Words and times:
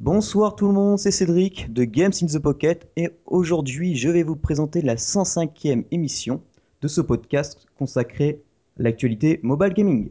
Bonsoir 0.00 0.54
tout 0.54 0.68
le 0.68 0.72
monde, 0.74 0.96
c'est 0.96 1.10
Cédric 1.10 1.72
de 1.72 1.82
Games 1.82 2.12
in 2.22 2.26
the 2.26 2.38
Pocket 2.38 2.88
et 2.96 3.10
aujourd'hui 3.26 3.96
je 3.96 4.08
vais 4.08 4.22
vous 4.22 4.36
présenter 4.36 4.80
la 4.80 4.94
105e 4.94 5.86
émission 5.90 6.40
de 6.82 6.86
ce 6.86 7.00
podcast 7.00 7.66
consacré 7.76 8.40
à 8.78 8.84
l'actualité 8.84 9.40
mobile 9.42 9.72
gaming. 9.72 10.10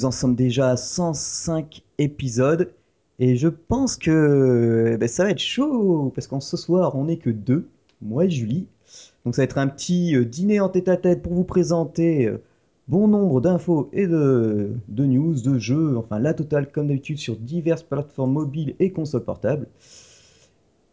Nous 0.00 0.06
en 0.06 0.12
sommes 0.12 0.34
déjà 0.34 0.70
à 0.70 0.76
105 0.78 1.82
épisodes 1.98 2.72
et 3.18 3.36
je 3.36 3.48
pense 3.48 3.98
que 3.98 4.96
ben, 4.98 5.06
ça 5.06 5.24
va 5.24 5.30
être 5.30 5.38
chaud 5.38 6.10
parce 6.14 6.26
qu'en 6.26 6.40
ce 6.40 6.56
soir 6.56 6.96
on 6.96 7.04
n'est 7.04 7.18
que 7.18 7.28
deux, 7.28 7.68
moi 8.00 8.24
et 8.24 8.30
Julie. 8.30 8.66
Donc 9.24 9.34
ça 9.34 9.42
va 9.42 9.44
être 9.44 9.58
un 9.58 9.66
petit 9.66 10.16
euh, 10.16 10.24
dîner 10.24 10.58
en 10.58 10.70
tête-à-tête 10.70 11.20
pour 11.20 11.34
vous 11.34 11.44
présenter 11.44 12.26
euh, 12.26 12.40
bon 12.88 13.08
nombre 13.08 13.42
d'infos 13.42 13.90
et 13.92 14.06
de, 14.06 14.70
de 14.88 15.04
news, 15.04 15.34
de 15.34 15.58
jeux, 15.58 15.98
enfin 15.98 16.18
la 16.18 16.32
totale 16.32 16.72
comme 16.72 16.88
d'habitude 16.88 17.18
sur 17.18 17.36
diverses 17.36 17.82
plateformes 17.82 18.32
mobiles 18.32 18.76
et 18.78 18.92
consoles 18.92 19.24
portables. 19.24 19.66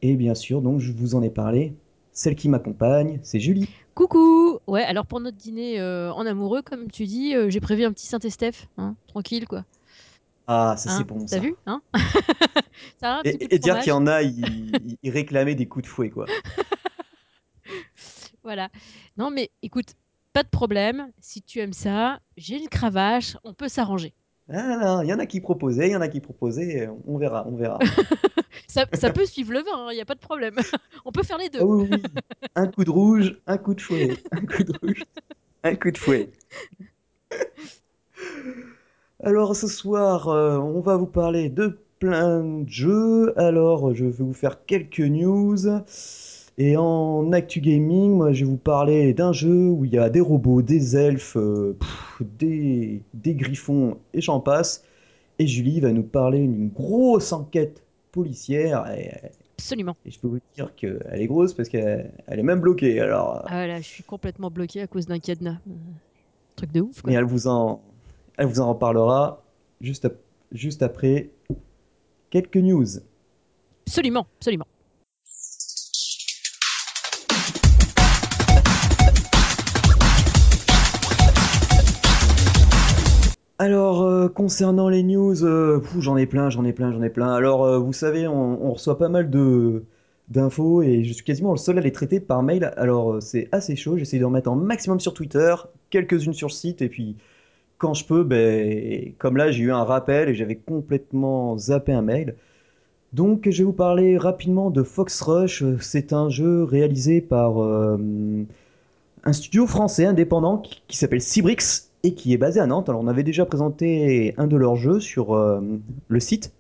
Et 0.02 0.18
bien 0.18 0.36
sûr, 0.36 0.62
donc 0.62 0.82
je 0.82 0.92
vous 0.92 1.16
en 1.16 1.22
ai 1.22 1.30
parlé, 1.30 1.74
celle 2.12 2.36
qui 2.36 2.50
m'accompagne, 2.50 3.20
c'est 3.24 3.40
Julie. 3.40 3.70
Coucou 3.96 4.57
Ouais, 4.68 4.84
alors 4.84 5.06
pour 5.06 5.20
notre 5.22 5.38
dîner 5.38 5.80
euh, 5.80 6.12
en 6.12 6.26
amoureux, 6.26 6.62
comme 6.62 6.92
tu 6.92 7.06
dis, 7.06 7.34
euh, 7.36 7.50
j'ai 7.50 7.62
prévu 7.62 7.86
un 7.86 7.94
petit 7.94 8.08
Saint-Estèphe, 8.08 8.68
hein, 8.78 8.96
tranquille 9.08 9.48
quoi. 9.48 9.64
Ah, 10.48 10.76
ça 10.78 10.90
Hein, 10.90 10.96
c'est 10.98 11.04
bon 11.06 11.20
T'as 11.28 11.38
ça. 11.38 11.40
vu 11.40 11.56
hein 11.66 11.82
Ça 13.00 13.14
va, 13.14 13.20
un 13.20 13.24
petit 13.24 13.38
coup 13.38 13.48
Et, 13.52 13.60
dire 13.60 13.76
qu'il 13.80 13.90
y 13.90 13.92
fromage. 13.92 13.92
en 13.92 14.08
a, 14.08 14.22
ils, 14.24 14.40
ils- 14.40 14.98
ils 15.04 15.10
réclamaient 15.12 15.56
des 15.56 15.68
coups 15.68 15.84
de 15.84 15.90
fouet 15.90 16.10
quoi. 16.10 16.26
Voilà. 18.44 18.70
Non 19.18 19.30
mais 19.32 19.52
écoute, 19.62 19.94
pas 20.34 20.44
de 20.44 20.50
problème. 20.50 21.12
Si 21.20 21.42
tu 21.42 21.60
aimes 21.60 21.74
ça, 21.74 22.20
j'ai 22.38 22.58
une 22.58 22.70
cravache, 22.70 23.38
on 23.44 23.54
peut 23.54 23.68
s'arranger. 23.70 24.14
Ah 24.50 25.02
il 25.04 25.10
y 25.10 25.14
en 25.14 25.20
a 25.20 25.26
qui 25.26 25.42
proposaient, 25.42 25.88
il 25.90 25.92
y 25.92 25.96
en 25.96 26.02
a 26.02 26.08
qui 26.08 26.22
proposaient, 26.22 26.88
euh, 26.88 26.92
on 27.06 27.18
verra, 27.18 27.46
on 27.48 27.56
verra. 27.56 27.80
Ça, 28.68 28.86
ça 28.94 29.10
peut 29.12 29.26
suivre 29.26 29.54
le 29.54 29.60
vin, 29.60 29.92
il 29.92 29.96
n'y 29.96 30.02
a 30.02 30.06
pas 30.06 30.16
de 30.16 30.20
problème. 30.20 30.56
on 31.06 31.12
peut 31.12 31.24
faire 31.24 31.38
les 31.38 31.50
Ah 31.60 31.60
deux. 31.60 31.64
oui, 31.64 31.88
oui, 31.92 31.98
oui. 32.04 32.04
un 32.56 32.68
coup 32.68 32.84
de 32.84 32.90
rouge, 32.92 33.40
un 33.48 33.58
coup 33.58 33.74
de 33.74 33.82
fouet, 33.82 34.24
un 34.32 34.46
coup 34.46 34.64
de 34.64 34.74
rouge, 34.82 35.04
un 35.64 35.76
coup 35.76 35.92
de 35.92 35.98
fouet. 35.98 36.32
Alors 39.24 39.56
ce 39.56 39.68
soir, 39.68 40.28
euh, 40.30 40.58
on 40.58 40.80
va 40.82 40.96
vous 40.98 41.06
parler 41.08 41.50
de 41.50 41.80
plein 42.00 42.44
de 42.44 42.70
jeux. 42.70 43.34
Alors 43.40 43.94
je 43.94 44.06
vais 44.06 44.12
vous 44.24 44.34
faire 44.34 44.66
quelques 44.66 45.00
news. 45.00 45.58
Et 46.60 46.76
en 46.78 47.32
actu 47.34 47.62
gaming, 47.62 48.14
moi 48.16 48.34
je 48.34 48.44
vais 48.46 48.50
vous 48.52 48.58
parler 48.58 49.14
d'un 49.14 49.32
jeu 49.34 49.68
où 49.70 49.86
il 49.86 49.94
y 49.94 49.98
a 50.00 50.10
des 50.10 50.22
robots, 50.22 50.62
des 50.64 50.98
elfes, 50.98 51.38
euh, 51.38 51.76
pff, 51.80 52.07
des, 52.24 53.04
des 53.14 53.36
griffons 53.36 53.98
et 54.14 54.22
j'en 54.22 54.40
passe. 54.40 54.84
Et 55.40 55.48
Julie 55.48 55.80
va 55.80 55.92
nous 55.92 56.04
parler 56.04 56.40
d'une 56.40 56.70
grosse 56.70 57.32
enquête 57.32 57.84
policière. 58.12 58.90
Et, 58.98 59.12
Absolument. 59.60 59.96
et 60.06 60.12
je 60.12 60.20
peux 60.20 60.28
vous 60.28 60.40
dire 60.56 60.74
qu'elle 60.76 61.00
est 61.14 61.28
grosse 61.28 61.54
parce 61.54 61.70
qu'elle 61.70 62.12
elle 62.28 62.40
est 62.40 62.44
même 62.44 62.60
bloquée. 62.62 63.00
Alors, 63.00 63.44
Ah 63.48 63.68
là, 63.68 63.78
je 63.82 63.88
suis 63.88 64.04
complètement 64.04 64.50
bloquée 64.52 64.82
à 64.82 64.88
cause 64.88 65.06
d'un 65.06 65.20
cadenas. 65.20 65.58
Euh, 65.68 65.74
Truc 66.56 66.72
de 66.72 66.82
ouf 66.82 67.04
mais 67.06 67.14
elle 67.14 67.24
vous 67.26 67.48
en, 67.48 67.82
elle 68.38 68.48
vous 68.48 68.60
en 68.62 68.70
reparlera 68.74 69.44
juste, 69.80 70.06
ap- 70.06 70.18
juste 70.52 70.82
après 70.82 71.30
quelques 72.32 72.58
news. 72.58 72.86
Absolument, 73.86 74.26
absolument. 74.40 74.66
Concernant 84.38 84.88
les 84.88 85.02
news, 85.02 85.44
euh, 85.44 85.82
j'en 85.98 86.16
ai 86.16 86.28
plein, 86.28 86.52
j'en 86.52 86.64
ai 86.64 86.72
plein, 86.72 86.92
j'en 86.92 87.02
ai 87.02 87.10
plein. 87.10 87.34
Alors, 87.34 87.66
euh, 87.66 87.80
vous 87.80 87.92
savez, 87.92 88.28
on, 88.28 88.72
reçoit 88.72 89.00
pas 89.00 89.10
mal 89.10 89.32
de 89.32 89.84
d'infos 90.30 90.84
et 90.84 91.04
je 91.04 91.14
suis 91.14 91.24
quasiment 91.24 91.52
le 91.52 91.58
seul 91.58 91.80
à 91.80 91.82
les 91.82 91.92
traiter 91.92 92.20
par 92.20 92.44
mail. 92.44 92.72
Alors, 92.78 93.14
euh, 93.14 93.20
c'est 93.20 93.50
assez 93.52 93.76
chaud. 93.76 93.98
J'essaie 93.98 94.20
d'en 94.20 94.30
mettre 94.30 94.52
un 94.52 94.56
maximum 94.56 95.00
sur 95.00 95.16
Twitter, 95.16 95.56
quelques-unes 95.90 96.34
sur 96.34 96.50
le 96.50 96.54
site 96.54 96.84
et 96.84 96.90
puis 96.90 97.16
quand 97.80 97.96
je 97.96 98.06
peux, 98.06 98.24
ben, 98.24 99.12
comme 99.18 99.38
là, 99.38 99.50
j'ai 99.50 99.64
eu 99.64 99.72
un 99.72 99.84
rappel 99.84 100.30
et 100.30 100.36
j'avais 100.36 100.58
complètement 100.58 101.58
zappé 101.58 101.92
un 101.94 102.04
mail. 102.04 102.36
Donc, 103.14 103.50
je 103.50 103.58
vais 103.60 103.64
vous 103.64 103.74
parler 103.74 104.20
rapidement 104.20 104.70
de 104.70 104.84
Fox 104.84 105.20
Rush. 105.22 105.64
C'est 105.82 106.14
un 106.14 106.30
jeu 106.30 106.64
réalisé 106.64 107.22
par 107.22 107.58
un 107.60 109.34
studio 109.34 109.66
français 109.66 110.06
indépendant 110.06 110.60
qui, 110.60 110.84
qui 110.88 110.98
s'appelle 110.98 111.22
Cybrix 111.22 111.87
et 112.04 112.14
qui 112.14 112.34
est 112.34 112.38
basé 112.38 112.60
à 112.60 112.68
Nantes. 112.68 112.90
Alors, 112.90 113.02
on 113.02 113.08
avait 113.08 113.24
déjà 113.24 113.46
présenté 113.46 114.34
un 114.38 114.48
de 114.48 114.56
leurs 114.56 114.76
jeux 114.76 115.00
sur 115.00 115.34
euh, 115.36 115.62
le 116.08 116.20
site. 116.20 116.54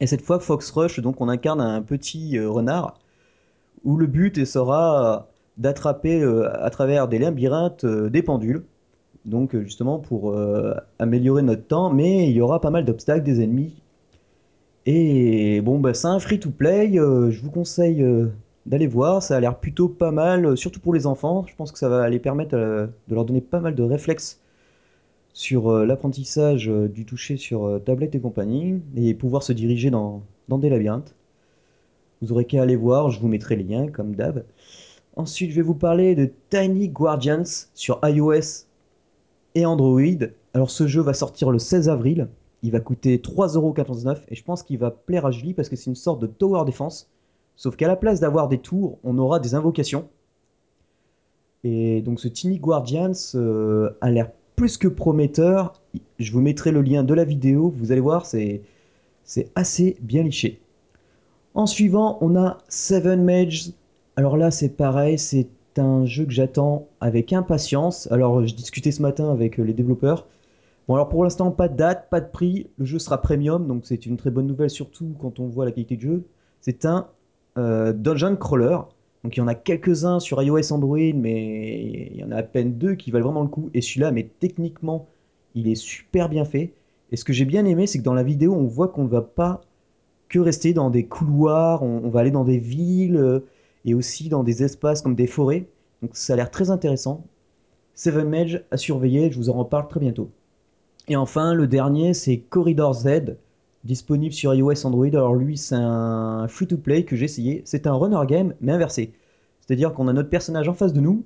Et 0.00 0.06
cette 0.06 0.22
fois, 0.22 0.40
Fox 0.40 0.70
Rush, 0.70 1.00
donc 1.00 1.20
on 1.20 1.28
incarne 1.28 1.60
un 1.60 1.82
petit 1.82 2.38
euh, 2.38 2.50
renard 2.50 2.98
où 3.84 3.96
le 3.96 4.06
but 4.06 4.44
sera 4.44 5.28
d'attraper 5.58 6.22
euh, 6.22 6.50
à 6.64 6.70
travers 6.70 7.08
des 7.08 7.18
labyrinthes 7.18 7.86
des 7.86 8.22
pendules. 8.22 8.64
Donc, 9.24 9.56
justement, 9.56 9.98
pour 9.98 10.36
améliorer 10.98 11.40
notre 11.40 11.66
temps, 11.66 11.88
mais 11.88 12.28
il 12.28 12.36
y 12.36 12.42
aura 12.42 12.60
pas 12.60 12.68
mal 12.68 12.84
d'obstacles, 12.84 13.22
des 13.22 13.42
ennemis. 13.42 13.72
Et 14.84 15.62
bon, 15.62 15.78
bah, 15.78 15.94
c'est 15.94 16.08
un 16.08 16.18
free-to-play. 16.18 16.92
je 16.92 17.40
vous 17.42 17.50
conseille 17.50 18.04
d'aller 18.66 18.86
voir. 18.86 19.22
Ça 19.22 19.36
a 19.38 19.40
l'air 19.40 19.58
plutôt 19.58 19.88
pas 19.88 20.10
mal, 20.10 20.58
surtout 20.58 20.78
pour 20.78 20.92
les 20.92 21.06
enfants. 21.06 21.46
Je 21.48 21.54
pense 21.56 21.72
que 21.72 21.78
ça 21.78 21.88
va 21.88 22.06
les 22.10 22.18
permettre 22.18 22.54
de 22.54 23.14
leur 23.14 23.24
donner 23.24 23.40
pas 23.40 23.60
mal 23.60 23.74
de 23.74 23.82
réflexes 23.82 24.43
sur 25.34 25.68
euh, 25.68 25.84
l'apprentissage 25.84 26.70
euh, 26.70 26.88
du 26.88 27.04
toucher 27.04 27.36
sur 27.36 27.64
euh, 27.64 27.78
tablette 27.80 28.14
et 28.14 28.20
compagnie 28.20 28.80
et 28.96 29.12
pouvoir 29.14 29.42
se 29.42 29.52
diriger 29.52 29.90
dans, 29.90 30.22
des 30.48 30.70
labyrinthes. 30.70 31.14
Vous 32.22 32.32
aurez 32.32 32.46
qu'à 32.46 32.62
aller 32.62 32.76
voir, 32.76 33.10
je 33.10 33.20
vous 33.20 33.28
mettrai 33.28 33.56
les 33.56 33.64
liens 33.64 33.88
comme 33.88 34.14
d'hab. 34.14 34.44
Ensuite, 35.16 35.50
je 35.50 35.56
vais 35.56 35.62
vous 35.62 35.74
parler 35.74 36.14
de 36.14 36.30
Tiny 36.50 36.88
Guardians 36.88 37.66
sur 37.74 38.00
iOS 38.04 38.66
et 39.56 39.66
Android. 39.66 40.00
Alors 40.54 40.70
ce 40.70 40.86
jeu 40.86 41.02
va 41.02 41.12
sortir 41.12 41.50
le 41.50 41.58
16 41.58 41.88
avril. 41.88 42.28
Il 42.62 42.70
va 42.70 42.80
coûter 42.80 43.18
3,99€ 43.18 44.18
et 44.28 44.34
je 44.36 44.44
pense 44.44 44.62
qu'il 44.62 44.78
va 44.78 44.92
plaire 44.92 45.26
à 45.26 45.32
Julie 45.32 45.52
parce 45.52 45.68
que 45.68 45.76
c'est 45.76 45.90
une 45.90 45.96
sorte 45.96 46.20
de 46.20 46.26
tower 46.26 46.64
defense. 46.64 47.10
Sauf 47.56 47.76
qu'à 47.76 47.88
la 47.88 47.96
place 47.96 48.20
d'avoir 48.20 48.48
des 48.48 48.58
tours, 48.58 48.98
on 49.02 49.18
aura 49.18 49.40
des 49.40 49.54
invocations. 49.54 50.08
Et 51.64 52.02
donc 52.02 52.20
ce 52.20 52.28
Tiny 52.28 52.58
Guardians 52.58 53.12
a 54.00 54.10
l'air 54.10 54.30
plus 54.56 54.76
que 54.76 54.88
prometteur. 54.88 55.80
Je 56.18 56.32
vous 56.32 56.40
mettrai 56.40 56.70
le 56.70 56.82
lien 56.82 57.02
de 57.02 57.14
la 57.14 57.24
vidéo, 57.24 57.72
vous 57.76 57.92
allez 57.92 58.00
voir, 58.00 58.26
c'est 58.26 58.62
assez 59.54 59.96
bien 60.00 60.22
liché. 60.22 60.60
En 61.54 61.66
suivant, 61.66 62.18
on 62.20 62.36
a 62.36 62.58
Seven 62.68 63.22
Mages. 63.22 63.70
Alors 64.16 64.36
là, 64.36 64.50
c'est 64.50 64.70
pareil, 64.70 65.18
c'est 65.18 65.48
un 65.76 66.04
jeu 66.04 66.24
que 66.24 66.32
j'attends 66.32 66.88
avec 67.00 67.32
impatience. 67.32 68.10
Alors, 68.10 68.44
je 68.46 68.54
discutais 68.54 68.90
ce 68.90 69.02
matin 69.02 69.30
avec 69.30 69.56
les 69.58 69.72
développeurs. 69.72 70.26
Bon, 70.86 70.94
alors 70.94 71.08
pour 71.08 71.24
l'instant, 71.24 71.50
pas 71.50 71.68
de 71.68 71.76
date, 71.76 72.08
pas 72.10 72.20
de 72.20 72.28
prix. 72.28 72.66
Le 72.78 72.84
jeu 72.84 72.98
sera 72.98 73.20
premium, 73.20 73.66
donc 73.66 73.82
c'est 73.86 74.04
une 74.04 74.16
très 74.16 74.30
bonne 74.30 74.46
nouvelle, 74.46 74.70
surtout 74.70 75.14
quand 75.20 75.40
on 75.40 75.46
voit 75.46 75.64
la 75.64 75.72
qualité 75.72 75.96
de 75.96 76.02
jeu. 76.02 76.24
C'est 76.60 76.84
un 76.84 77.08
euh, 77.56 77.92
dungeon 77.92 78.36
crawler. 78.36 78.78
Donc 79.24 79.36
il 79.36 79.40
y 79.40 79.42
en 79.42 79.48
a 79.48 79.54
quelques-uns 79.54 80.20
sur 80.20 80.40
iOS 80.42 80.72
Android, 80.72 80.98
mais 81.14 82.10
il 82.12 82.16
y 82.16 82.24
en 82.24 82.30
a 82.30 82.36
à 82.36 82.42
peine 82.42 82.74
deux 82.74 82.94
qui 82.94 83.10
valent 83.10 83.24
vraiment 83.24 83.42
le 83.42 83.48
coup. 83.48 83.70
Et 83.72 83.80
celui-là, 83.80 84.12
mais 84.12 84.28
techniquement, 84.38 85.08
il 85.54 85.66
est 85.66 85.74
super 85.74 86.28
bien 86.28 86.44
fait. 86.44 86.74
Et 87.10 87.16
ce 87.16 87.24
que 87.24 87.32
j'ai 87.32 87.46
bien 87.46 87.64
aimé, 87.64 87.86
c'est 87.86 87.98
que 87.98 88.04
dans 88.04 88.14
la 88.14 88.22
vidéo, 88.22 88.52
on 88.52 88.66
voit 88.66 88.88
qu'on 88.88 89.04
ne 89.04 89.08
va 89.08 89.22
pas 89.22 89.62
que 90.28 90.38
rester 90.38 90.74
dans 90.74 90.90
des 90.90 91.06
couloirs, 91.06 91.82
on, 91.82 92.10
va 92.10 92.20
aller 92.20 92.30
dans 92.30 92.44
des 92.44 92.58
villes 92.58 93.16
euh, 93.16 93.40
et 93.84 93.94
aussi 93.94 94.28
dans 94.28 94.44
des 94.44 94.62
espaces 94.62 95.00
comme 95.00 95.14
des 95.14 95.26
forêts. 95.26 95.66
Donc 96.02 96.10
ça 96.16 96.34
a 96.34 96.36
l'air 96.36 96.50
très 96.50 96.70
intéressant. 96.70 97.24
Seven 97.94 98.28
Mage 98.28 98.64
à 98.70 98.76
surveiller, 98.76 99.30
je 99.30 99.38
vous 99.38 99.48
en 99.48 99.54
reparle 99.54 99.88
très 99.88 100.00
bientôt. 100.00 100.30
Et 101.08 101.16
enfin, 101.16 101.54
le 101.54 101.66
dernier, 101.66 102.12
c'est 102.12 102.38
Corridor 102.38 102.92
Z. 102.92 103.36
disponible 103.84 104.32
sur 104.34 104.54
iOS 104.54 104.86
Android. 104.86 105.06
Alors 105.06 105.34
lui, 105.34 105.56
c'est 105.56 105.76
un 105.76 106.46
free-to-play 106.48 107.04
que 107.04 107.16
j'ai 107.16 107.26
essayé. 107.26 107.62
C'est 107.64 107.86
un 107.86 107.94
runner 107.94 108.20
game, 108.26 108.54
mais 108.60 108.72
inversé. 108.72 109.12
C'est-à-dire 109.60 109.92
qu'on 109.94 110.08
a 110.08 110.12
notre 110.12 110.30
personnage 110.30 110.68
en 110.68 110.74
face 110.74 110.92
de 110.92 111.00
nous, 111.00 111.24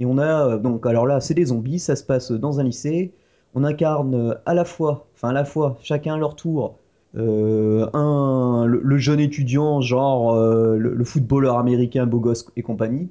et 0.00 0.06
on 0.06 0.18
a, 0.18 0.48
euh, 0.48 0.58
donc 0.58 0.86
alors 0.86 1.06
là, 1.06 1.20
c'est 1.20 1.34
des 1.34 1.46
zombies, 1.46 1.78
ça 1.78 1.96
se 1.96 2.04
passe 2.04 2.32
dans 2.32 2.60
un 2.60 2.64
lycée. 2.64 3.12
On 3.54 3.64
incarne 3.64 4.14
euh, 4.14 4.34
à 4.46 4.54
la 4.54 4.64
fois, 4.64 5.06
enfin 5.14 5.30
à 5.30 5.32
la 5.32 5.44
fois, 5.44 5.78
chacun 5.82 6.14
à 6.14 6.18
leur 6.18 6.36
tour, 6.36 6.78
euh, 7.16 7.88
un, 7.94 8.66
le, 8.66 8.98
jeune 8.98 9.20
étudiant, 9.20 9.80
genre 9.80 10.36
le, 10.36 10.94
le 10.94 11.04
footballeur 11.04 11.58
américain 11.58 12.06
beau 12.06 12.20
gosse 12.20 12.46
et 12.56 12.62
compagnie. 12.62 13.08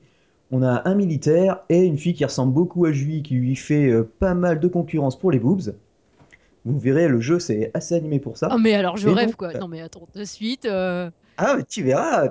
On 0.51 0.63
a 0.63 0.87
un 0.87 0.95
militaire 0.95 1.63
et 1.69 1.83
une 1.83 1.97
fille 1.97 2.13
qui 2.13 2.23
ressemble 2.23 2.53
beaucoup 2.53 2.85
à 2.85 2.91
Julie, 2.91 3.23
qui 3.23 3.35
lui 3.35 3.55
fait 3.55 3.91
pas 4.19 4.33
mal 4.33 4.59
de 4.59 4.67
concurrence 4.67 5.19
pour 5.19 5.31
les 5.31 5.39
boobs. 5.39 5.73
Vous 6.67 6.79
verrez, 6.79 7.07
le 7.07 7.19
jeu 7.21 7.39
c'est 7.39 7.71
assez 7.73 7.95
animé 7.95 8.19
pour 8.19 8.37
ça. 8.37 8.49
Oh, 8.53 8.57
mais 8.57 8.73
alors, 8.73 8.97
je 8.97 9.07
Et 9.07 9.15
rêve, 9.15 9.29
donc, 9.29 9.37
quoi. 9.37 9.53
euh, 9.55 9.59
Non, 9.59 9.67
mais 9.67 9.81
attends, 9.81 10.07
de 10.13 10.23
suite. 10.25 10.65
euh, 10.65 11.09
Ah, 11.37 11.55
mais 11.57 11.63
tu 11.65 11.83
verras, 11.83 12.25
Ah, 12.25 12.29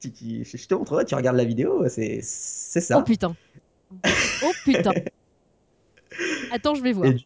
tu 0.00 0.12
tu- 0.12 0.44
je 0.44 0.66
te 0.68 0.74
montrerai, 0.74 1.04
tu 1.04 1.14
regardes 1.14 1.36
la 1.36 1.44
vidéo, 1.44 1.88
c'est 1.88 2.20
c'est 2.22 2.80
Oh 2.92 3.02
ça. 3.02 3.02
putain. 3.02 3.36
Oh 4.40 4.54
putain. 4.64 4.94
Attends, 6.50 6.74
je 6.74 6.82
vais 6.82 6.92
voir. 6.92 7.14
Du- 7.14 7.24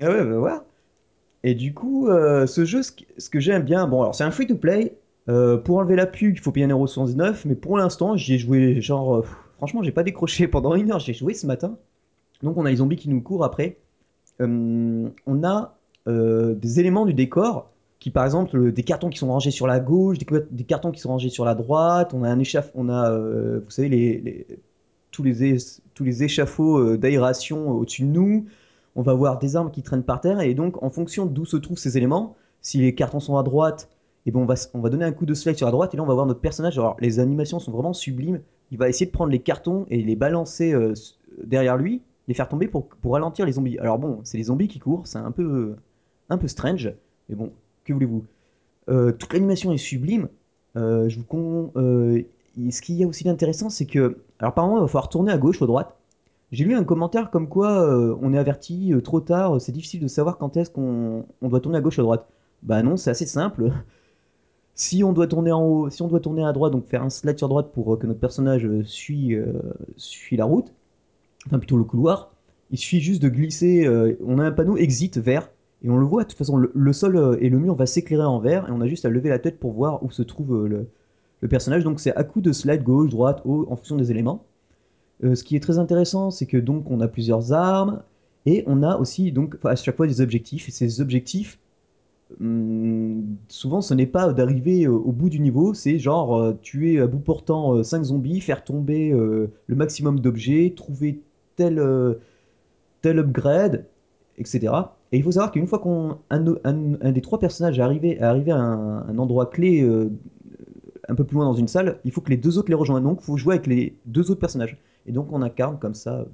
Ah 0.00 0.10
ouais, 0.10 0.24
bah 0.24 0.38
voir. 0.38 0.64
Et 1.44 1.54
du 1.54 1.74
coup, 1.74 2.08
euh, 2.08 2.46
ce 2.46 2.64
jeu, 2.66 2.82
ce 2.82 2.92
que, 3.30 3.40
j'aime 3.40 3.64
bien, 3.64 3.86
bon, 3.88 4.02
alors 4.02 4.14
c'est 4.14 4.24
un 4.24 4.30
free-to-play. 4.32 4.98
euh, 5.30 5.58
pour 5.58 5.78
enlever 5.78 5.96
la 5.96 6.06
pub, 6.06 6.36
il 6.36 6.40
faut 6.40 6.52
payer 6.52 6.66
1,79€, 6.66 7.44
mais 7.46 7.54
pour 7.56 7.78
l'instant, 7.78 8.16
j'y 8.16 8.34
ai 8.34 8.38
joué, 8.38 8.80
genre, 8.82 9.16
euh, 9.18 9.22
franchement, 9.58 9.82
j'ai 9.82 9.92
pas 9.92 10.02
décroché 10.04 10.48
pendant 10.48 10.74
une 10.74 10.92
heure, 10.92 11.00
j'ai 11.00 11.14
joué 11.14 11.34
ce 11.34 11.46
matin. 11.46 11.78
Donc, 12.42 12.56
on 12.58 12.66
a 12.66 12.70
les 12.70 12.76
zombies 12.76 12.96
qui 12.96 13.08
nous 13.10 13.22
courent 13.22 13.44
après. 13.44 13.78
Euh, 14.40 15.08
on 15.26 15.44
a 15.44 15.76
euh, 16.08 16.54
des 16.54 16.80
éléments 16.80 17.06
du 17.06 17.14
décor, 17.14 17.70
qui 17.98 18.10
par 18.10 18.24
exemple, 18.24 18.72
des 18.72 18.82
cartons 18.82 19.08
qui 19.08 19.18
sont 19.18 19.28
rangés 19.28 19.50
sur 19.50 19.66
la 19.66 19.80
gauche, 19.80 20.18
des, 20.18 20.64
cartons 20.64 20.92
qui 20.92 21.00
sont 21.00 21.08
rangés 21.08 21.30
sur 21.30 21.44
la 21.44 21.54
droite, 21.54 22.12
on 22.14 22.22
a 22.22 22.28
un 22.28 22.38
échafaud, 22.38 22.70
on 22.74 22.88
a, 22.88 23.10
euh, 23.10 23.60
vous 23.64 23.70
savez, 23.70 24.46
tous, 25.10 25.22
les 25.22 26.22
échafauds 26.22 26.96
d'aération 26.96 27.70
au-dessus 27.70 28.02
de 28.02 28.08
nous. 28.08 28.46
On 28.94 29.02
va 29.02 29.14
voir 29.14 29.38
des 29.38 29.56
armes 29.56 29.70
qui 29.70 29.82
traînent 29.82 30.02
par 30.02 30.20
terre, 30.20 30.40
et 30.40 30.54
donc 30.54 30.82
en 30.82 30.90
fonction 30.90 31.26
d'où 31.26 31.44
se 31.44 31.56
trouvent 31.56 31.78
ces 31.78 31.96
éléments, 31.96 32.36
si 32.60 32.78
les 32.78 32.94
cartons 32.94 33.20
sont 33.20 33.36
à 33.36 33.42
droite, 33.42 33.88
et 34.26 34.30
ben 34.30 34.40
on, 34.40 34.80
va, 34.80 34.90
donner 34.90 35.04
un 35.04 35.12
coup 35.12 35.24
de 35.24 35.34
slide 35.34 35.56
sur 35.56 35.66
la 35.66 35.72
droite, 35.72 35.94
et 35.94 35.96
là 35.96 36.02
on 36.02 36.06
va 36.06 36.14
voir 36.14 36.26
notre 36.26 36.40
personnage. 36.40 36.78
Alors 36.78 36.96
les 37.00 37.18
animations 37.18 37.60
sont 37.60 37.72
vraiment 37.72 37.92
sublimes. 37.92 38.40
Il 38.72 38.78
va 38.78 38.88
essayer 38.88 39.06
de 39.06 39.12
prendre 39.12 39.30
les 39.30 39.38
cartons 39.38 39.86
et 39.88 40.02
les 40.02 40.16
balancer 40.16 40.74
derrière 41.44 41.76
lui, 41.76 42.02
les 42.28 42.34
faire 42.34 42.48
tomber 42.48 42.68
pour, 42.68 42.88
ralentir 43.04 43.46
les 43.46 43.52
zombies. 43.52 43.78
Alors 43.78 43.98
bon, 43.98 44.20
c'est 44.24 44.38
les 44.38 44.44
zombies 44.44 44.68
qui 44.68 44.78
courent, 44.78 45.06
c'est 45.06 45.18
un 45.18 45.30
peu, 45.30 45.76
un 46.28 46.38
peu 46.38 46.48
strange, 46.48 46.92
mais 47.28 47.34
bon, 47.36 47.52
que 47.84 47.92
voulez-vous 47.92 48.24
Euh, 48.88 49.12
Toute 49.12 49.32
l'animation 49.32 49.72
est 49.72 49.78
sublime. 49.78 50.28
Euh, 50.76 51.08
je 51.08 51.18
vous 51.18 51.24
con... 51.24 51.72
euh, 51.76 52.22
ce 52.70 52.82
qu'il 52.82 52.96
y 52.96 53.04
a 53.04 53.06
aussi 53.06 53.24
d'intéressant, 53.24 53.70
c'est 53.70 53.86
que, 53.86 54.18
alors 54.38 54.54
par 54.54 54.66
moment, 54.66 54.78
il 54.78 54.82
va 54.82 54.88
falloir 54.88 55.08
tourner 55.08 55.32
à 55.32 55.38
gauche 55.38 55.60
ou 55.60 55.64
à 55.64 55.66
droite. 55.66 55.96
J'ai 56.52 56.64
lu 56.64 56.74
un 56.74 56.84
commentaire 56.84 57.30
comme 57.30 57.48
quoi 57.48 57.88
on 58.22 58.32
est 58.32 58.38
averti 58.38 58.92
trop 59.04 59.20
tard, 59.20 59.60
c'est 59.60 59.72
difficile 59.72 60.00
de 60.00 60.08
savoir 60.08 60.38
quand 60.38 60.56
est-ce 60.56 60.70
qu'on 60.70 61.26
on 61.42 61.48
doit 61.48 61.60
tourner 61.60 61.78
à 61.78 61.80
gauche 61.80 61.98
ou 61.98 62.02
à 62.02 62.04
droite. 62.04 62.28
Bah 62.62 62.82
non, 62.82 62.96
c'est 62.96 63.10
assez 63.10 63.26
simple. 63.26 63.72
Si 64.78 65.02
on 65.02 65.14
doit 65.14 65.26
tourner 65.26 65.52
en 65.52 65.62
haut, 65.64 65.90
si 65.90 66.02
on 66.02 66.08
doit 66.08 66.20
tourner 66.20 66.44
à 66.44 66.52
droite, 66.52 66.70
donc 66.72 66.84
faire 66.86 67.02
un 67.02 67.08
slide 67.08 67.38
sur 67.38 67.48
droite 67.48 67.72
pour 67.72 67.98
que 67.98 68.06
notre 68.06 68.20
personnage 68.20 68.68
suit, 68.82 69.34
suit 69.96 70.36
la 70.36 70.44
route, 70.44 70.70
enfin 71.46 71.58
plutôt 71.58 71.76
le 71.76 71.84
couloir, 71.84 72.32
il 72.70 72.78
suffit 72.78 73.00
juste 73.00 73.22
de 73.22 73.28
glisser. 73.28 73.86
euh, 73.86 74.16
on 74.24 74.38
a 74.38 74.44
un 74.44 74.52
panneau 74.52 74.76
exit 74.76 75.18
vert 75.18 75.50
et 75.82 75.90
on 75.90 75.96
le 75.96 76.04
voit. 76.04 76.24
De 76.24 76.28
toute 76.28 76.38
façon, 76.38 76.56
le, 76.56 76.92
sol 76.92 77.16
euh, 77.16 77.36
et 77.40 77.48
le 77.48 77.58
mur 77.58 77.74
va 77.74 77.86
s'éclairer 77.86 78.24
en 78.24 78.38
vert 78.38 78.68
et 78.68 78.72
on 78.72 78.80
a 78.80 78.86
juste 78.86 79.04
à 79.04 79.08
lever 79.08 79.28
la 79.28 79.38
tête 79.38 79.58
pour 79.58 79.72
voir 79.72 80.02
où 80.02 80.10
se 80.10 80.22
trouve 80.22 80.54
euh, 80.54 80.86
le, 81.40 81.48
personnage. 81.48 81.84
Donc 81.84 82.00
c'est 82.00 82.14
à 82.16 82.24
coup 82.24 82.40
de 82.40 82.52
slide 82.52 82.82
gauche, 82.82 83.10
droite, 83.10 83.42
haut 83.44 83.66
en 83.70 83.76
fonction 83.76 83.96
des 83.96 84.10
éléments. 84.10 84.44
Ce 85.22 85.42
qui 85.44 85.56
est 85.56 85.60
très 85.60 85.78
intéressant, 85.78 86.30
c'est 86.30 86.44
que 86.44 86.58
donc 86.58 86.90
on 86.90 87.00
a 87.00 87.08
plusieurs 87.08 87.52
armes 87.52 88.02
et 88.44 88.64
on 88.66 88.82
a 88.82 88.96
aussi 88.96 89.32
donc 89.32 89.56
à 89.64 89.74
chaque 89.76 89.96
fois 89.96 90.06
des 90.06 90.20
objectifs. 90.20 90.68
Et 90.68 90.72
ces 90.72 91.00
objectifs, 91.00 91.58
hum, 92.40 93.22
souvent 93.48 93.80
ce 93.80 93.94
n'est 93.94 94.06
pas 94.06 94.32
d'arriver 94.32 94.88
au 94.88 95.12
bout 95.12 95.30
du 95.30 95.38
niveau, 95.38 95.72
c'est 95.72 95.98
genre 95.98 96.52
tuer 96.60 97.00
à 97.00 97.06
bout 97.06 97.20
portant 97.20 97.82
5 97.82 98.02
zombies, 98.02 98.40
faire 98.40 98.64
tomber 98.64 99.10
le 99.12 99.74
maximum 99.76 100.20
d'objets, 100.20 100.74
trouver 100.76 101.20
tel, 101.56 101.78
euh, 101.78 102.14
tel 103.02 103.18
upgrade, 103.20 103.86
etc. 104.38 104.96
Et 105.12 105.18
il 105.18 105.22
faut 105.24 105.32
savoir 105.32 105.52
qu'une 105.52 105.66
fois 105.66 105.78
qu'on 105.80 106.18
un, 106.30 106.44
un- 106.64 107.12
des 107.12 107.20
trois 107.22 107.38
personnages 107.38 107.78
est 107.78 107.82
arrivé, 107.82 108.18
est 108.18 108.22
arrivé 108.22 108.52
à 108.52 108.58
un, 108.58 109.18
endroit 109.18 109.46
clé 109.46 109.82
euh, 109.82 110.10
un 111.08 111.14
peu 111.14 111.24
plus 111.24 111.36
loin 111.36 111.44
dans 111.46 111.54
une 111.54 111.68
salle, 111.68 111.98
il 112.04 112.12
faut 112.12 112.20
que 112.20 112.30
les 112.30 112.36
deux 112.36 112.58
autres 112.58 112.68
les 112.70 112.74
rejoignent. 112.74 113.02
Donc 113.04 113.20
il 113.22 113.24
faut 113.24 113.36
jouer 113.36 113.54
avec 113.56 113.66
les 113.66 113.96
deux 114.06 114.30
autres 114.30 114.40
personnages. 114.40 114.76
Et 115.06 115.12
donc 115.12 115.32
on 115.32 115.42
incarne 115.42 115.78
comme 115.78 115.94
ça 115.94 116.20
euh, 116.20 116.24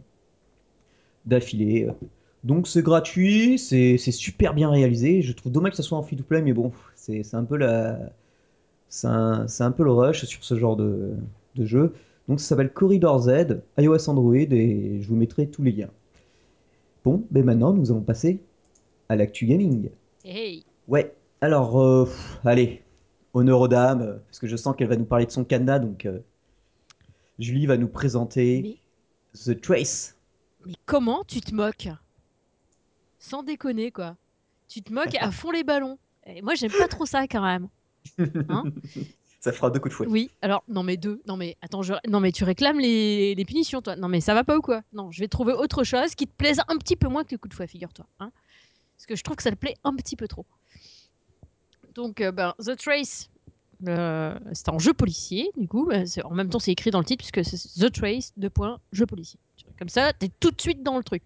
d'affilée. 1.27 1.89
Donc 2.45 2.67
c'est 2.67 2.83
gratuit, 2.83 3.59
c'est 3.59 3.97
super 3.99 4.55
bien 4.55 4.71
réalisé. 4.71 5.23
Je 5.23 5.33
trouve 5.33 5.53
dommage 5.53 5.73
que 5.73 5.77
ça 5.77 5.83
soit 5.83 5.99
en 5.99 6.03
free-to-play, 6.03 6.43
mais 6.43 6.53
bon, 6.53 6.73
c'est 6.97 7.23
un 7.35 7.45
peu 7.45 7.57
la... 7.57 7.99
C'est 8.89 9.09
un, 9.09 9.47
un 9.61 9.73
peu 9.73 9.85
le 9.85 9.93
rush 9.93 10.25
sur 10.27 10.45
ce 10.45 10.57
genre 10.57 10.77
de, 10.77 11.13
de 11.57 11.65
jeu. 11.67 11.95
Donc 12.33 12.41
ça 12.41 12.47
s'appelle 12.47 12.73
Corridor 12.73 13.19
Z, 13.19 13.61
iOS 13.77 14.09
Android, 14.09 14.35
et 14.37 15.03
je 15.03 15.07
vous 15.07 15.17
mettrai 15.17 15.51
tous 15.51 15.63
les 15.63 15.71
liens. 15.71 15.91
Bon, 17.05 17.27
ben 17.31 17.45
maintenant 17.45 17.75
nous 17.75 17.91
allons 17.91 18.01
passer 18.01 18.41
à 19.11 19.17
l'actu 19.17 19.45
gaming. 19.45 19.91
Hey. 20.25 20.65
Ouais, 20.89 21.15
alors, 21.43 21.79
euh, 21.79 22.07
pff, 22.07 22.41
allez, 22.47 22.85
honneur 23.35 23.61
aux 23.61 23.69
dames, 23.69 24.19
parce 24.25 24.39
que 24.39 24.47
je 24.47 24.57
sens 24.57 24.75
qu'elle 24.75 24.89
va 24.89 24.97
nous 24.97 25.05
parler 25.05 25.27
de 25.27 25.31
son 25.31 25.45
cadenas, 25.45 25.81
donc 25.81 26.07
euh, 26.07 26.21
Julie 27.39 27.67
va 27.67 27.77
nous 27.77 27.89
présenter 27.89 28.63
Mais, 28.63 28.79
The 29.35 29.61
Trace. 29.61 30.17
mais 30.65 30.73
comment 30.87 31.25
tu 31.25 31.43
te 31.43 31.55
moques? 31.55 31.91
Sans 33.19 33.43
déconner, 33.43 33.91
quoi. 33.91 34.17
Tu 34.69 34.81
te 34.81 34.91
moques 34.91 35.19
à 35.21 35.31
fond 35.33 35.51
les 35.51 35.65
ballons. 35.65 35.99
Et 36.25 36.41
moi, 36.41 36.55
j'aime 36.55 36.73
pas 36.73 36.89
trop 36.89 37.05
ça, 37.05 37.27
quand 37.29 37.43
même. 37.43 37.69
Hein? 38.49 38.65
Ça 39.45 39.51
fera 39.53 39.71
deux 39.71 39.81
coups 39.81 39.91
de 39.93 39.97
fouet. 39.97 40.07
Oui, 40.07 40.31
alors, 40.41 40.63
non, 40.69 40.85
mais 40.85 40.97
deux. 40.97 41.21
Non, 41.27 41.37
mais 41.37 41.57
attends, 41.63 41.81
non, 42.09 42.21
mais 42.21 42.31
tu 42.31 42.45
réclames 42.45 42.79
les... 42.79 43.35
les 43.35 43.45
punitions, 43.45 43.83
toi. 43.83 43.97
Non, 43.97 44.07
mais 44.07 44.21
ça 44.21 44.35
va 44.35 44.45
pas 44.45 44.57
ou 44.57 44.61
quoi? 44.63 44.83
Non, 44.93 45.11
je 45.11 45.19
vais 45.19 45.27
trouver 45.27 45.53
autre 45.53 45.83
chose 45.83 46.15
qui 46.15 46.29
te 46.29 46.33
plaise 46.33 46.61
un 46.69 46.77
petit 46.79 46.95
peu 46.95 47.09
moins 47.09 47.25
que 47.25 47.33
les 47.33 47.39
coups 47.39 47.51
de 47.51 47.57
fouet, 47.57 47.67
figure-toi. 47.67 48.07
Hein 48.21 48.31
Parce 48.97 49.07
que 49.07 49.17
je 49.17 49.23
trouve 49.25 49.35
que 49.35 49.43
ça 49.43 49.51
te 49.51 49.57
plaît 49.57 49.75
un 49.83 49.97
petit 49.97 50.15
peu 50.15 50.29
trop. 50.29 50.47
Donc, 51.97 52.21
euh, 52.21 52.31
ben, 52.31 52.55
The 52.65 52.77
Trace, 52.77 53.31
euh, 53.89 54.39
c'est 54.53 54.69
un 54.69 54.79
jeu 54.79 54.93
policier, 54.95 55.51
du 55.57 55.67
coup. 55.67 55.91
c'est- 56.07 56.23
en 56.25 56.31
même 56.35 56.49
temps, 56.49 56.61
c'est 56.61 56.71
écrit 56.71 56.93
dans 56.93 57.01
le 57.01 57.05
titre, 57.05 57.25
puisque 57.29 57.45
c'est 57.45 57.81
The 57.81 57.93
Trace, 57.93 58.33
deux 58.37 58.49
points, 58.51 58.79
jeu 58.93 59.07
policier. 59.07 59.41
Comme 59.77 59.89
ça, 59.89 60.13
t'es 60.13 60.31
tout 60.39 60.53
de 60.53 60.61
suite 60.61 60.85
dans 60.85 60.97
le 60.97 61.03
truc. 61.03 61.25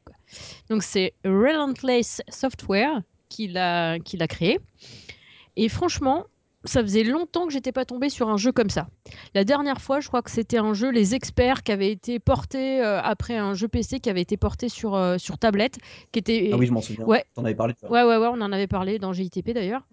Donc, 0.70 0.82
c'est 0.82 1.12
Relentless 1.22 2.22
Software 2.30 3.02
qui 3.28 3.48
l'a 3.48 3.98
créé. 4.26 4.58
Et 5.56 5.68
franchement, 5.68 6.24
ça 6.68 6.82
faisait 6.82 7.04
longtemps 7.04 7.46
que 7.46 7.52
j'étais 7.52 7.72
pas 7.72 7.84
tombée 7.84 8.08
sur 8.08 8.28
un 8.28 8.36
jeu 8.36 8.52
comme 8.52 8.70
ça. 8.70 8.88
La 9.34 9.44
dernière 9.44 9.80
fois, 9.80 10.00
je 10.00 10.08
crois 10.08 10.22
que 10.22 10.30
c'était 10.30 10.58
un 10.58 10.74
jeu 10.74 10.90
Les 10.90 11.14
Experts 11.14 11.62
qui 11.62 11.72
avait 11.72 11.90
été 11.90 12.18
porté 12.18 12.82
euh, 12.82 13.00
après 13.02 13.36
un 13.36 13.54
jeu 13.54 13.68
PC 13.68 14.00
qui 14.00 14.10
avait 14.10 14.22
été 14.22 14.36
porté 14.36 14.68
sur, 14.68 14.94
euh, 14.94 15.18
sur 15.18 15.38
tablette, 15.38 15.78
qui 16.12 16.18
était 16.18 16.50
Ah 16.52 16.56
oui, 16.56 16.66
je 16.66 16.72
m'en 16.72 16.80
souviens. 16.80 17.04
Ouais. 17.04 17.24
T'en 17.34 17.44
avais 17.44 17.54
parlé 17.54 17.74
ça. 17.80 17.90
Ouais, 17.90 18.02
ouais, 18.02 18.16
ouais, 18.16 18.28
on 18.28 18.40
en 18.40 18.52
avait 18.52 18.66
parlé 18.66 18.98
dans 18.98 19.12
GITP 19.12 19.50
d'ailleurs. 19.52 19.86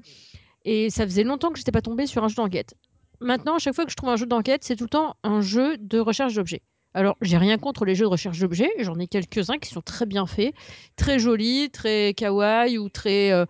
Et 0.66 0.90
ça 0.90 1.06
faisait 1.06 1.24
longtemps 1.24 1.52
que 1.52 1.58
j'étais 1.58 1.72
pas 1.72 1.82
tombée 1.82 2.08
sur 2.08 2.24
un 2.24 2.28
jeu 2.28 2.36
d'enquête. 2.36 2.74
Maintenant, 3.20 3.56
à 3.56 3.60
chaque 3.60 3.76
fois 3.76 3.86
que 3.86 3.92
je 3.92 3.96
trouve 3.96 4.10
un 4.10 4.16
jeu 4.16 4.26
d'enquête, 4.26 4.64
c'est 4.64 4.76
tout 4.76 4.86
le 4.86 4.90
temps 4.90 5.16
un 5.24 5.42
jeu 5.42 5.78
de 5.78 6.00
recherche 6.00 6.34
d'objets. 6.36 6.62
Alors, 6.94 7.18
j'ai 7.22 7.38
rien 7.38 7.58
contre 7.58 7.86
les 7.86 7.96
jeux 7.96 8.06
de 8.06 8.10
recherche 8.10 8.40
d'objets, 8.40 8.70
j'en 8.80 9.00
ai 9.00 9.08
quelques-uns 9.08 9.58
qui 9.58 9.70
sont 9.70 9.82
très 9.82 10.06
bien 10.06 10.28
faits, 10.28 10.54
très 10.96 11.18
jolis, 11.20 11.70
très 11.72 12.14
kawaii 12.14 12.78
ou 12.78 12.90
très. 12.90 13.32
euh, 13.32 13.46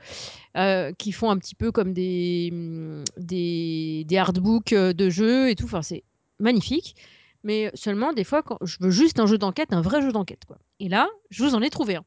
euh, 0.56 0.94
qui 0.94 1.12
font 1.12 1.32
un 1.32 1.38
petit 1.40 1.56
peu 1.56 1.72
comme 1.72 1.94
des, 1.94 2.50
hum, 2.52 3.04
des, 3.18 4.04
des 4.08 4.18
artbooks 4.18 4.74
euh, 4.74 4.94
de 4.94 5.10
jeux 5.10 5.50
et 5.50 5.56
tout. 5.56 5.66
Enfin, 5.66 5.82
c'est 5.82 6.04
magnifique. 6.40 6.96
Mais 7.44 7.72
seulement, 7.74 8.14
des 8.14 8.24
fois, 8.24 8.44
quand 8.44 8.58
je 8.64 8.78
veux 8.80 8.92
juste 8.92 9.20
un 9.20 9.26
jeu 9.26 9.38
d'enquête, 9.40 9.74
un 9.74 9.82
vrai 9.82 10.02
jeu 10.02 10.12
d'enquête. 10.12 10.46
quoi. 10.46 10.60
Et 10.80 10.90
là, 10.90 11.10
je 11.32 11.44
vous 11.44 11.56
en 11.56 11.62
ai 11.62 11.70
trouvé 11.72 11.96
un. 11.96 12.06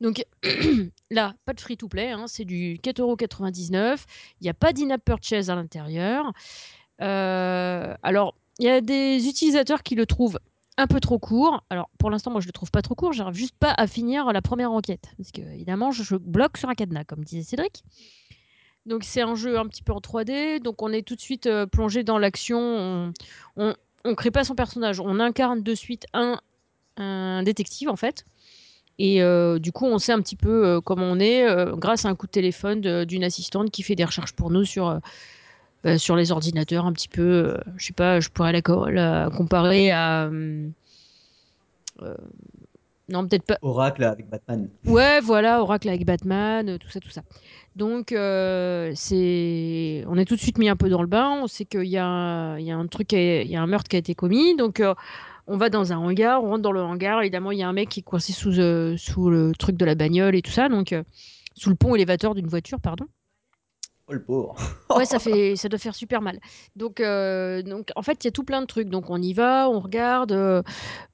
Donc 0.00 0.24
là, 1.10 1.34
pas 1.44 1.52
de 1.52 1.60
free-to-play, 1.60 2.10
hein, 2.10 2.26
c'est 2.28 2.44
du 2.44 2.78
4,99€. 2.82 4.04
Il 4.40 4.44
n'y 4.44 4.48
a 4.50 4.54
pas 4.54 4.72
d'in-app 4.72 5.04
purchase 5.04 5.50
à 5.50 5.56
l'intérieur. 5.56 6.32
Alors, 6.98 8.36
il 8.60 8.66
y 8.66 8.68
a 8.68 8.82
des 8.82 9.26
utilisateurs 9.26 9.82
qui 9.82 9.94
le 9.94 10.04
trouvent 10.04 10.38
un 10.76 10.86
peu 10.86 11.00
trop 11.00 11.18
court. 11.18 11.64
Alors, 11.70 11.88
pour 11.98 12.10
l'instant, 12.10 12.30
moi, 12.30 12.42
je 12.42 12.46
le 12.46 12.52
trouve 12.52 12.70
pas 12.70 12.82
trop 12.82 12.94
court. 12.94 13.14
J'arrive 13.14 13.34
juste 13.34 13.56
pas 13.58 13.72
à 13.76 13.86
finir 13.86 14.30
la 14.32 14.42
première 14.42 14.70
enquête. 14.70 15.08
Parce 15.16 15.32
que, 15.32 15.40
évidemment, 15.40 15.90
je, 15.92 16.16
bloque 16.16 16.58
sur 16.58 16.68
un 16.68 16.74
cadenas, 16.74 17.04
comme 17.04 17.24
disait 17.24 17.42
Cédric. 17.42 17.82
Donc, 18.84 19.02
c'est 19.04 19.22
un 19.22 19.34
jeu 19.34 19.58
un 19.58 19.66
petit 19.66 19.82
peu 19.82 19.94
en 19.94 20.00
3D. 20.00 20.60
Donc, 20.60 20.82
on 20.82 20.92
est 20.92 21.00
tout 21.00 21.16
de 21.16 21.20
suite 21.22 21.46
euh, 21.46 21.64
plongé 21.64 22.04
dans 22.04 22.18
l'action. 22.18 23.12
On, 23.56 23.74
on 24.04 24.14
crée 24.14 24.30
pas 24.30 24.44
son 24.44 24.54
personnage. 24.54 25.00
On 25.00 25.20
incarne 25.20 25.62
de 25.62 25.74
suite 25.74 26.06
un, 26.12 26.38
détective, 27.42 27.88
en 27.88 27.96
fait. 27.96 28.26
Et 28.98 29.22
heu, 29.22 29.58
du 29.58 29.72
coup, 29.72 29.86
on 29.86 29.98
sait 29.98 30.12
un 30.12 30.20
petit 30.20 30.36
peu, 30.36 30.66
heu, 30.66 30.80
comment 30.82 31.06
on 31.06 31.18
est, 31.18 31.46
grâce 31.78 32.04
à 32.04 32.10
un 32.10 32.14
coup 32.14 32.26
de 32.26 32.32
téléphone 32.32 33.06
d'une 33.06 33.24
assistante 33.24 33.70
qui 33.70 33.82
fait 33.82 33.94
des 33.94 34.04
recherches 34.04 34.34
pour 34.34 34.50
nous 34.50 34.66
sur, 34.66 35.00
bah, 35.82 35.98
sur 35.98 36.16
les 36.16 36.32
ordinateurs 36.32 36.86
un 36.86 36.92
petit 36.92 37.08
peu, 37.08 37.22
heu, 37.22 37.58
je 37.76 37.86
sais 37.86 37.92
pas, 37.92 38.20
je 38.20 38.28
pourrais 38.28 38.52
la 38.52 38.62
co 38.62 38.86
la 38.86 39.30
comparer 39.34 39.90
à, 39.90 40.26
heu, 40.26 40.72
non 43.08 43.26
peut-être 43.26 43.44
pas 43.44 43.58
Oracle 43.62 44.04
avec 44.04 44.28
Batman. 44.28 44.68
Ouais, 44.86 45.20
voilà, 45.20 45.60
Oracle 45.60 45.88
avec 45.88 46.04
Batman, 46.06 46.78
tout 46.78 46.88
ça, 46.88 47.00
tout 47.00 47.10
ça. 47.10 47.22
Donc 47.76 48.08
c'est 48.94 50.04
on 50.08 50.16
est 50.18 50.24
tout 50.24 50.36
de 50.36 50.40
suite 50.40 50.58
mis 50.58 50.68
un 50.68 50.76
peu 50.76 50.88
dans 50.88 51.02
le 51.02 51.08
bain. 51.08 51.40
On 51.42 51.46
sait 51.46 51.64
qu'il 51.64 51.84
y 51.84 51.98
a 51.98 52.56
il 52.58 52.64
y 52.64 52.70
a 52.70 52.76
un 52.76 52.86
truc 52.86 53.12
il 53.12 53.50
y 53.50 53.56
a 53.56 53.62
un 53.62 53.66
meurtre 53.66 53.88
qui 53.88 53.96
a 53.96 53.98
été 53.98 54.14
commis, 54.14 54.56
donc 54.56 54.82
on 55.46 55.56
va 55.56 55.68
dans 55.68 55.92
un 55.92 55.98
hangar, 55.98 56.44
on 56.44 56.50
rentre 56.50 56.62
dans 56.62 56.72
le 56.72 56.82
hangar. 56.82 57.20
Évidemment, 57.22 57.50
il 57.50 57.58
y 57.58 57.62
a 57.62 57.68
un 57.68 57.72
mec 57.72 57.88
qui 57.88 58.00
est 58.00 58.04
coincé 58.04 58.32
sous, 58.32 58.58
heu, 58.60 58.96
sous 58.96 59.30
le 59.30 59.52
truc 59.58 59.76
de 59.76 59.84
la 59.84 59.94
bagnole 59.96 60.36
et 60.36 60.42
tout 60.42 60.52
ça, 60.52 60.68
donc 60.68 60.94
sous 61.56 61.70
le 61.70 61.76
pont 61.76 61.94
élévateur 61.94 62.34
d'une 62.34 62.46
voiture, 62.46 62.80
pardon. 62.80 63.06
Oh 64.10 64.14
le 64.14 64.22
pauvre. 64.22 64.56
Ouais, 64.96 65.04
ça 65.04 65.20
fait 65.20 65.54
ça 65.54 65.68
doit 65.68 65.78
faire 65.78 65.94
super 65.94 66.20
mal. 66.20 66.40
Donc 66.74 66.98
heu, 66.98 67.62
donc 67.62 67.90
en 67.94 68.02
fait, 68.02 68.24
il 68.24 68.26
y 68.26 68.28
a 68.28 68.32
tout 68.32 68.42
plein 68.42 68.60
de 68.60 68.66
trucs. 68.66 68.88
Donc 68.88 69.08
on 69.08 69.22
y 69.22 69.32
va, 69.32 69.70
on 69.70 69.78
regarde, 69.78 70.32
heu 70.32 70.62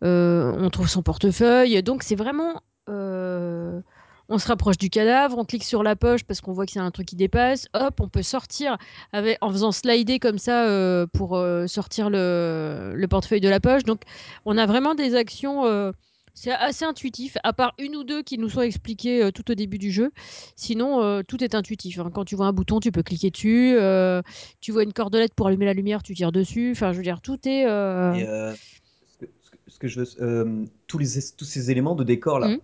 heu, 0.02 0.54
on 0.58 0.70
trouve 0.70 0.88
son 0.88 1.02
portefeuille. 1.02 1.82
Donc 1.82 2.02
c'est 2.02 2.14
vraiment, 2.14 2.62
on 2.88 4.38
se 4.38 4.48
rapproche 4.48 4.78
du 4.78 4.88
cadavre, 4.88 5.36
on 5.36 5.44
clique 5.44 5.62
sur 5.62 5.82
la 5.82 5.94
poche 5.94 6.24
parce 6.24 6.40
qu'on 6.40 6.54
voit 6.54 6.64
y 6.74 6.78
a 6.78 6.82
un 6.82 6.90
truc 6.90 7.06
qui 7.06 7.16
dépasse. 7.16 7.68
Hop, 7.74 8.00
on 8.00 8.08
peut 8.08 8.22
sortir 8.22 8.78
en 9.12 9.50
faisant 9.50 9.72
slider 9.72 10.18
comme 10.20 10.38
ça, 10.38 11.06
pour, 11.12 11.38
sortir 11.66 12.08
le 12.08 12.94
le 12.96 13.08
portefeuille 13.08 13.42
de 13.42 13.50
la 13.50 13.60
poche. 13.60 13.84
Donc 13.84 14.00
on 14.46 14.56
a 14.56 14.64
vraiment 14.64 14.94
des 14.94 15.16
actions, 15.16 15.92
c'est 16.36 16.52
assez 16.52 16.84
intuitif, 16.84 17.38
à 17.44 17.52
part 17.54 17.74
1 17.78 17.96
ou 17.96 18.04
2 18.04 18.22
qui 18.22 18.38
nous 18.38 18.48
sont 18.50 18.62
expliquées, 18.62 19.24
heu, 19.24 19.32
tout 19.32 19.50
au 19.50 19.54
début 19.56 19.78
du 19.78 19.90
jeu. 19.90 20.12
Sinon, 20.56 21.02
heu, 21.02 21.24
tout 21.24 21.42
est 21.42 21.54
intuitif, 21.56 21.98
hein. 21.98 22.10
Quand 22.14 22.24
tu 22.26 22.36
vois 22.36 22.46
un 22.46 22.52
bouton, 22.52 22.78
tu 22.80 22.92
peux 22.92 23.02
cliquer 23.02 23.30
dessus, 23.30 23.74
heu, 23.78 24.22
tu 24.60 24.72
vois 24.72 24.84
une 24.84 24.92
cordelette 24.92 25.34
pour 25.34 25.48
allumer 25.48 25.66
la 25.66 25.74
lumière, 25.74 26.02
tu 26.04 26.14
tires 26.14 26.32
dessus. 26.32 26.72
Enfin, 26.72 26.92
je 26.92 26.98
veux 26.98 27.02
dire, 27.04 27.20
tout 27.22 27.38
est, 27.48 27.66
heu 27.66 28.12
Et 28.12 28.22
heu, 28.24 28.54
ce 29.06 29.16
que 29.18 29.26
ce 29.42 29.50
que 29.50 29.56
ce 29.68 29.78
que 29.78 29.88
je 29.88 29.96
veux 30.00 30.06
s 30.06 30.16
hem, 30.20 30.68
tous 30.86 30.98
les 30.98 31.18
es 31.18 31.22
tous 31.36 31.44
ces 31.44 31.70
éléments 31.70 31.94
de 31.94 32.04
décor 32.04 32.38
Mmh. 32.40 32.56
là, 32.56 32.58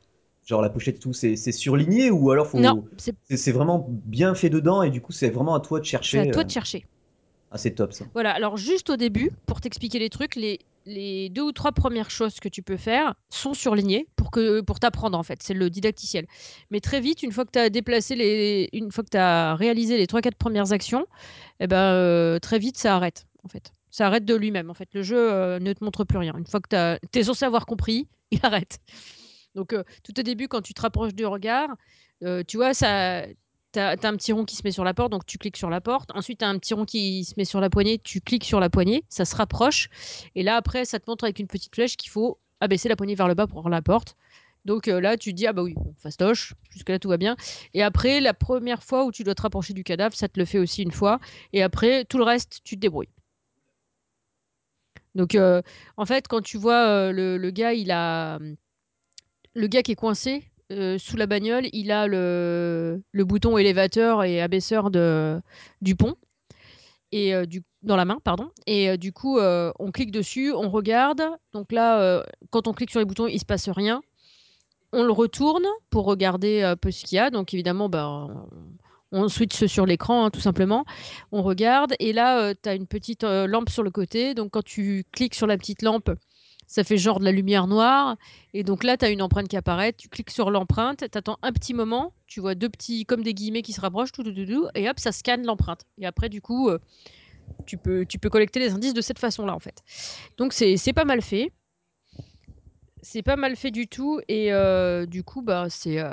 genre 0.45 0.62
la 0.62 0.71
pochette, 0.71 1.00
tout, 1.00 1.12
c'est 1.12 1.37
c'est 1.37 1.52
surligné 1.52 2.11
ou 2.11 2.31
alors 2.31 2.49
Non, 2.57 2.76
c'est 2.99 3.17
c'est 3.25 3.37
c'est 3.37 3.52
vraiment 3.52 3.87
bien 3.91 4.35
fait 4.35 4.50
dedans 4.50 4.83
et 4.83 4.91
du 4.91 5.00
coup, 5.00 5.12
c'est 5.12 5.31
vraiment 5.31 5.55
à 5.55 5.61
toi 5.61 5.81
de 5.81 5.85
C'est 6.11 6.19
à 6.19 6.26
chercher, 6.26 6.26
toi 6.26 6.45
de 6.45 6.50
chercher. 6.50 6.85
Ah, 7.50 7.59
c'est 7.59 7.75
top 7.75 7.93
ça. 7.93 8.07
Voilà, 8.14 8.33
alors 8.33 8.57
juste 8.59 8.91
au 8.91 8.97
début, 8.97 9.31
pour 9.47 9.61
t'expliquer 9.61 9.99
les 9.99 10.11
trucs, 10.11 10.37
les 10.37 10.59
les 10.87 11.29
2 11.31 11.43
ou 11.43 11.53
3 11.53 11.73
premières 11.73 12.11
choses 12.11 12.41
que 12.41 12.49
tu 12.49 12.62
peux 12.62 12.77
faire 12.77 13.15
sont 13.31 13.55
surlignées 13.55 14.07
pour 14.17 14.31
que 14.31 14.61
pour 14.62 14.81
t'apprendre, 14.81 15.19
en 15.19 15.23
fait. 15.23 15.43
C'est 15.43 15.55
le 15.55 15.71
didacticiel. 15.71 16.27
Mais 16.71 16.81
très 16.81 17.01
vite, 17.01 17.23
une 17.23 17.33
fois 17.33 17.45
que 17.45 17.51
tu 17.53 17.59
as 17.59 17.71
déplacé 17.71 18.15
les 18.17 18.69
une 18.73 18.91
fois 18.93 19.05
que 19.05 19.11
tu 19.11 19.17
as 19.19 19.55
réalisé 19.57 19.97
les 19.99 20.07
3-4 20.07 20.37
premières 20.37 20.73
actions, 20.73 21.07
et 21.61 21.67
bah, 21.69 21.95
heu, 21.95 22.39
très 22.41 22.59
vite, 22.59 22.79
ça 22.79 22.97
arrête, 22.97 23.27
en 23.45 23.49
fait. 23.49 23.73
Ça 23.91 24.07
arrête 24.09 24.25
de 24.25 24.35
lui-même, 24.35 24.71
en 24.71 24.75
fait. 24.75 24.89
Le 24.95 25.03
jeu, 25.03 25.19
heu, 25.33 25.59
ne 25.61 25.73
te 25.75 25.85
montre 25.85 26.05
plus 26.05 26.19
rien. 26.19 26.35
Une 26.39 26.47
fois 26.47 26.61
que 26.61 26.99
tu 27.12 27.19
es 27.21 27.25
censé 27.25 27.45
avoir 27.47 27.67
compris, 27.67 28.09
il 28.33 28.41
arrête. 28.45 28.79
Donc 29.55 29.73
heu, 29.75 29.85
tout 30.05 30.19
au 30.19 30.23
début, 30.23 30.49
quand 30.49 30.62
tu 30.62 30.75
te 30.75 30.83
rapproches 30.83 31.15
du 31.15 31.27
regard, 31.27 31.69
tu 32.49 32.57
vois, 32.57 32.75
ça 32.75 33.25
tu 33.73 33.79
as 33.81 33.97
tu 33.97 34.07
as 34.07 34.11
un 34.11 34.17
petit 34.17 34.33
rond 34.33 34.45
qui 34.45 34.57
se 34.57 34.62
met 34.64 34.71
sur 34.73 34.85
la 34.85 34.95
porte, 34.95 35.11
donc 35.12 35.26
tu 35.26 35.38
cliques 35.38 35.57
sur 35.57 35.71
la 35.71 35.81
porte. 35.81 36.11
Ensuite, 36.14 36.38
tu 36.41 36.45
as 36.45 36.49
un 36.49 36.59
petit 36.59 36.75
rond 36.75 36.85
qui 36.85 37.25
se 37.25 37.35
met 37.37 37.45
sur 37.45 37.61
la 37.61 37.71
poignée, 37.71 37.99
tu 37.99 38.21
cliques 38.21 38.45
sur 38.45 38.61
la 38.61 38.71
poignée, 38.71 39.05
ça 39.09 39.25
se 39.25 39.35
rapproche 39.37 39.88
et 40.35 40.43
là, 40.43 40.57
après, 40.57 40.85
ça 40.85 40.99
te 41.00 41.05
montre 41.11 41.25
avec 41.25 41.38
une 41.38 41.47
petite 41.47 41.75
flèche 41.75 41.97
qu'il 41.97 42.11
faut 42.11 42.38
abaisser 42.61 42.88
la 42.88 42.97
poignée 42.97 43.14
vers 43.14 43.29
le 43.29 43.35
bas 43.35 43.47
pour 43.47 43.69
la 43.69 43.83
porte. 43.83 44.17
Donc 44.64 44.88
heu, 44.88 45.00
là, 45.00 45.17
tu 45.17 45.31
te 45.33 45.37
dis: 45.37 45.47
«Ah 45.49 45.52
bah 45.52 45.62
oui, 45.62 45.75
fastoche, 45.99 46.55
jusque-là, 46.71 46.99
tout 47.00 47.09
va 47.09 47.17
bien» 47.17 47.37
et 47.75 47.83
après, 47.83 48.21
la 48.21 48.35
1re 48.35 48.83
fois 48.85 49.05
où 49.05 49.12
tu 49.12 49.25
dois 49.25 49.35
te 49.35 49.43
rapprocher 49.43 49.73
du 49.75 49.83
cadavre, 49.85 50.14
ça 50.14 50.29
te 50.29 50.38
le 50.38 50.45
fait 50.47 50.59
aussi 50.59 50.83
1 50.83 50.93
fois 50.93 51.19
et 51.52 51.62
après, 51.62 52.05
tout 52.05 52.19
le 52.19 52.25
reste, 52.25 52.61
tu 52.64 52.76
te 52.76 52.81
débrouilles. 52.81 53.09
Donc 55.14 55.35
heu, 55.35 55.62
en 55.97 56.07
fait, 56.07 56.26
quand 56.29 56.41
tu 56.43 56.57
vois, 56.57 57.11
heu, 57.11 57.12
le 57.12 57.50
gars, 57.50 57.73
il 57.75 57.91
a, 57.91 58.38
le 59.55 59.67
gars 59.69 59.83
qui 59.83 59.93
est 59.93 59.97
coincé, 59.97 60.45
heu, 60.73 60.99
sous 60.99 61.17
la 61.17 61.26
bagnole, 61.26 61.69
il 61.73 61.91
a 61.93 62.07
le 62.07 63.02
le 63.12 63.25
bouton 63.25 63.59
élévateur 63.59 64.25
et 64.25 64.41
abaisseur 64.41 64.91
de 64.91 65.41
du 65.81 65.97
pont 65.97 66.14
et 67.12 67.35
heu, 67.35 67.47
du 67.47 67.62
dans 67.83 67.97
la 67.97 68.05
main, 68.05 68.19
pardon 68.25 68.50
et 68.67 68.91
heu, 68.91 68.99
du 68.99 69.12
coup, 69.12 69.38
on 69.41 69.91
clique 69.93 70.11
dessus, 70.12 70.52
on 70.52 70.71
regarde. 70.71 71.23
Donc 71.52 71.73
là, 71.73 72.25
quand 72.50 72.69
on 72.69 72.73
clique 72.73 72.91
sur 72.91 73.00
les 73.00 73.07
boutons, 73.07 73.26
il 73.26 73.38
se 73.38 73.45
passe 73.45 73.69
rien. 73.69 74.02
On 74.93 75.05
le 75.05 75.12
retourne 75.12 75.64
pour 75.91 76.05
regarder 76.05 76.62
un 76.62 76.76
peu 76.76 76.91
ce 76.91 77.05
qu'il 77.05 77.17
y 77.17 77.19
a. 77.19 77.31
Donc 77.31 77.55
évidemment, 77.55 77.88
ben, 77.88 78.47
on 79.11 79.29
switch 79.29 79.67
sur 79.67 79.87
l'écran, 79.87 80.26
hein, 80.26 80.31
tout 80.31 80.41
simplement. 80.41 80.85
On 81.33 81.43
regarde 81.43 81.95
et 81.99 82.12
là, 82.12 82.55
tu 82.55 82.69
as 82.69 82.75
une 82.75 82.87
petite, 82.87 83.25
lampe 83.25 83.71
sur 83.71 83.83
le 83.83 83.91
côté. 83.91 84.35
Donc 84.35 84.52
quand 84.52 84.64
tu 84.64 85.05
cliques 85.12 85.35
sur 85.35 85.47
la 85.47 85.59
petite 85.59 85.83
lampe, 85.83 86.11
ça 86.73 86.85
fait 86.85 86.97
genre 86.97 87.21
de 87.21 87.25
la 87.25 87.33
lumière 87.33 87.67
noire 87.67 88.17
et 88.55 88.64
donc 88.64 88.83
là, 88.83 88.97
tu 88.97 89.05
as 89.05 89.11
une 89.11 89.21
empreinte 89.21 89.47
qui 89.49 89.57
apparaît. 89.59 89.93
Tu 89.93 90.09
cliques 90.09 90.31
sur 90.31 90.50
l'empreinte, 90.50 90.99
tu 91.11 91.19
attends 91.19 91.38
un 91.43 91.52
petit 91.52 91.75
moment, 91.75 92.14
tu 92.26 92.41
vois 92.41 92.55
2 92.55 92.71
petits 92.71 93.05
comme 93.05 93.23
des 93.23 93.35
guillemets 93.35 93.61
qui 93.62 93.75
se 93.75 93.81
rapprochent, 93.81 94.12
tout, 94.12 94.23
tout, 94.23 94.33
tout, 94.33 94.69
et 94.75 94.88
hop, 94.88 94.99
ça 94.99 95.12
scanne 95.12 95.45
l'empreinte 95.45 95.83
et 95.99 96.07
après 96.07 96.31
du 96.31 96.41
coup, 96.41 96.71
heu, 96.71 96.81
tu 97.67 97.79
peux 97.79 98.07
tu 98.07 98.19
peux 98.19 98.31
collecter 98.31 98.61
les 98.61 98.73
indices 98.73 98.95
de 98.95 99.02
cette 99.02 99.19
façon-là, 99.19 99.55
en 99.55 99.61
fait. 99.61 99.83
Donc 100.38 100.52
c'est 100.55 100.93
pas 100.95 101.05
mal 101.05 101.23
fait. 101.23 101.52
C'est 103.02 103.23
pas 103.23 103.37
mal 103.37 103.57
fait 103.57 103.73
du 103.73 103.88
tout 103.88 104.21
et 104.29 104.52
heu, 104.52 105.07
du 105.09 105.25
coup, 105.25 105.43
bah, 105.43 105.67
c'est, 105.69 106.00
heu, 106.00 106.11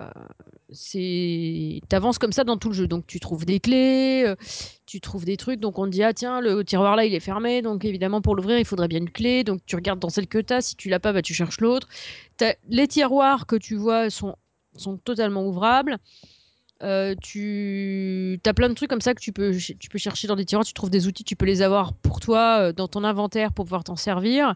c'est 0.71 1.81
tu 1.89 1.95
avances 1.95 2.17
comme 2.19 2.31
ça 2.31 2.43
dans 2.43 2.57
tout 2.57 2.69
le 2.69 2.75
jeu. 2.75 2.87
Donc 2.87 3.07
tu 3.07 3.19
trouves 3.19 3.45
des 3.45 3.59
clés, 3.59 4.23
heu, 4.27 4.35
tu 4.85 5.01
trouves 5.01 5.25
des 5.25 5.37
trucs. 5.37 5.59
Donc 5.59 5.79
on 5.79 5.85
te 5.85 5.89
dit: 5.91 6.03
«Ah 6.03 6.13
tiens, 6.13 6.41
le 6.41 6.63
tiroir 6.63 6.95
là, 6.95 7.05
il 7.05 7.13
est 7.13 7.19
fermé, 7.19 7.61
donc 7.61 7.85
évidemment 7.85 8.21
pour 8.21 8.35
l'ouvrir, 8.35 8.59
il 8.59 8.65
faudrait 8.65 8.87
bien 8.87 8.99
une 8.99 9.09
clé». 9.11 9.43
Donc 9.43 9.61
tu 9.65 9.75
regardes 9.75 9.99
dans 9.99 10.09
celle 10.09 10.27
que 10.27 10.39
tu 10.39 10.53
as, 10.53 10.61
si 10.61 10.75
tu 10.75 10.89
l'as 10.89 10.99
pas, 10.99 11.13
bah, 11.13 11.21
tu 11.21 11.33
cherches 11.33 11.61
l'autre. 11.61 11.87
Les 12.69 12.87
tiroirs 12.87 13.45
que 13.47 13.55
tu 13.55 13.75
vois 13.75 14.09
sont 14.09 14.35
sont 14.75 14.97
totalement 14.97 15.45
ouvrables. 15.47 15.97
Heu, 16.83 17.15
tu 17.21 18.39
as 18.45 18.53
plein 18.53 18.69
de 18.69 18.73
trucs 18.75 18.89
comme 18.89 19.01
ça 19.01 19.13
que 19.13 19.21
tu 19.21 19.33
peux 19.33 19.53
tu 19.57 19.89
peux 19.89 19.97
chercher 19.99 20.27
dans 20.27 20.35
des 20.37 20.45
tiroirs. 20.45 20.65
Tu 20.65 20.73
trouves 20.73 20.89
des 20.91 21.07
outils, 21.07 21.23
tu 21.25 21.35
peux 21.35 21.45
les 21.45 21.61
avoir 21.61 21.93
pour 21.93 22.19
toi, 22.21 22.69
heu, 22.69 22.73
dans 22.73 22.87
ton 22.87 23.03
inventaire 23.03 23.53
pour 23.53 23.65
pouvoir 23.65 23.83
t'en 23.83 23.97
servir 23.97 24.55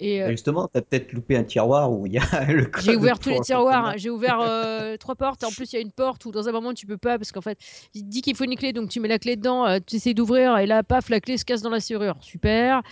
et 0.00 0.22
heu 0.22 0.30
justement, 0.30 0.68
tu 0.72 0.78
as 0.78 0.82
peut-être 0.82 1.12
loupé 1.12 1.36
un 1.36 1.44
tiroir 1.44 1.92
où 1.92 2.06
il 2.06 2.12
y 2.14 2.18
a 2.18 2.22
le 2.52 2.64
J'ai 2.80 2.92
code 2.92 2.96
ouvert 2.96 3.18
tous 3.18 3.30
les 3.30 3.40
tiroirs, 3.40 3.86
hein. 3.86 3.94
J'ai 3.96 4.10
ouvert, 4.10 4.40
heu, 4.42 4.96
3 4.98 5.14
portes. 5.14 5.44
En 5.44 5.50
plus, 5.50 5.72
il 5.72 5.76
y 5.76 5.78
a 5.78 5.82
une 5.82 5.92
porte 5.92 6.24
où 6.24 6.30
dans 6.30 6.48
un 6.48 6.52
moment 6.52 6.72
tu 6.72 6.86
peux 6.86 6.96
pas 6.96 7.18
parce 7.18 7.32
qu'en 7.32 7.40
fait, 7.40 7.58
il 7.94 8.04
dit 8.08 8.22
qu'il 8.22 8.34
faut 8.36 8.44
une 8.44 8.56
clé, 8.56 8.72
donc 8.72 8.88
tu 8.90 9.00
mets 9.00 9.08
la 9.08 9.18
clé 9.18 9.36
dedans, 9.36 9.68
heu, 9.68 9.80
tu 9.80 9.96
essaies 9.96 10.14
d'ouvrir 10.14 10.56
et 10.58 10.66
là, 10.66 10.82
paf, 10.82 11.08
la 11.10 11.20
clé 11.20 11.36
se 11.36 11.44
casse 11.44 11.62
dans 11.62 11.70
la 11.70 11.80
serrure. 11.80 12.16
Super. 12.20 12.82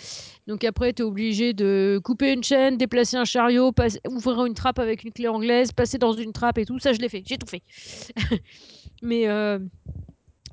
Donc 0.47 0.65
après, 0.65 0.93
tu 0.93 1.03
es 1.03 1.05
obligé 1.05 1.53
de 1.53 2.01
couper 2.03 2.33
une 2.33 2.43
chaîne, 2.45 2.77
déplacer 2.77 3.17
un 3.17 3.25
chariot, 3.25 3.73
ouvrir 4.09 4.45
une 4.47 4.55
trappe 4.55 4.79
avec 4.79 5.05
une 5.05 5.13
clé 5.13 5.29
anglaise, 5.29 5.73
passer 5.73 5.99
dans 5.99 6.13
une 6.13 6.33
trappe 6.33 6.59
et 6.59 6.65
tout. 6.65 6.79
Ça, 6.79 6.93
je 6.93 6.99
l'ai 6.99 7.09
fait, 7.09 7.23
j'ai 7.27 7.39
tout 7.39 7.47
fait. 7.47 7.63
Mais 9.03 9.29
heu, 9.29 9.67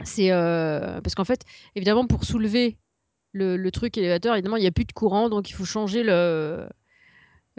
c'est, 0.04 0.30
parce 0.30 1.16
qu'en 1.16 1.26
fait, 1.26 1.42
évidemment, 1.76 2.06
pour 2.06 2.24
soulever 2.24 2.78
le 3.36 3.58
le 3.58 3.72
truc 3.72 3.98
élévateur, 3.98 4.34
évidemment, 4.36 4.58
il 4.58 4.64
y 4.64 4.68
a 4.68 4.72
plus 4.72 4.86
de 4.86 4.94
courant, 4.94 5.30
donc 5.30 5.50
il 5.50 5.54
faut 5.54 5.66
changer 5.66 6.04
le 6.04 6.68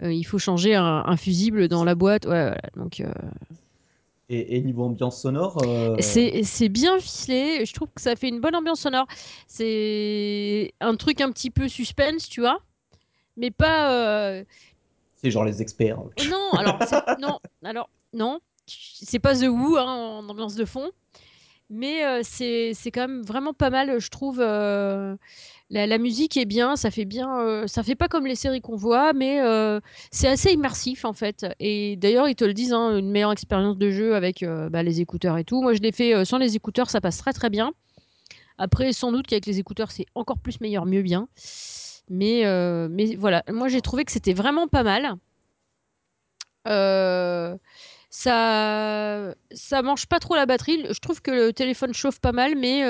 heu, 0.03 0.13
il 0.13 0.23
faut 0.23 0.39
changer 0.39 0.75
un 0.75 1.03
un 1.05 1.17
fusible 1.17 1.67
dans 1.67 1.83
la 1.83 1.95
boîte. 1.95 2.25
Ouais, 2.25 2.43
voilà, 2.43 2.69
donc 2.75 2.99
heu 2.99 3.11
Et 4.29 4.57
et 4.57 4.61
niveau 4.61 4.83
ambiance 4.83 5.21
sonore, 5.21 5.61
heu 5.63 5.95
C'est 6.01 6.69
bien 6.69 6.99
ficelé. 6.99 7.65
Je 7.65 7.73
trouve 7.73 7.89
que 7.95 8.01
ça 8.01 8.15
fait 8.15 8.29
une 8.29 8.41
bonne 8.41 8.55
ambiance 8.55 8.81
sonore. 8.81 9.07
C'est 9.47 10.73
un 10.81 10.95
truc 10.95 11.21
un 11.21 11.31
petit 11.31 11.49
peu 11.49 11.67
suspense, 11.67 12.27
tu 12.27 12.41
vois? 12.41 12.59
Mais 13.37 13.51
pas, 13.51 14.43
C'est 15.15 15.31
genre 15.31 15.45
les 15.45 15.61
experts. 15.61 15.99
Non, 16.29 16.51
alors 16.53 16.79
non, 17.19 17.39
alors 17.63 17.89
non, 18.13 18.39
c'est 18.67 19.19
pas 19.19 19.35
The 19.35 19.43
Who, 19.47 19.77
hein, 19.77 19.85
en 19.85 20.29
ambiance 20.29 20.55
de 20.55 20.65
fond, 20.65 20.91
mais 21.69 22.03
heu, 22.05 22.21
c'est 22.23 22.73
c'est 22.73 22.91
quand 22.91 23.07
même 23.07 23.21
vraiment 23.23 23.53
pas 23.53 23.69
mal, 23.69 23.99
je 23.99 24.09
trouve, 24.09 24.39
la 25.69 25.97
musique 25.97 26.37
est 26.37 26.45
bien, 26.45 26.75
ça 26.77 26.91
fait 26.91 27.05
bien, 27.05 27.41
heu, 27.41 27.67
ça 27.67 27.83
fait 27.83 27.95
pas 27.95 28.07
comme 28.07 28.25
les 28.25 28.35
séries 28.35 28.61
qu'on 28.61 28.75
voit, 28.77 29.13
mais 29.13 29.41
heu, 29.41 29.81
c'est 30.11 30.27
assez 30.27 30.51
immersif, 30.53 31.03
en 31.05 31.13
fait 31.13 31.45
et 31.59 31.95
d'ailleurs, 31.97 32.27
ils 32.29 32.35
te 32.35 32.45
le 32.45 32.53
disent, 32.53 32.73
hein, 32.73 32.97
une 32.97 33.09
meilleure 33.11 33.31
expérience 33.33 33.77
de 33.77 33.89
jeu 33.91 34.15
avec, 34.15 34.43
heu, 34.43 34.69
bah, 34.69 34.83
les 34.83 35.01
écouteurs 35.01 35.37
et 35.37 35.43
tout. 35.43 35.61
Moi, 35.61 35.73
je 35.73 35.79
l'ai 35.81 35.91
fait, 35.91 36.13
heu, 36.15 36.25
sans 36.25 36.37
les 36.37 36.55
écouteurs, 36.55 36.89
ça 36.89 37.01
passe 37.01 37.17
très, 37.17 37.33
très 37.33 37.49
bien. 37.49 37.71
Après, 38.59 38.93
sans 38.93 39.11
doute 39.11 39.27
qu'avec 39.27 39.45
les 39.47 39.59
écouteurs, 39.59 39.91
c'est 39.91 40.05
encore 40.15 40.39
plus 40.39 40.61
meilleur, 40.61 40.85
mieux 40.85 41.03
bien, 41.03 41.27
mais 42.09 42.43
mais 42.89 43.15
voilà, 43.15 43.43
moi, 43.51 43.67
j'ai 43.69 43.81
trouvé 43.81 44.05
que 44.05 44.11
c'était 44.11 44.33
vraiment 44.33 44.67
pas 44.67 44.83
mal. 44.83 45.15
Ça 48.09 49.33
ça 49.51 49.81
mange 49.81 50.07
pas 50.07 50.19
trop 50.19 50.35
la 50.35 50.45
batterie. 50.45 50.85
Je 50.89 50.99
trouve 50.99 51.21
que 51.21 51.31
le 51.31 51.53
téléphone 51.53 51.93
chauffe 51.93 52.19
pas 52.19 52.31
mal, 52.31 52.55
mais 52.55 52.83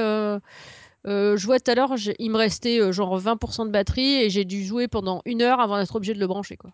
heu, 1.07 1.35
je 1.37 1.45
vois 1.45 1.59
tout 1.59 1.71
à 1.71 1.75
l'heure, 1.75 1.97
j'ai 1.97 2.15
il 2.19 2.29
me 2.31 2.37
restait, 2.37 2.79
heu, 2.79 2.91
genre 2.91 3.17
20 3.17 3.37
% 3.37 3.65
de 3.65 3.71
batterie 3.71 4.15
et 4.15 4.29
j'ai 4.29 4.45
dû 4.45 4.63
jouer 4.63 4.87
pendant 4.87 5.21
1 5.25 5.41
heure 5.41 5.59
avant 5.59 5.77
d'être 5.79 5.95
obligée 5.95 6.13
de 6.13 6.19
le 6.19 6.27
brancher, 6.27 6.57
quoi. 6.57 6.71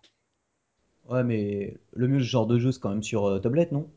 Ouais, 1.09 1.23
mais 1.23 1.75
le 1.93 2.07
mieux, 2.07 2.19
ce 2.19 2.25
genre 2.25 2.47
de 2.47 2.57
jeu, 2.59 2.71
c'est 2.71 2.79
quand 2.79 2.89
même 2.89 3.03
sur 3.03 3.25
euh, 3.25 3.39
tablette, 3.39 3.71
non? 3.71 3.87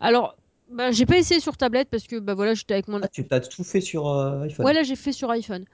Alors, 0.00 0.34
bah, 0.70 0.92
j'ai 0.92 1.04
pas 1.04 1.18
essayé 1.18 1.40
sur 1.40 1.56
tablette 1.56 1.88
parce 1.90 2.04
que 2.06 2.16
bah 2.18 2.34
voilà, 2.34 2.54
j'étais 2.54 2.74
avec 2.74 2.88
mon. 2.88 3.00
Ah, 3.02 3.08
tu 3.08 3.26
t'as 3.26 3.40
tout 3.40 3.64
fait 3.64 3.80
sur 3.82 4.08
euh, 4.08 4.40
Ouais, 4.40 4.46
iPhone. 4.46 4.72
là, 4.72 4.82
j'ai 4.82 4.96
fait 4.96 5.12
sur 5.12 5.30
iPhone. 5.30 5.64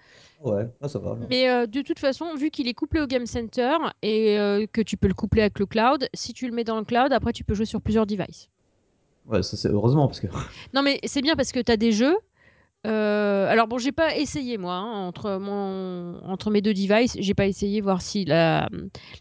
Ouais, 0.42 0.68
ah, 0.80 0.88
ça 0.88 0.98
va 0.98 1.12
alors. 1.12 1.28
Mais 1.28 1.48
euh, 1.48 1.66
de 1.66 1.82
toute 1.82 1.98
façon, 1.98 2.34
vu 2.34 2.50
qu'il 2.50 2.66
est 2.66 2.74
couplé 2.74 3.00
au 3.00 3.06
Game 3.06 3.26
Center 3.26 3.76
et 4.02 4.38
euh, 4.38 4.66
que 4.72 4.80
tu 4.80 4.96
peux 4.96 5.06
le 5.08 5.14
coupler 5.14 5.42
avec 5.42 5.58
le 5.58 5.66
cloud, 5.66 6.08
si 6.12 6.32
tu 6.32 6.46
le 6.48 6.52
mets 6.54 6.64
dans 6.64 6.78
le 6.78 6.84
cloud, 6.84 7.12
après 7.12 7.32
tu 7.32 7.44
peux 7.44 7.54
jouer 7.54 7.66
sur 7.66 7.80
plusieurs 7.80 8.06
devices. 8.06 8.48
Ouais, 9.26 9.42
ça 9.42 9.56
c'est 9.56 9.68
heureusement 9.68 10.08
parce 10.08 10.18
que. 10.20 10.26
Non, 10.74 10.82
mais 10.82 10.98
c'est 11.04 11.22
bien 11.22 11.36
parce 11.36 11.52
que 11.52 11.60
tu 11.60 11.70
as 11.70 11.76
des 11.76 11.92
jeux. 11.92 12.16
Euh, 12.86 13.46
alors 13.48 13.68
bon, 13.68 13.76
j'ai 13.76 13.92
pas 13.92 14.16
essayé 14.16 14.56
moi 14.56 14.74
hein, 14.74 15.06
entre 15.06 15.36
mon 15.36 16.18
entre 16.24 16.50
mes 16.50 16.62
deux 16.62 16.72
devices, 16.72 17.14
j'ai 17.18 17.34
pas 17.34 17.46
essayé 17.46 17.82
voir 17.82 18.00
si 18.00 18.24
la, 18.24 18.68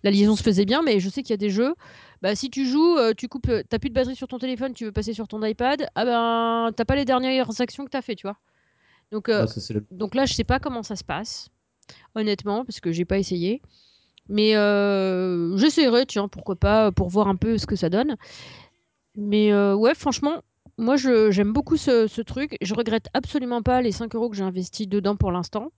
la 0.04 0.12
liaison 0.12 0.38
se 0.38 0.44
faisait 0.44 0.64
bien, 0.66 0.82
mais 0.82 1.02
je 1.02 1.10
sais 1.10 1.24
qu'il 1.24 1.32
y 1.32 1.34
a 1.34 1.38
des 1.38 1.50
jeux. 1.50 1.76
Bah, 2.22 2.36
si 2.36 2.50
tu 2.50 2.66
joues, 2.66 2.98
euh, 2.98 3.14
tu 3.16 3.28
coupes, 3.28 3.52
t'as 3.68 3.80
plus 3.80 3.90
de 3.90 3.94
batterie 3.94 4.16
sur 4.16 4.28
ton 4.30 4.40
téléphone, 4.40 4.74
tu 4.74 4.86
veux 4.86 4.92
passer 4.94 5.14
sur 5.14 5.28
ton 5.28 5.44
iPad, 5.44 5.88
ah 5.96 6.06
ben 6.06 6.72
t'as 6.74 6.86
pas 6.86 6.96
les 6.96 7.04
dernières 7.06 7.60
actions 7.60 7.84
que 7.84 7.90
t'as 7.90 8.02
fait, 8.02 8.16
tu 8.16 8.28
vois. 8.28 8.38
Donc 9.12 9.28
euh, 9.30 9.42
Ouais, 9.42 9.48
ça 9.48 9.60
c'est 9.60 9.74
le. 9.74 9.86
donc 9.92 10.16
là, 10.16 10.26
je 10.26 10.34
sais 10.34 10.44
pas 10.46 10.60
comment 10.60 10.84
ça 10.84 10.96
se 10.96 11.04
passe, 11.04 11.50
honnêtement, 12.16 12.64
parce 12.64 12.80
que 12.80 12.92
j'ai 12.94 13.06
pas 13.06 13.18
essayé. 13.20 13.62
Mais 14.30 14.56
euh, 14.56 15.58
j'essaierai, 15.58 16.06
tiens, 16.06 16.28
pourquoi 16.30 16.56
pas, 16.56 16.92
pour 16.92 17.10
voir 17.10 17.28
un 17.28 17.36
peu 17.36 17.58
ce 17.58 17.66
que 17.66 17.76
ça 17.76 17.90
donne. 17.90 18.16
Mais 19.16 19.54
ouais, 19.74 19.96
franchement, 19.96 20.42
moi, 20.80 20.96
je- 20.98 21.32
j'aime 21.32 21.54
beaucoup 21.54 21.78
ce, 21.78 22.08
ce 22.08 22.22
truc. 22.22 22.58
Je 22.62 22.74
regrette 22.74 23.08
absolument 23.14 23.62
pas 23.62 23.82
les 23.82 23.92
5 23.92 24.16
euros 24.16 24.30
que 24.30 24.36
j'ai 24.36 24.44
investis 24.44 24.88
dedans 24.88 25.16
pour 25.16 25.32
l'instant. 25.32 25.72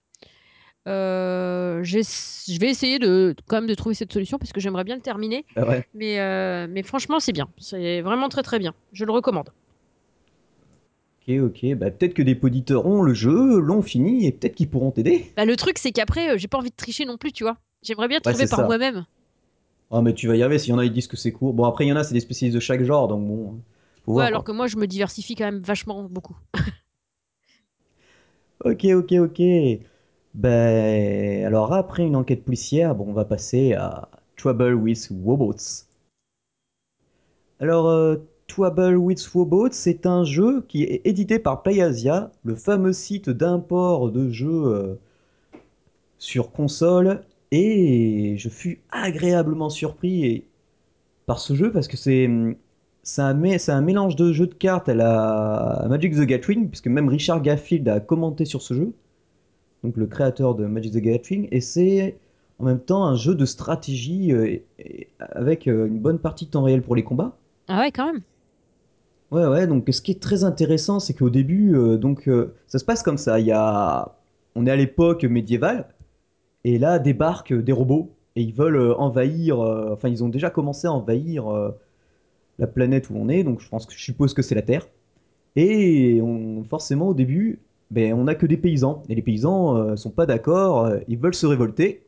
Euh, 0.87 1.83
je 1.83 2.59
vais 2.59 2.69
essayer 2.69 2.97
de, 2.99 3.35
quand 3.47 3.57
même 3.57 3.67
de 3.67 3.75
trouver 3.75 3.95
cette 3.95 4.11
solution 4.11 4.39
parce 4.39 4.51
que 4.51 4.59
j'aimerais 4.59 4.83
bien 4.83 4.95
le 4.95 5.01
terminer. 5.01 5.45
Ah 5.55 5.67
ouais. 5.67 5.87
Mais, 5.93 6.19
euh, 6.19 6.67
mais 6.69 6.83
franchement, 6.83 7.19
c'est 7.19 7.33
bien. 7.33 7.47
C'est 7.57 8.01
vraiment 8.01 8.29
très 8.29 8.43
très 8.43 8.59
bien. 8.59 8.73
Je 8.93 9.05
le 9.05 9.11
recommande. 9.11 9.49
Ok, 11.27 11.35
ok. 11.39 11.75
Bah, 11.75 11.91
peut-être 11.91 12.13
que 12.13 12.23
des 12.23 12.37
auditeurs 12.41 12.85
ont 12.85 13.03
le 13.03 13.13
jeu, 13.13 13.59
l'ont 13.59 13.81
fini 13.81 14.25
et 14.25 14.31
peut-être 14.31 14.55
qu'ils 14.55 14.69
pourront 14.69 14.91
t'aider. 14.91 15.31
Bah, 15.37 15.45
le 15.45 15.55
truc, 15.55 15.77
c'est 15.77 15.91
qu'après, 15.91 16.31
euh, 16.31 16.37
j'ai 16.37 16.47
pas 16.47 16.57
envie 16.57 16.71
de 16.71 16.75
tricher 16.75 17.05
non 17.05 17.17
plus, 17.17 17.31
tu 17.31 17.43
vois. 17.43 17.57
J'aimerais 17.83 18.07
bien 18.07 18.17
Ouais, 18.17 18.31
trouver 18.31 18.45
c'est 18.45 18.49
par 18.49 18.59
ça. 18.59 18.65
moi-même. 18.65 19.05
Ah, 19.91 20.01
mais 20.01 20.13
tu 20.13 20.27
vas 20.27 20.35
y 20.35 20.41
arriver. 20.43 20.57
S'il 20.57 20.71
y 20.71 20.73
en 20.73 20.79
a, 20.79 20.85
ils 20.85 20.91
disent 20.91 21.07
que 21.07 21.17
c'est 21.17 21.31
court. 21.31 21.53
Bon, 21.53 21.65
après, 21.65 21.85
il 21.85 21.89
y 21.89 21.93
en 21.93 21.95
a, 21.97 22.03
c'est 22.03 22.13
des 22.13 22.19
spécialistes 22.21 22.55
de 22.55 22.59
chaque 22.61 22.83
genre, 22.83 23.07
donc 23.07 23.27
bon, 23.27 23.59
Ouais, 24.07 24.25
alors 24.25 24.43
que 24.43 24.51
moi, 24.51 24.67
je 24.67 24.77
me 24.77 24.87
diversifie 24.87 25.35
quand 25.35 25.45
même 25.45 25.61
vachement 25.61 26.03
beaucoup. 26.03 26.37
Ok, 28.65 28.85
ok, 28.95 29.11
ok. 29.19 29.41
Ben, 30.33 31.45
alors 31.45 31.73
après 31.73 32.03
une 32.05 32.15
enquête 32.15 32.43
policière, 32.45 32.95
bon, 32.95 33.07
on 33.09 33.13
va 33.13 33.25
passer 33.25 33.73
à 33.73 34.09
Trouble 34.37 34.73
with 34.75 35.09
Wobots. 35.11 35.85
Alors, 37.61 37.87
euh, 37.87 38.17
Trouble 38.47 38.97
with 38.97 39.33
Wobots, 39.33 39.69
c'est 39.71 40.05
un 40.05 40.25
jeu 40.25 40.65
qui 40.67 40.83
est 40.83 41.01
édité 41.05 41.39
par 41.39 41.61
PlayAsia, 41.63 42.29
le 42.43 42.55
fameux 42.55 42.91
site 42.93 43.29
d'import 43.29 44.11
de 44.11 44.29
jeux 44.29 44.65
euh, 44.65 44.95
sur 46.19 46.51
console, 46.51 47.23
et 47.51 48.35
je 48.37 48.49
fus 48.49 48.81
agréablement 48.91 49.69
surpris 49.69 50.25
et- 50.25 50.45
par 51.27 51.39
ce 51.39 51.55
jeu 51.55 51.71
parce 51.71 51.87
que 51.89 51.97
c'est 51.97 52.27
hum, 52.27 52.55
c'est 53.03 53.21
un, 53.21 53.33
mé- 53.33 53.57
c'est 53.57 53.71
un 53.71 53.81
mélange 53.81 54.15
de 54.15 54.31
jeu 54.33 54.47
de 54.47 54.53
cartes 54.53 54.89
à 54.89 54.93
la 54.93 55.85
Magic 55.89 56.13
the 56.15 56.21
Gathering, 56.21 56.69
puisque 56.69 56.87
même 56.87 57.09
Richard 57.09 57.41
Garfield 57.41 57.87
a 57.89 57.99
commenté 57.99 58.45
sur 58.45 58.61
ce 58.61 58.73
jeu. 58.73 58.93
donc 59.83 59.97
le 59.97 60.05
créateur 60.07 60.55
de 60.55 60.65
Magic 60.67 60.93
the 60.93 60.97
Gathering, 60.97 61.47
et 61.51 61.61
c'est 61.61 62.17
en 62.59 62.65
même 62.65 62.79
temps 62.79 63.05
un 63.05 63.15
jeu 63.15 63.33
de 63.35 63.45
stratégie 63.45 64.31
euh, 64.33 64.45
et- 64.47 64.63
et 64.79 65.07
avec 65.19 65.67
euh, 65.67 65.87
une 65.87 65.99
bonne 65.99 66.19
partie 66.19 66.45
de 66.45 66.51
temps 66.51 66.63
réel 66.63 66.81
pour 66.83 66.95
les 66.95 67.03
combats. 67.03 67.35
Ah 67.67 67.79
ouais, 67.79 67.91
quand 67.91 68.11
même. 68.13 68.21
Ouais, 69.31 69.45
ouais, 69.47 69.65
donc 69.67 69.87
ce 69.91 70.01
qui 70.01 70.11
est 70.11 70.21
très 70.21 70.43
intéressant, 70.43 70.99
c'est 70.99 71.13
qu'au 71.13 71.29
début, 71.29 71.73
euh, 71.75 71.97
donc 71.97 72.27
euh, 72.27 72.53
ça 72.67 72.79
se 72.79 72.85
passe 72.85 73.01
comme 73.03 73.17
ça. 73.17 73.39
Il 73.39 73.45
y 73.47 73.51
a... 73.53 74.13
On 74.55 74.65
est 74.65 74.71
à 74.71 74.75
l'époque 74.75 75.23
médiévale, 75.23 75.87
et 76.65 76.77
là 76.77 76.99
débarquent 76.99 77.53
des 77.53 77.71
robots, 77.71 78.11
et 78.35 78.41
ils 78.43 78.53
veulent 78.53 78.75
euh, 78.77 78.95
envahir, 78.97 79.59
euh, 79.61 79.91
enfin 79.93 80.09
ils 80.09 80.23
ont 80.23 80.29
déjà 80.29 80.49
commencé 80.49 80.87
à 80.87 80.93
envahir 80.93 81.47
euh, 81.47 81.71
la 82.59 82.67
planète 82.67 83.09
où 83.09 83.13
on 83.15 83.29
est, 83.29 83.43
donc 83.43 83.59
je 83.61 83.69
pense 83.69 83.85
que 83.85 83.93
suppose 83.93 84.33
que 84.33 84.41
c'est 84.41 84.55
la 84.55 84.61
Terre. 84.61 84.87
Et 85.55 86.21
forcément, 86.69 87.09
au 87.09 87.13
début, 87.13 87.59
ben, 87.91 88.13
on 88.13 88.23
n'a 88.23 88.35
que 88.35 88.45
des 88.45 88.57
paysans. 88.57 89.03
Et 89.09 89.15
les 89.15 89.21
paysans 89.21 89.75
euh, 89.75 89.95
sont 89.97 90.11
pas 90.11 90.25
d'accord, 90.25 90.85
euh, 90.85 90.99
ils 91.09 91.17
veulent 91.17 91.35
se 91.35 91.45
révolter. 91.45 92.03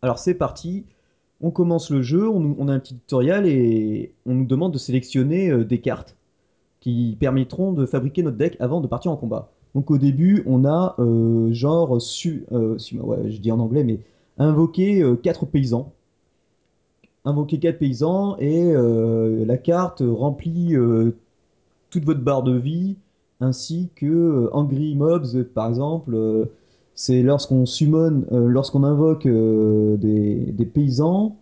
Alors 0.00 0.18
c'est 0.18 0.34
parti, 0.34 0.84
on 1.40 1.50
commence 1.50 1.90
le 1.90 2.02
jeu, 2.02 2.28
on, 2.28 2.68
a 2.68 2.72
un 2.72 2.78
petit 2.78 2.94
tutoriel 2.94 3.46
et 3.46 4.12
on 4.26 4.34
nous 4.34 4.44
demande 4.44 4.72
de 4.72 4.78
sélectionner 4.78 5.50
euh, 5.50 5.64
des 5.64 5.78
cartes 5.80 6.16
qui 6.80 7.16
permettront 7.18 7.72
de 7.72 7.86
fabriquer 7.86 8.22
notre 8.22 8.36
deck 8.36 8.56
avant 8.60 8.80
de 8.80 8.86
partir 8.86 9.10
en 9.10 9.16
combat. 9.16 9.50
Donc 9.74 9.90
au 9.90 9.98
début, 9.98 10.44
on 10.46 10.64
a 10.66 10.96
genre, 11.50 12.00
su, 12.00 12.44
je 12.52 13.38
dis 13.38 13.50
en 13.50 13.58
anglais, 13.58 13.82
mais 13.82 14.00
invoquer 14.38 15.02
quatre 15.22 15.46
paysans. 15.46 15.92
Invoquer 17.24 17.58
quatre 17.58 17.78
paysans 17.78 18.36
et 18.38 18.72
euh, 18.74 19.44
la 19.46 19.56
carte 19.56 20.02
remplit 20.06 20.76
euh, 20.76 21.12
toute 21.90 22.04
votre 22.04 22.20
barre 22.20 22.42
de 22.42 22.56
vie, 22.56 22.96
ainsi 23.40 23.90
que 23.96 24.06
euh, 24.06 24.50
Angry 24.54 24.94
Mobs, 24.96 25.44
par 25.54 25.68
exemple. 25.68 26.16
c'est 26.94 27.22
lorsqu'on 27.22 27.66
summon, 27.66 28.24
lorsqu'on 28.30 28.84
invoque 28.84 29.26
des, 29.26 30.70
paysans, 30.74 31.36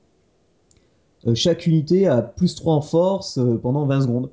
chaque 1.35 1.66
unité 1.66 2.07
a 2.07 2.23
plus 2.23 2.55
3 2.55 2.75
en 2.75 2.81
force 2.81 3.38
pendant 3.62 3.87
20 3.87 4.03
secondes. 4.03 4.31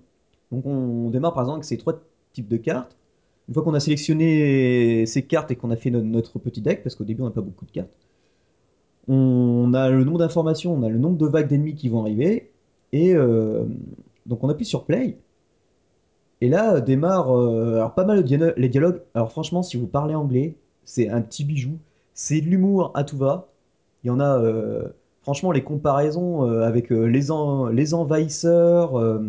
Donc 0.51 0.65
on, 0.65 1.07
on 1.07 1.09
démarre 1.09 1.33
par 1.33 1.43
exemple 1.43 1.57
avec 1.57 1.65
ces 1.65 1.77
trois 1.77 2.01
types 2.33 2.47
de 2.47 2.57
cartes. 2.57 2.95
Une 3.47 3.53
fois 3.53 3.63
qu'on 3.63 3.73
a 3.73 3.79
sélectionné 3.79 5.05
ces 5.07 5.23
cartes 5.23 5.51
et 5.51 5.55
qu'on 5.55 5.71
a 5.71 5.75
fait 5.75 5.91
no- 5.91 6.01
notre 6.01 6.39
petit 6.39 6.61
deck, 6.61 6.83
parce 6.83 6.95
qu'au 6.95 7.03
début 7.03 7.21
on 7.21 7.25
n'a 7.25 7.31
pas 7.31 7.41
beaucoup 7.41 7.65
de 7.65 7.71
cartes, 7.71 7.89
on 9.09 9.73
a 9.73 9.89
le 9.89 10.03
nombre 10.03 10.19
d'informations, 10.19 10.73
on 10.73 10.83
a 10.83 10.89
le 10.89 10.99
nombre 10.99 11.17
de 11.17 11.25
vagues 11.25 11.47
d'ennemis 11.47 11.75
qui 11.75 11.89
vont 11.89 12.01
arriver, 12.01 12.51
et 12.93 13.15
euh, 13.15 13.63
donc 14.25 14.43
on 14.43 14.49
appuie 14.49 14.65
sur 14.65 14.85
Play, 14.85 15.17
Et 16.41 16.49
là 16.49 16.79
démarre 16.79 17.35
euh, 17.35 17.75
alors 17.75 17.95
pas 17.95 18.05
mal 18.05 18.23
les 18.57 18.69
dialogues. 18.69 19.01
Alors 19.15 19.31
franchement, 19.31 19.63
si 19.63 19.77
vous 19.77 19.87
parlez 19.87 20.15
anglais, 20.15 20.55
c'est 20.85 21.09
un 21.09 21.21
petit 21.21 21.43
bijou. 21.43 21.77
C'est 22.13 22.41
de 22.41 22.47
l'humour 22.47 22.91
à 22.95 23.03
tout 23.03 23.17
va. 23.17 23.49
Il 24.03 24.07
y 24.07 24.09
en 24.11 24.19
a, 24.19 24.39
euh, 24.39 24.89
franchement, 25.21 25.51
les 25.51 25.63
comparaisons 25.63 26.43
avec 26.43 26.89
les, 26.89 27.21
les 27.73 27.93
envahisseurs, 27.93 29.21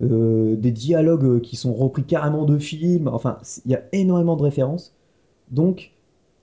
des 0.00 0.72
dialogues 0.72 1.40
qui 1.40 1.56
sont 1.56 1.74
repris 1.74 2.04
carrément 2.04 2.44
de 2.44 2.58
films. 2.58 3.08
Enfin, 3.08 3.38
il 3.64 3.72
y 3.72 3.74
a 3.74 3.82
énormément 3.92 4.36
de 4.36 4.42
références. 4.42 4.94
Donc, 5.50 5.92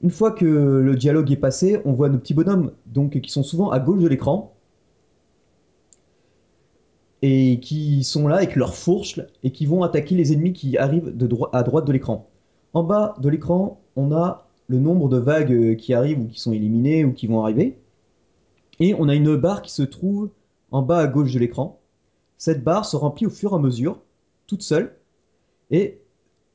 une 0.04 0.10
fois 0.10 0.32
que 0.32 0.46
le 0.46 0.96
dialogue 0.96 1.32
est 1.32 1.38
passé, 1.38 1.80
on 1.86 1.94
voit 1.94 2.10
nos 2.10 2.18
petits 2.18 2.34
bonhommes 2.34 2.72
donc, 2.88 3.20
qui 3.20 3.32
sont 3.32 3.44
souvent 3.44 3.70
à 3.70 3.80
gauche 3.80 4.02
de 4.02 4.08
l'écran 4.08 4.54
et 7.22 7.60
qui 7.62 8.04
sont 8.04 8.28
là 8.28 8.38
avec 8.38 8.56
leurs 8.56 8.76
fourches 8.76 9.20
et 9.44 9.52
qui 9.52 9.66
vont 9.66 9.84
attaquer 9.84 10.16
les 10.16 10.34
ennemis 10.34 10.54
qui 10.54 10.78
arrivent 10.78 11.14
à 11.54 11.64
droite 11.64 11.86
de 11.86 11.92
l'écran. 11.92 12.30
En 12.74 12.84
bas 12.84 13.16
de 13.20 13.30
l'écran, 13.30 13.80
on 13.96 14.12
a 14.12 14.48
le 14.68 14.80
nombre 14.80 15.10
de 15.10 15.18
vagues 15.18 15.52
euh, 15.52 15.76
qui 15.76 15.94
arrivent 15.94 16.22
ou 16.22 16.28
qui 16.28 16.40
sont 16.40 16.54
éliminées 16.54 17.06
ou 17.06 17.14
qui 17.14 17.28
vont 17.28 17.44
arriver. 17.44 17.78
Et 18.80 18.96
on 18.98 19.10
a 19.10 19.16
une 19.16 19.36
barre 19.36 19.62
qui 19.62 19.72
se 19.72 19.84
trouve 19.84 20.30
en 20.72 20.82
bas 20.82 21.00
à 21.00 21.08
gauche 21.08 21.34
de 21.34 21.40
l'écran. 21.40 21.80
Cette 22.38 22.64
barre 22.64 22.86
se 22.86 22.96
remplit 22.96 23.28
au 23.28 23.30
fur 23.30 23.52
et 23.52 23.56
à 23.56 23.60
mesure, 23.60 24.00
toute 24.48 24.64
seule. 24.64 24.96
Et 25.70 26.01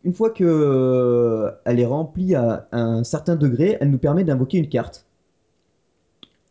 une 0.06 0.14
fois 0.14 0.30
qu'elle 0.30 1.80
est 1.80 1.86
remplie 1.86 2.36
à 2.36 2.68
un 2.70 3.02
certain 3.02 3.34
degré, 3.34 3.76
elle 3.80 3.90
nous 3.90 3.98
permet 3.98 4.22
d'invoquer 4.22 4.58
une 4.58 4.68
carte. 4.68 5.04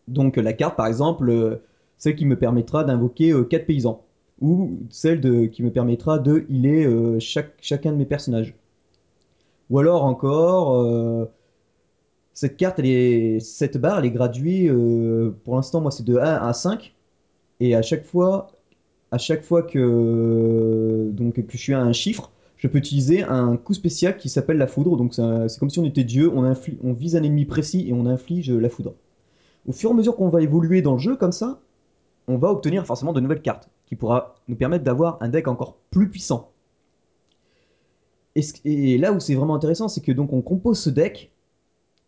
Donc 0.09 0.35
la 0.35 0.51
carte, 0.51 0.75
par 0.75 0.87
exemple, 0.87 1.29
euh, 1.29 1.55
celle 1.97 2.17
qui 2.17 2.25
me 2.25 2.37
permettra 2.37 2.83
d'invoquer 2.83 3.31
euh, 3.31 3.43
4 3.45 3.65
paysans. 3.65 4.03
Ou 4.41 4.77
celle 4.89 5.49
qui 5.51 5.63
me 5.63 5.71
permettra 5.71 6.19
de 6.19 6.45
healer 6.49 6.85
euh, 6.85 7.17
chacun 7.19 7.93
de 7.93 7.97
mes 7.97 8.05
personnages. 8.05 8.53
Ou 9.69 9.79
alors 9.79 10.03
encore, 10.03 10.75
euh, 10.81 11.25
cette 12.33 12.57
carte, 12.57 12.79
elle 12.79 12.87
est, 12.87 13.39
cette 13.39 13.77
barre, 13.77 13.99
elle 13.99 14.05
est 14.05 14.11
graduée, 14.11 14.67
euh, 14.69 15.31
pour 15.45 15.55
l'instant, 15.55 15.81
moi, 15.81 15.91
c'est 15.91 16.03
de 16.03 16.17
1 16.17 16.21
à 16.21 16.53
5. 16.53 16.93
Et 17.61 17.75
à 17.75 17.81
chaque 17.81 18.03
fois, 18.05 18.51
à 19.11 19.17
chaque 19.17 19.43
fois 19.43 19.63
que, 19.63 21.09
donc, 21.13 21.35
que 21.35 21.51
je 21.53 21.57
suis 21.57 21.73
à 21.73 21.81
un 21.81 21.93
chiffre, 21.93 22.31
je 22.57 22.67
peux 22.67 22.77
utiliser 22.77 23.23
un 23.23 23.57
coup 23.57 23.73
spécial 23.73 24.17
qui 24.17 24.29
s'appelle 24.29 24.57
la 24.57 24.67
foudre. 24.67 24.97
Donc 24.97 25.13
c'est 25.13 25.59
comme 25.59 25.69
si 25.69 25.79
on 25.79 25.85
était 25.85 26.03
Dieu, 26.03 26.31
on, 26.33 26.93
vise 26.93 27.15
un 27.15 27.23
ennemi 27.23 27.45
précis 27.45 27.85
et 27.87 27.93
on 27.93 28.05
inflige 28.05 28.51
la 28.51 28.69
foudre. 28.69 28.93
Au 29.67 29.71
fur 29.71 29.89
et 29.89 29.93
à 29.93 29.95
mesure 29.95 30.15
qu'on 30.15 30.29
va 30.29 30.41
évoluer 30.41 30.81
dans 30.81 30.93
le 30.93 30.99
jeu 30.99 31.15
comme 31.15 31.31
ça, 31.31 31.59
on 32.27 32.37
va 32.37 32.49
obtenir 32.49 32.85
forcément 32.85 33.13
de 33.13 33.19
nouvelles 33.19 33.41
cartes 33.41 33.69
qui 33.85 33.95
pourra 33.95 34.35
nous 34.47 34.55
permettre 34.55 34.83
d'avoir 34.83 35.17
un 35.21 35.29
deck 35.29 35.47
encore 35.47 35.77
plus 35.91 36.09
puissant. 36.09 36.51
Et, 38.35 38.97
là 38.97 39.13
où 39.13 39.19
c'est 39.19 39.35
vraiment 39.35 39.55
intéressant, 39.55 39.87
c'est 39.87 40.01
que 40.01 40.11
donc 40.11 40.33
on 40.33 40.41
compose 40.41 40.79
ce 40.79 40.89
deck 40.89 41.31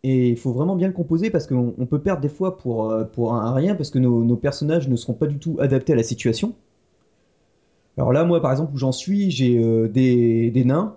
Et 0.02 0.28
il 0.28 0.36
faut 0.36 0.52
vraiment 0.52 0.76
bien 0.76 0.88
le 0.88 0.92
composer 0.92 1.30
parce 1.30 1.46
qu'on 1.46 1.74
on 1.78 1.86
peut 1.86 2.00
perdre 2.00 2.20
des 2.20 2.28
fois 2.28 2.58
pour, 2.58 2.90
euh, 2.90 3.04
un, 3.30 3.52
rien 3.54 3.74
parce 3.74 3.90
que 3.90 3.98
nos 3.98 4.36
personnages 4.36 4.88
ne 4.88 4.96
seront 4.96 5.14
pas 5.14 5.26
du 5.26 5.38
tout 5.38 5.56
adaptés 5.60 5.92
à 5.92 5.96
la 5.96 6.02
situation. 6.02 6.54
Alors 7.98 8.12
là, 8.12 8.24
moi, 8.24 8.40
par 8.40 8.52
exemple, 8.52 8.72
où 8.74 8.78
j'en 8.78 8.92
suis, 8.92 9.30
j'ai 9.30 9.58
euh, 9.58 9.88
des, 9.88 10.64
nains, 10.64 10.96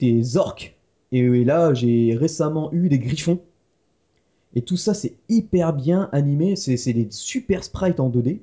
des 0.00 0.36
orques, 0.38 0.76
et, 1.12 1.20
et 1.20 1.44
là, 1.44 1.74
j'ai 1.74 2.16
récemment 2.16 2.72
eu 2.72 2.88
des 2.88 2.98
griffons. 2.98 3.40
Et 4.54 4.62
tout 4.62 4.76
ça, 4.76 4.94
c'est 4.94 5.14
hyper 5.28 5.72
bien 5.74 6.08
animé, 6.12 6.56
c'est 6.56 6.92
des 6.92 7.08
super 7.10 7.62
sprites 7.62 8.00
en 8.00 8.08
2D. 8.08 8.40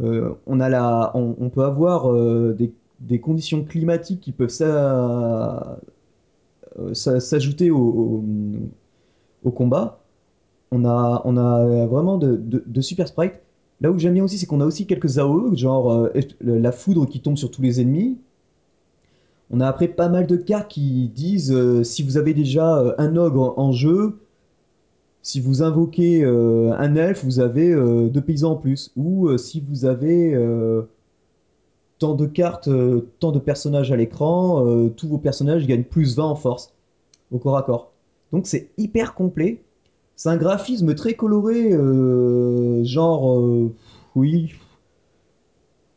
Euh, 0.00 0.34
on, 0.46 0.58
peut 1.50 1.64
avoir 1.64 2.12
euh, 2.12 2.56
des, 3.00 3.18
conditions 3.20 3.64
climatiques 3.64 4.20
qui 4.20 4.32
peuvent 4.32 4.50
s'a- 4.50 5.80
euh, 6.78 6.94
s'a- 6.94 7.20
s'ajouter 7.20 7.70
au, 7.70 8.24
combat. 9.54 10.00
On 10.70 10.84
a, 10.84 11.86
vraiment 11.86 12.18
de- 12.18 12.36
de 12.36 12.80
super 12.80 13.08
sprites. 13.08 13.40
Là 13.80 13.90
où 13.90 13.98
j'aime 13.98 14.14
bien 14.14 14.24
aussi, 14.24 14.38
c'est 14.38 14.46
qu'on 14.46 14.60
a 14.60 14.66
aussi 14.66 14.86
quelques 14.86 15.18
AOE, 15.18 15.54
genre 15.56 15.90
euh, 15.92 16.10
la 16.40 16.72
foudre 16.72 17.06
qui 17.06 17.20
tombe 17.20 17.36
sur 17.36 17.50
tous 17.50 17.62
les 17.62 17.80
ennemis. 17.80 18.18
On 19.50 19.60
a 19.60 19.66
après 19.66 19.88
pas 19.88 20.08
mal 20.08 20.26
de 20.26 20.36
cartes 20.36 20.70
qui 20.70 21.08
disent 21.08 21.52
euh, 21.52 21.82
si 21.82 22.02
vous 22.02 22.18
avez 22.18 22.34
déjà 22.34 22.78
euh, 22.78 22.94
un 22.98 23.16
ogre 23.16 23.58
en 23.58 23.72
jeu, 23.72 24.20
si 25.22 25.40
vous 25.40 25.62
invoquez 25.62 26.24
un 26.24 26.96
elfe, 26.96 27.26
vous 27.26 27.40
avez 27.40 27.74
deux 28.08 28.22
paysans 28.22 28.52
en 28.52 28.56
plus. 28.56 28.90
Ou 28.96 29.36
si 29.36 29.60
vous 29.60 29.84
avez 29.84 30.34
tant 31.98 32.14
de 32.14 32.24
cartes, 32.24 32.70
tant 33.18 33.30
de 33.30 33.38
personnages 33.38 33.92
à 33.92 33.96
l'écran, 33.96 34.64
tous 34.96 35.08
vos 35.08 35.18
personnages 35.18 35.66
gagnent 35.66 35.84
plus 35.84 36.16
20 36.16 36.24
en 36.24 36.34
force 36.36 36.72
au 37.30 37.38
corps 37.38 37.58
à 37.58 37.62
corps. 37.62 37.92
Donc 38.32 38.46
c'est 38.46 38.70
hyper 38.78 39.12
complet. 39.12 39.62
C'est 40.20 40.28
un 40.28 40.36
graphisme 40.36 40.94
très 40.94 41.14
coloré, 41.14 41.72
euh, 41.72 42.84
genre, 42.84 43.40
euh, 43.40 43.72
oui. 44.14 44.52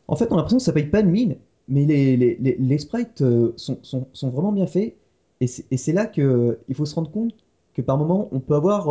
En 0.08 0.16
fait, 0.16 0.28
on 0.30 0.32
a 0.32 0.36
l'impression 0.36 0.56
que 0.56 0.62
ça 0.62 0.72
paye 0.72 0.86
pas 0.86 1.02
de 1.02 1.08
mine, 1.08 1.36
mais 1.68 1.84
les, 1.84 2.78
sprites 2.78 3.20
euh, 3.20 3.52
sont, 3.58 4.30
vraiment 4.30 4.50
bien 4.50 4.66
faits. 4.66 4.96
Et 5.42 5.46
c'est 5.46 5.92
là 5.92 6.06
que 6.06 6.58
il 6.70 6.74
faut 6.74 6.86
se 6.86 6.94
rendre 6.94 7.10
compte 7.10 7.34
que 7.74 7.82
par 7.82 7.98
moment, 7.98 8.30
on 8.32 8.40
peut 8.40 8.54
avoir, 8.54 8.86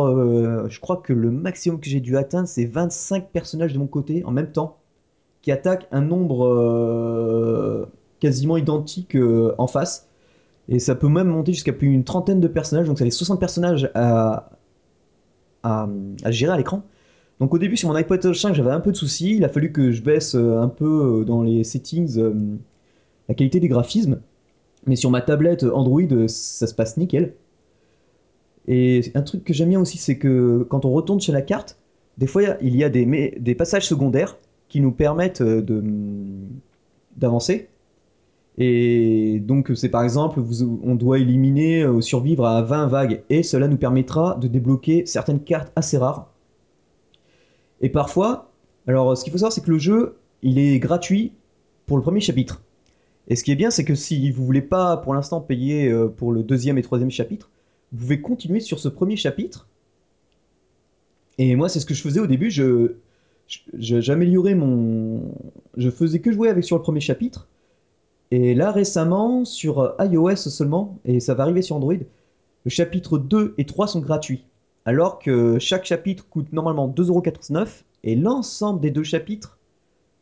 je 0.70 0.78
crois 0.78 0.98
que 0.98 1.12
le 1.12 1.32
maximum 1.32 1.80
que 1.80 1.88
j'ai 1.88 1.98
dû 1.98 2.16
atteindre, 2.16 2.46
c'est 2.46 2.66
25 2.66 3.30
personnages 3.30 3.72
de 3.72 3.78
mon 3.80 3.88
côté 3.88 4.22
en 4.24 4.30
même 4.30 4.52
temps, 4.52 4.76
qui 5.42 5.50
attaquent 5.50 5.88
un 5.90 6.02
nombre 6.02 7.88
quasiment 8.20 8.56
identique 8.56 9.16
en 9.58 9.66
face. 9.66 10.08
Et 10.68 10.78
ça 10.78 10.94
peut 10.94 11.08
même 11.08 11.26
monter 11.26 11.52
jusqu'à 11.54 11.72
plus 11.72 11.88
d'une 11.88 12.04
trentaine 12.04 12.38
de 12.38 12.46
personnages, 12.46 12.86
donc 12.86 12.98
ça 13.00 13.04
fait 13.04 13.10
60 13.10 13.40
personnages 13.40 13.90
à, 13.96 14.50
à, 15.64 15.88
gérer 16.30 16.52
à 16.52 16.56
l'écran. 16.56 16.82
Donc 17.40 17.52
au 17.52 17.58
début 17.58 17.76
sur 17.76 17.88
mon 17.88 17.96
iPod 17.96 18.20
Touch 18.20 18.40
5 18.40 18.54
j'avais 18.54 18.70
un 18.70 18.80
peu 18.80 18.92
de 18.92 18.96
soucis, 18.96 19.36
il 19.36 19.44
a 19.44 19.48
fallu 19.48 19.72
que 19.72 19.90
je 19.90 20.02
baisse 20.02 20.36
euh, 20.36 20.60
un 20.60 20.68
peu 20.68 21.20
euh, 21.22 21.24
dans 21.24 21.42
les 21.42 21.64
settings 21.64 22.16
euh, 22.18 22.32
la 23.28 23.34
qualité 23.34 23.58
des 23.58 23.66
graphismes, 23.66 24.20
mais 24.86 24.94
sur 24.94 25.10
ma 25.10 25.20
tablette 25.20 25.64
Android 25.64 26.28
ça 26.28 26.66
se 26.66 26.74
passe 26.74 26.96
nickel. 26.96 27.34
Et 28.68 29.10
un 29.14 29.22
truc 29.22 29.44
que 29.44 29.52
j'aime 29.52 29.70
bien 29.70 29.80
aussi 29.80 29.98
c'est 29.98 30.16
que 30.16 30.64
quand 30.70 30.84
on 30.84 30.92
retourne 30.92 31.20
sur 31.20 31.32
la 31.32 31.42
carte, 31.42 31.76
des 32.18 32.28
fois 32.28 32.42
il 32.62 32.76
y 32.76 32.84
a 32.84 32.88
des, 32.88 33.54
passages 33.56 33.86
secondaires 33.86 34.36
qui 34.68 34.80
nous 34.80 34.92
permettent 34.92 35.42
d'avancer. 37.16 37.68
Et 38.56 39.40
donc 39.40 39.72
c'est 39.74 39.88
par 39.88 40.04
exemple, 40.04 40.40
on 40.84 40.94
doit 40.94 41.18
éliminer, 41.18 41.82
euh, 41.82 42.00
survivre 42.00 42.46
à 42.46 42.62
20 42.62 42.86
vagues, 42.86 43.22
et 43.28 43.42
cela 43.42 43.66
nous 43.66 43.76
permettra 43.76 44.36
de 44.36 44.46
débloquer 44.46 45.06
certaines 45.06 45.40
cartes 45.40 45.72
assez 45.74 45.98
rares 45.98 46.32
Et 47.80 47.88
parfois, 47.88 48.52
alors 48.86 49.16
ce 49.16 49.24
qu'il 49.24 49.32
faut 49.32 49.38
savoir, 49.38 49.52
c'est 49.52 49.62
que 49.62 49.70
le 49.70 49.78
jeu, 49.78 50.16
il 50.42 50.58
est 50.58 50.78
gratuit 50.78 51.32
pour 51.86 51.96
le 51.96 52.02
premier 52.02 52.20
chapitre. 52.20 52.62
Et 53.28 53.36
ce 53.36 53.42
qui 53.42 53.50
est 53.50 53.56
bien, 53.56 53.70
c'est 53.70 53.84
que 53.84 53.94
si 53.94 54.30
vous 54.30 54.44
voulez 54.44 54.62
pas 54.62 54.98
pour 54.98 55.14
l'instant 55.14 55.40
payer 55.40 55.90
euh, 55.90 56.08
pour 56.08 56.32
le 56.32 56.42
deuxième 56.42 56.78
et 56.78 56.82
troisième 56.82 57.10
chapitre, 57.10 57.50
vous 57.92 58.00
pouvez 58.00 58.20
continuer 58.20 58.60
sur 58.60 58.78
ce 58.78 58.88
premier 58.88 59.16
chapitre. 59.16 59.68
Et 61.38 61.56
moi, 61.56 61.68
c'est 61.68 61.80
ce 61.80 61.86
que 61.86 61.94
je 61.94 62.02
faisais 62.02 62.20
au 62.20 62.26
début. 62.26 62.50
Je, 62.50 62.92
mon, 64.54 65.34
je 65.76 65.90
faisais 65.90 66.20
que 66.20 66.32
jouer 66.32 66.48
avec 66.48 66.64
sur 66.64 66.76
le 66.76 66.82
premier 66.82 67.00
chapitre. 67.00 67.48
Et 68.30 68.54
là, 68.54 68.72
récemment, 68.72 69.44
sur 69.44 69.80
euh, 69.80 69.92
iOS 70.00 70.36
seulement, 70.36 70.98
et 71.04 71.20
ça 71.20 71.34
va 71.34 71.44
arriver 71.44 71.62
sur 71.62 71.76
Android, 71.76 71.94
le 71.94 72.70
chapitre 72.70 73.18
2 73.18 73.54
et 73.58 73.66
3 73.66 73.88
sont 73.88 74.00
gratuits. 74.00 74.44
Alors 74.86 75.18
que 75.18 75.58
chaque 75.58 75.84
chapitre 75.84 76.28
coûte 76.28 76.52
normalement 76.52 76.88
2,99€ 76.88 77.84
et 78.04 78.16
l'ensemble 78.16 78.80
des 78.80 78.90
deux 78.90 79.02
chapitres 79.02 79.58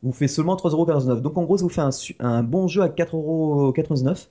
vous 0.02 0.12
fait 0.12 0.28
seulement 0.28 0.56
3,99€. 0.56 1.20
Donc 1.20 1.38
en 1.38 1.44
gros, 1.44 1.58
ça 1.58 1.64
vous 1.64 1.68
fait 1.68 2.14
un, 2.20 2.42
bon 2.42 2.68
jeu 2.68 2.82
à 2.82 2.88
4,99€. 2.88 4.28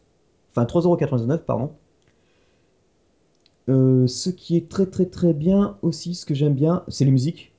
Enfin 0.52 0.66
3,99€, 0.66 1.38
pardon. 1.40 1.72
Euh, 3.70 4.08
ce 4.08 4.30
qui 4.30 4.58
est 4.58 4.68
très 4.70 4.86
très 4.86 5.06
très 5.06 5.34
bien 5.34 5.78
aussi, 5.82 6.16
ce 6.16 6.26
que 6.26 6.34
j'aime 6.34 6.56
bien, 6.56 6.84
c'est 6.88 7.06
les 7.06 7.12
musiques. 7.12 7.54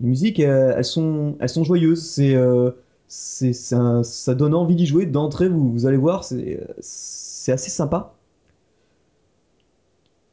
Les 0.00 0.08
musiques, 0.08 0.40
euh, 0.40 0.74
elles, 0.76 0.84
sont, 0.84 1.36
elles 1.40 1.48
sont 1.48 1.64
joyeuses. 1.64 2.04
C'est, 2.04 2.34
euh, 2.34 2.70
c'est, 3.08 3.52
ça 3.52 4.34
donne 4.34 4.54
envie 4.54 4.76
d'y 4.76 4.86
jouer. 4.86 5.06
D'entrée, 5.06 5.48
vous, 5.48 5.86
allez 5.86 5.96
voir, 5.96 6.24
c'est, 6.24 6.60
c'est 6.80 7.52
assez 7.52 7.70
sympa. 7.70 8.14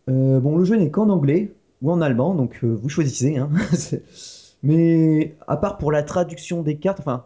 Euh, 0.10 0.40
bon, 0.40 0.58
le 0.58 0.66
jeu 0.66 0.76
n'est 0.76 0.92
qu'en 0.92 1.10
anglais 1.10 1.54
ou 1.82 1.92
en 1.92 2.02
allemand, 2.02 2.36
donc 2.36 2.60
euh, 2.64 2.68
vous 2.74 2.90
choisissez. 2.90 3.38
hein. 3.38 3.50
Mais 4.64 5.36
à 5.48 5.58
part 5.58 5.78
pour 5.78 5.92
la 5.92 6.04
traduction 6.04 6.64
des 6.64 6.78
cartes, 6.78 7.00
enfin, 7.00 7.26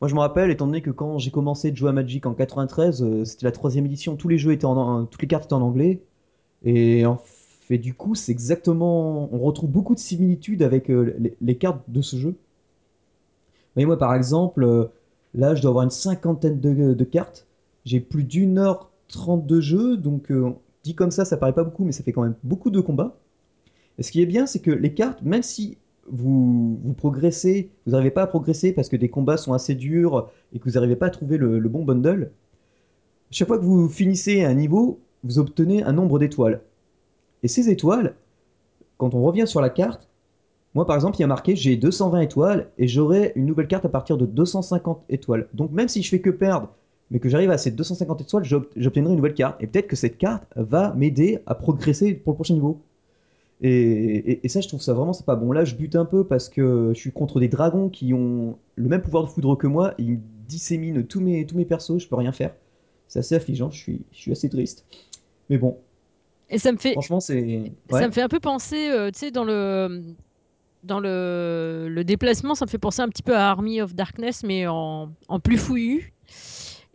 moi 0.00 0.08
je 0.08 0.14
me 0.14 0.20
rappelle, 0.20 0.50
étant 0.50 0.66
donné 0.66 0.82
que 0.82 0.90
quand 0.90 1.18
j'ai 1.18 1.30
commencé 1.30 1.70
de 1.70 1.76
jouer 1.76 1.90
à 1.90 1.92
Magic 1.92 2.26
en 2.26 2.34
93, 2.34 3.02
euh, 3.02 3.24
c'était 3.24 3.46
la 3.46 3.52
troisième 3.52 3.86
édition, 3.86 4.16
tous 4.16 4.28
les 4.28 4.38
jeux 4.38 4.52
étaient 4.52 4.64
en, 4.66 5.06
toutes 5.06 5.22
les 5.22 5.28
cartes 5.28 5.44
étaient 5.46 5.54
en 5.54 5.62
anglais, 5.62 6.02
et 6.64 7.06
en 7.06 7.18
fait, 7.68 7.78
du 7.78 7.94
coup, 7.94 8.14
c'est 8.14 8.32
exactement, 8.32 9.28
on 9.34 9.38
retrouve 9.40 9.70
beaucoup 9.70 9.94
de 9.94 10.00
similitudes 10.00 10.62
avec 10.62 10.90
euh, 10.90 11.16
les 11.40 11.56
cartes 11.56 11.82
de 11.88 12.02
ce 12.02 12.16
jeu. 12.16 12.36
Mais 13.76 13.84
moi, 13.84 13.98
par 13.98 14.14
exemple, 14.14 14.64
euh, 14.64 14.86
là, 15.34 15.54
je 15.54 15.62
dois 15.62 15.70
avoir 15.70 15.84
une 15.84 15.90
cinquantaine 15.90 16.60
de, 16.60 17.04
cartes. 17.04 17.46
J'ai 17.84 18.00
plus 18.00 18.24
d'une 18.24 18.58
heure 18.58 18.90
trente 19.08 19.46
de 19.46 19.60
jeu, 19.60 19.96
donc 19.96 20.30
euh, 20.30 20.52
dit 20.82 20.94
comme 20.94 21.10
ça, 21.10 21.24
ça 21.24 21.36
paraît 21.36 21.52
pas 21.52 21.64
beaucoup, 21.64 21.84
mais 21.84 21.92
ça 21.92 22.02
fait 22.02 22.12
quand 22.12 22.22
même 22.22 22.36
beaucoup 22.42 22.70
de 22.70 22.80
combats. 22.80 23.16
Et 23.98 24.02
ce 24.02 24.10
qui 24.10 24.22
est 24.22 24.26
bien, 24.26 24.46
c'est 24.46 24.60
que 24.60 24.70
les 24.70 24.94
cartes, 24.94 25.22
même 25.22 25.42
si 25.42 25.78
vous, 26.08 26.78
vous 26.82 26.92
progressez, 26.94 27.70
vous 27.86 27.92
n'arrivez 27.92 28.10
pas 28.10 28.22
à 28.22 28.26
progresser 28.26 28.72
parce 28.72 28.88
que 28.88 28.96
des 28.96 29.08
combats 29.08 29.36
sont 29.36 29.52
assez 29.52 29.74
durs 29.74 30.30
et 30.52 30.58
que 30.58 30.64
vous 30.64 30.72
n'arrivez 30.72 30.96
pas 30.96 31.06
à 31.06 31.10
trouver 31.10 31.38
le 31.38 31.68
bon 31.68 31.84
bundle, 31.84 32.30
chaque 33.34 33.48
fois 33.48 33.58
que 33.58 33.64
vous 33.64 33.88
finissez 33.88 34.44
un 34.44 34.54
niveau, 34.54 35.00
vous 35.24 35.40
obtenez 35.40 35.82
un 35.82 35.92
nombre 35.92 36.20
d'étoiles. 36.20 36.60
Et 37.42 37.48
ces 37.48 37.68
étoiles, 37.68 38.14
quand 38.96 39.12
on 39.14 39.24
revient 39.24 39.46
sur 39.46 39.60
la 39.60 39.70
carte, 39.70 40.08
moi 40.74 40.86
par 40.86 40.96
exemple, 40.96 41.16
il 41.18 41.20
y 41.20 41.24
a 41.24 41.28
marqué 41.28 41.56
j'ai 41.56 41.76
220 41.76 42.20
étoiles 42.20 42.70
et 42.78 42.88
j'aurai 42.88 43.32
une 43.36 43.46
nouvelle 43.46 43.68
carte 43.68 43.84
à 43.84 43.88
partir 43.88 44.16
de 44.18 44.26
250 44.26 45.02
étoiles. 45.08 45.48
Donc 45.54 45.70
même 45.72 45.88
si 45.88 46.02
je 46.02 46.08
fais 46.10 46.20
que 46.20 46.30
perdre, 46.30 46.68
mais 47.10 47.20
que 47.20 47.28
j'arrive 47.28 47.50
à 47.50 47.58
ces 47.58 47.70
250 47.70 48.20
étoiles, 48.22 48.44
j'ob- 48.44 48.66
j'obtiendrai 48.76 49.12
une 49.12 49.16
nouvelle 49.18 49.34
carte. 49.34 49.62
Et 49.62 49.66
peut-être 49.66 49.86
que 49.88 49.96
cette 49.96 50.18
carte 50.18 50.44
va 50.56 50.92
m'aider 50.94 51.38
à 51.46 51.54
progresser 51.54 52.14
pour 52.14 52.32
le 52.32 52.36
prochain 52.36 52.54
niveau. 52.54 52.80
Et, 53.62 53.70
et- 53.70 54.40
et 54.44 54.48
ça, 54.48 54.60
je 54.60 54.68
trouve 54.68 54.82
ça 54.82 54.94
vraiment 54.94 55.12
sympa. 55.12 55.36
Bon, 55.36 55.52
là, 55.52 55.64
je 55.64 55.74
bute 55.74 55.96
un 55.96 56.04
peu 56.04 56.24
parce 56.24 56.48
que 56.48 56.90
je 56.94 56.98
suis 57.00 57.12
contre 57.12 57.40
des 57.40 57.48
dragons 57.48 57.88
qui 57.88 58.12
ont 58.14 58.58
le 58.76 58.88
même 58.88 59.02
pouvoir 59.02 59.24
de 59.24 59.28
foudre 59.30 59.56
que 59.56 59.66
moi. 59.66 59.94
Et 59.98 60.02
ils 60.02 60.10
me 60.12 60.18
disséminent 60.48 61.02
tous 61.04 61.20
mes, 61.20 61.46
tous 61.46 61.56
mes 61.56 61.64
persos, 61.64 61.98
je 61.98 62.08
peux 62.08 62.16
rien 62.16 62.32
faire. 62.32 62.54
C'est 63.08 63.20
assez 63.20 63.34
affligeant, 63.36 63.70
je 63.70 63.78
suis, 63.78 64.02
je 64.12 64.18
suis 64.18 64.32
assez 64.32 64.48
triste. 64.48 64.84
Mais 65.50 65.58
bon, 65.58 65.78
Et 66.48 66.58
ça 66.58 66.72
me 66.72 66.78
fait, 66.78 66.92
franchement, 66.92 67.20
c'est. 67.20 67.72
ça 67.90 67.96
Ouais. 67.96 68.06
me 68.06 68.12
fait 68.12 68.22
un 68.22 68.28
peu 68.28 68.40
penser, 68.40 68.88
euh, 68.90 69.10
tu 69.10 69.18
sais, 69.20 69.30
dans 69.30 69.44
le, 69.44 70.02
dans 70.84 71.00
le, 71.00 72.02
déplacement, 72.04 72.54
ça 72.54 72.66
me 72.66 72.70
fait 72.70 72.78
penser 72.78 73.02
un 73.02 73.08
petit 73.08 73.22
peu 73.22 73.34
à 73.34 73.50
Army 73.50 73.80
of 73.80 73.94
Darkness, 73.94 74.42
mais 74.44 74.66
en, 74.66 75.10
plus 75.42 75.58
fouillu. 75.58 76.12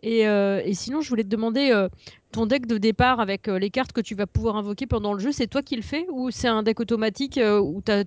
Et, 0.02 0.26
euh, 0.26 0.62
et 0.64 0.72
sinon, 0.72 1.00
je 1.02 1.08
voulais 1.10 1.24
te 1.24 1.28
demander, 1.28 1.70
euh, 1.72 1.88
ton 2.32 2.46
deck 2.46 2.66
de 2.66 2.78
départ 2.78 3.20
avec 3.20 3.48
euh, 3.48 3.58
les 3.58 3.68
cartes 3.68 3.92
que 3.92 4.00
tu 4.00 4.14
vas 4.14 4.26
pouvoir 4.26 4.56
invoquer 4.56 4.86
pendant 4.86 5.12
le 5.12 5.18
jeu, 5.18 5.30
c'est 5.32 5.46
toi 5.46 5.62
qui 5.62 5.76
le 5.76 5.82
fais 5.82 6.06
ou 6.10 6.30
c'est 6.30 6.48
un 6.48 6.62
deck 6.62 6.80
automatique 6.80 7.38
où 7.42 7.82
tu 7.84 7.92
as 7.92 8.04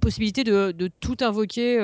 possibilité 0.00 0.42
de, 0.42 0.90
tout 1.00 1.16
invoquer 1.20 1.78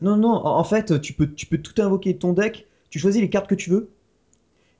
Non, 0.00 0.16
non, 0.16 0.30
en, 0.30 0.64
fait, 0.64 1.00
tu 1.00 1.12
peux, 1.12 1.32
tu 1.32 1.46
peux 1.46 1.58
tout 1.58 1.80
invoquer 1.80 2.16
ton 2.16 2.32
deck. 2.32 2.66
Tu 2.90 2.98
choisis 2.98 3.20
les 3.20 3.30
cartes 3.30 3.48
que 3.48 3.54
tu 3.54 3.70
veux. 3.70 3.90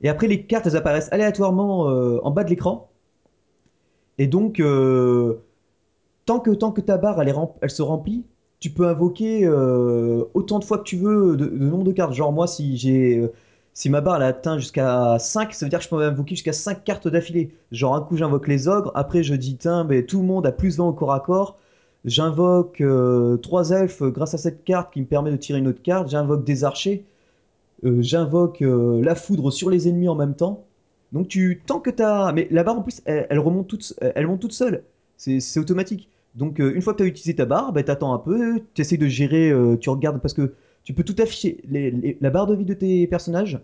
Et 0.01 0.09
après, 0.09 0.27
les 0.27 0.43
cartes, 0.43 0.67
elles 0.67 0.77
apparaissent 0.77 1.11
aléatoirement 1.11 1.81
en 2.23 2.31
bas 2.31 2.43
de 2.43 2.49
l'écran. 2.49 2.89
Et 4.17 4.27
donc, 4.27 4.61
tant 6.25 6.39
que, 6.39 6.81
ta 6.81 6.97
barre 6.97 7.21
se 7.67 7.81
remplit, 7.81 8.25
tu 8.59 8.69
peux 8.71 8.87
invoquer 8.87 9.45
euh, 9.45 10.23
autant 10.33 10.59
de 10.59 10.63
fois 10.63 10.77
que 10.79 10.83
tu 10.83 10.97
veux 10.97 11.35
de, 11.37 11.45
nombre 11.49 11.83
de 11.83 11.91
cartes. 11.91 12.13
Genre 12.13 12.31
moi, 12.31 12.47
si 12.47 12.77
j'ai 12.77 13.17
euh, 13.19 13.33
si 13.73 13.89
ma 13.89 14.01
barre 14.01 14.21
atteint 14.21 14.57
jusqu'à 14.57 15.17
5, 15.19 15.53
ça 15.53 15.65
veut 15.65 15.69
dire 15.69 15.79
que 15.79 15.85
je 15.85 15.89
peux 15.89 16.01
invoquer 16.01 16.35
jusqu'à 16.35 16.53
5 16.53 16.83
cartes 16.83 17.07
d'affilée. 17.07 17.51
Genre 17.71 17.95
un 17.95 18.01
coup 18.01 18.17
j'invoque 18.17 18.47
les 18.47 18.67
ogres, 18.67 18.91
après 18.95 19.23
je 19.23 19.35
dis 19.35 19.57
tiens, 19.57 19.83
mais 19.83 20.03
tout 20.05 20.19
le 20.19 20.25
monde 20.25 20.45
a 20.45 20.51
plus 20.51 20.77
20 20.77 20.85
au 20.85 20.93
corps 20.93 21.13
à 21.13 21.19
corps. 21.19 21.57
J'invoque 22.05 22.83
3 23.41 23.69
elfes 23.71 24.03
grâce 24.03 24.33
à 24.33 24.37
cette 24.37 24.63
carte 24.63 24.93
qui 24.93 25.01
me 25.01 25.05
permet 25.05 25.31
de 25.31 25.37
tirer 25.37 25.59
une 25.59 25.67
autre 25.67 25.81
carte. 25.81 26.09
J'invoque 26.09 26.45
des 26.45 26.63
archers. 26.63 27.05
Euh, 27.83 28.01
j'invoque 28.01 28.61
euh, 28.61 29.01
la 29.03 29.15
foudre 29.15 29.51
sur 29.51 29.69
les 29.69 29.87
ennemis 29.87 30.07
en 30.07 30.15
même 30.15 30.35
temps. 30.35 30.65
Donc 31.11 31.27
tu 31.27 31.61
tant 31.65 31.79
que 31.79 31.89
t'as 31.89 32.31
mais 32.33 32.47
la 32.51 32.63
barre 32.63 32.79
en 32.79 32.81
plus 32.81 33.01
elle, 33.05 33.39
remonte 33.39 33.67
toute 33.67 33.93
elle 34.01 34.27
monte 34.27 34.39
toute 34.41 34.53
seule. 34.53 34.83
C'est 35.17 35.59
automatique. 35.59 36.09
Donc 36.35 36.59
une 36.59 36.81
fois 36.81 36.93
que 36.93 36.97
tu 36.97 37.03
as 37.03 37.07
utilisé 37.07 37.35
ta 37.35 37.45
barre, 37.45 37.71
bah, 37.71 37.83
tu 37.83 37.91
attends 37.91 38.13
un 38.13 38.19
peu, 38.19 38.59
tu 38.73 38.81
essaies 38.81 38.97
de 38.97 39.07
gérer, 39.07 39.53
tu 39.79 39.89
regardes 39.89 40.21
parce 40.21 40.33
que 40.33 40.53
tu 40.83 40.93
peux 40.93 41.03
tout 41.03 41.15
afficher 41.19 41.61
la 42.21 42.29
barre 42.29 42.47
de 42.47 42.55
vie 42.55 42.65
de 42.65 42.73
tes 42.73 43.07
personnages, 43.07 43.59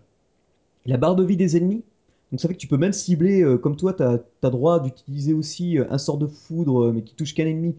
la 0.86 0.98
barre 0.98 1.16
de 1.16 1.24
vie 1.24 1.38
des 1.38 1.58
ennemis. 1.58 1.84
Donc 2.32 2.40
ça 2.40 2.48
fait 2.48 2.54
que 2.54 2.60
tu 2.60 2.68
peux 2.68 2.78
même 2.78 2.94
cibler, 2.94 3.46
comme 3.62 3.76
toi, 3.76 3.94
tu 3.94 4.04
as, 4.04 4.50
droit 4.50 4.80
d'utiliser 4.80 5.34
aussi 5.34 5.78
un 5.90 5.98
sort 5.98 6.18
de 6.18 6.28
foudre, 6.28 6.94
mais 6.94 7.02
qui 7.02 7.14
touche 7.14 7.34
qu'un 7.34 7.46
ennemi. 7.46 7.76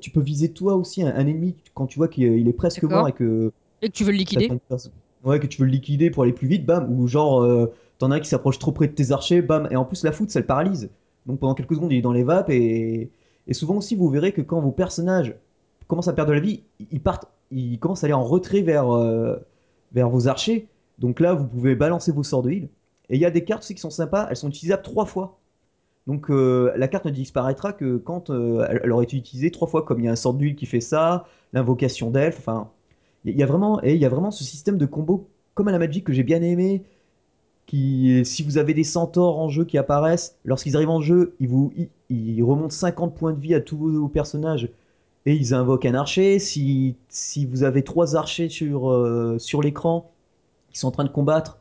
tu 0.00 0.10
peux 0.10 0.22
viser 0.22 0.48
toi 0.50 0.76
aussi 0.76 1.02
un, 1.02 1.14
ennemi 1.14 1.54
quand 1.74 1.86
tu 1.86 1.98
vois 1.98 2.08
qu'il 2.08 2.48
est 2.48 2.52
presque 2.54 2.84
mort 2.84 3.08
et 3.08 3.12
que... 3.12 3.52
Et 3.82 3.88
que 3.88 3.92
tu 3.92 4.04
veux 4.04 4.12
le 4.12 4.18
liquider 4.18 4.50
Ouais, 5.24 5.38
que 5.38 5.46
tu 5.46 5.60
veux 5.60 5.66
le 5.66 5.72
liquider 5.72 6.10
pour 6.10 6.24
aller 6.24 6.32
plus 6.32 6.48
vite, 6.48 6.64
bam. 6.64 6.98
Ou 6.98 7.06
genre, 7.06 7.68
t'en 7.98 8.10
as 8.10 8.16
un 8.16 8.20
qui 8.20 8.28
s'approche 8.28 8.58
trop 8.58 8.72
près 8.72 8.88
de 8.88 8.92
tes 8.92 9.12
archers, 9.12 9.42
bam. 9.42 9.68
Et 9.70 9.76
en 9.76 9.84
plus, 9.84 10.04
la 10.04 10.12
foudre, 10.12 10.30
ça 10.30 10.40
le 10.40 10.46
paralyse. 10.46 10.88
Donc 11.26 11.38
pendant 11.38 11.54
quelques 11.54 11.74
secondes, 11.74 11.92
il 11.92 11.98
est 11.98 12.02
dans 12.02 12.12
les 12.12 12.24
vapes 12.24 12.50
et... 12.50 13.10
Et 13.46 13.54
souvent 13.54 13.76
aussi, 13.76 13.96
vous 13.96 14.08
verrez 14.08 14.32
que 14.32 14.40
quand 14.40 14.60
vos 14.60 14.70
personnages 14.70 15.34
commencent 15.88 16.08
à 16.08 16.12
perdre 16.12 16.32
la 16.32 16.40
vie, 16.40 16.62
ils 16.90 17.00
partent 17.00 17.26
il 17.52 17.78
commence 17.78 18.02
à 18.02 18.06
aller 18.06 18.14
en 18.14 18.24
retrait 18.24 18.62
vers, 18.62 18.90
euh, 18.90 19.36
vers 19.92 20.08
vos 20.08 20.26
archers. 20.26 20.68
Donc 20.98 21.20
là, 21.20 21.34
vous 21.34 21.46
pouvez 21.46 21.74
balancer 21.74 22.12
vos 22.12 22.22
sorts 22.22 22.42
de 22.42 22.50
heal. 22.50 22.68
Et 23.08 23.16
il 23.16 23.20
y 23.20 23.26
a 23.26 23.30
des 23.30 23.44
cartes 23.44 23.62
aussi 23.62 23.74
qui 23.74 23.80
sont 23.80 23.90
sympas, 23.90 24.26
elles 24.30 24.36
sont 24.36 24.48
utilisables 24.48 24.82
trois 24.82 25.04
fois. 25.04 25.38
Donc 26.06 26.30
euh, 26.30 26.72
la 26.76 26.88
carte 26.88 27.04
ne 27.04 27.10
disparaîtra 27.10 27.72
que 27.72 27.96
quand 27.96 28.30
euh, 28.30 28.66
elle, 28.68 28.90
aurait 28.90 29.04
été 29.04 29.16
utilisée 29.16 29.50
trois 29.50 29.68
fois, 29.68 29.82
comme 29.82 30.00
il 30.00 30.06
y 30.06 30.08
a 30.08 30.12
un 30.12 30.16
sort 30.16 30.34
d'huile 30.34 30.56
qui 30.56 30.66
fait 30.66 30.80
ça, 30.80 31.26
l'invocation 31.52 32.10
d'elfe, 32.10 32.38
enfin... 32.38 32.70
Il 33.24 33.38
y 33.38 33.42
a 33.44 33.46
vraiment, 33.46 33.80
et 33.84 33.94
il 33.94 34.00
y 34.00 34.04
a 34.04 34.08
vraiment 34.08 34.32
ce 34.32 34.42
système 34.42 34.78
de 34.78 34.86
combo 34.86 35.28
comme 35.54 35.68
à 35.68 35.72
la 35.72 35.78
Magic 35.78 36.04
que 36.04 36.12
j'ai 36.12 36.24
bien 36.24 36.42
aimé, 36.42 36.82
qui, 37.66 38.24
si 38.24 38.42
vous 38.42 38.58
avez 38.58 38.74
des 38.74 38.84
centaures 38.84 39.38
en 39.38 39.48
jeu 39.48 39.64
qui 39.64 39.78
apparaissent, 39.78 40.36
lorsqu'ils 40.44 40.76
arrivent 40.76 40.90
en 40.90 41.00
jeu, 41.00 41.34
ils, 41.40 41.48
vous, 41.48 41.72
ils, 42.10 42.42
remontent 42.42 42.70
50 42.70 43.14
points 43.14 43.32
de 43.32 43.40
vie 43.40 43.54
à 43.54 43.60
tous 43.60 43.76
vos 43.76 44.08
personnages 44.08 44.68
et 45.24 45.34
ils 45.34 45.54
invoquent 45.54 45.86
un 45.86 45.94
archer. 45.94 46.38
Si, 46.38 46.96
si 47.08 47.46
vous 47.46 47.62
avez 47.62 47.82
trois 47.82 48.16
archers 48.16 48.48
sur, 48.48 48.90
euh, 48.90 49.38
sur 49.38 49.62
l'écran 49.62 50.10
qui 50.70 50.78
sont 50.78 50.88
en 50.88 50.92
train 50.92 51.04
de 51.04 51.10
combattre, 51.10 51.58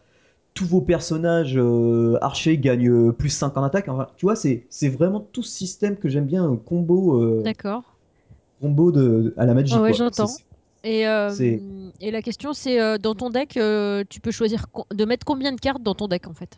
tous 0.53 0.65
vos 0.65 0.81
personnages 0.81 1.57
euh, 1.57 2.17
archers 2.21 2.57
gagnent 2.57 2.89
euh, 2.89 3.11
plus 3.11 3.29
5 3.29 3.55
en 3.55 3.63
attaque. 3.63 3.87
tu 4.17 4.25
vois, 4.25 4.35
c'est, 4.35 4.89
vraiment 4.89 5.25
tout 5.31 5.43
ce 5.43 5.51
système 5.51 5.95
que 5.95 6.09
j'aime 6.09 6.25
bien, 6.25 6.59
combo. 6.65 7.41
D'accord. 7.41 7.83
Combo 8.59 8.91
de, 8.91 9.33
à 9.37 9.45
la 9.45 9.53
magie. 9.53 9.75
ouais, 9.75 9.93
j'entends. 9.93 10.27
Et, 10.83 11.01
et, 11.01 12.11
la 12.11 12.21
question, 12.21 12.53
c'est 12.53 12.99
dans 12.99 13.13
ton 13.15 13.29
deck, 13.29 13.59
tu 14.09 14.19
peux 14.19 14.31
choisir 14.31 14.65
de 14.91 15.05
mettre 15.05 15.25
combien 15.25 15.51
de 15.51 15.59
cartes 15.59 15.83
dans 15.83 15.95
ton 15.95 16.07
deck 16.07 16.27
en 16.27 16.33
fait? 16.33 16.57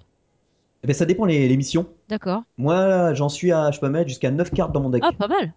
Eh 0.84 0.88
ben, 0.88 0.94
Ça 0.94 1.06
dépend 1.06 1.26
les, 1.26 1.48
les 1.48 1.58
missions. 1.58 1.88
D'accord. 2.10 2.44
Moi, 2.58 3.14
j'en 3.14 3.30
suis 3.30 3.52
à. 3.52 3.72
Je 3.72 3.80
peux 3.80 3.90
mettre 3.90 4.10
jusqu'à 4.10 4.32
9 4.32 4.52
cartes 4.52 4.72
dans 4.72 4.82
mon 4.82 4.90
deck. 4.90 5.02
Ah, 5.06 5.12
pas 5.12 5.28
mal. 5.28 5.54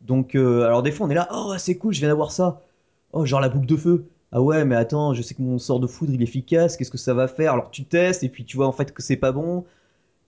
Donc, 0.00 0.34
euh, 0.34 0.64
alors 0.64 0.82
des 0.82 0.92
fois, 0.92 1.06
on 1.06 1.10
est 1.10 1.14
là, 1.14 1.28
oh, 1.32 1.54
c'est 1.58 1.76
cool, 1.76 1.92
je 1.92 2.00
viens 2.00 2.08
d'avoir 2.08 2.32
ça. 2.32 2.62
Oh, 3.12 3.26
genre 3.26 3.40
la 3.40 3.48
boucle 3.48 3.66
de 3.66 3.76
feu. 3.76 4.06
Ah 4.32 4.42
ouais, 4.42 4.64
mais 4.64 4.76
attends, 4.76 5.14
je 5.14 5.22
sais 5.22 5.34
que 5.34 5.42
mon 5.42 5.58
sort 5.58 5.80
de 5.80 5.86
foudre, 5.86 6.12
il 6.12 6.20
est 6.20 6.24
efficace, 6.24 6.76
qu'est-ce 6.76 6.90
que 6.90 6.98
ça 6.98 7.14
va 7.14 7.28
faire? 7.28 7.52
Alors 7.52 7.70
tu 7.70 7.84
testes, 7.84 8.22
et 8.22 8.28
puis 8.28 8.44
tu 8.44 8.56
vois 8.56 8.66
en 8.66 8.72
fait 8.72 8.92
que 8.92 9.02
c'est 9.02 9.16
pas 9.16 9.32
bon. 9.32 9.64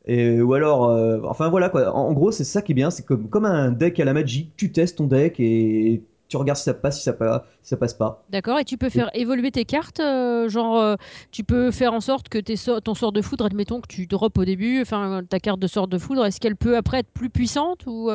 Et, 0.06 0.40
ou 0.40 0.54
alors, 0.54 0.88
euh, 0.88 1.20
enfin 1.24 1.50
voilà 1.50 1.68
quoi. 1.68 1.94
En, 1.94 2.12
gros, 2.12 2.32
c'est 2.32 2.44
ça 2.44 2.62
qui 2.62 2.72
est 2.72 2.74
bien, 2.74 2.90
c'est 2.90 3.04
comme, 3.04 3.28
comme 3.28 3.44
un 3.44 3.70
deck 3.70 4.00
à 4.00 4.04
la 4.04 4.14
magie. 4.14 4.50
Tu 4.56 4.72
testes 4.72 4.98
ton 4.98 5.06
deck 5.06 5.38
et 5.40 6.02
tu 6.30 6.38
regardes 6.38 6.56
si 6.56 6.64
ça 6.64 6.72
passe, 6.72 6.98
si 6.98 7.02
ça, 7.02 7.12
passe, 7.12 7.42
si 7.62 7.68
ça 7.68 7.76
passe 7.76 7.92
pas. 7.92 8.24
D'accord, 8.30 8.58
et 8.58 8.64
tu 8.64 8.78
peux 8.78 8.88
faire 8.88 9.10
évoluer 9.12 9.50
tes 9.50 9.66
cartes, 9.66 10.00
euh, 10.00 10.48
genre 10.48 10.96
tu 11.30 11.44
peux 11.44 11.70
faire 11.70 11.92
en 11.92 12.00
sorte 12.00 12.30
que 12.30 12.38
tes 12.38 12.54
ton 12.82 12.94
sort 12.94 13.12
de 13.12 13.20
foudre, 13.20 13.44
admettons 13.44 13.82
que 13.82 13.88
tu 13.88 14.06
drops 14.06 14.38
au 14.38 14.44
début, 14.44 14.80
enfin 14.80 15.22
ta 15.28 15.40
carte 15.40 15.60
de 15.60 15.66
sort 15.66 15.88
de 15.88 15.98
foudre, 15.98 16.24
est-ce 16.24 16.40
qu'elle 16.40 16.56
peut 16.56 16.76
après 16.76 17.00
être 17.00 17.10
plus 17.12 17.28
puissante 17.28 17.84
ou 17.86 18.10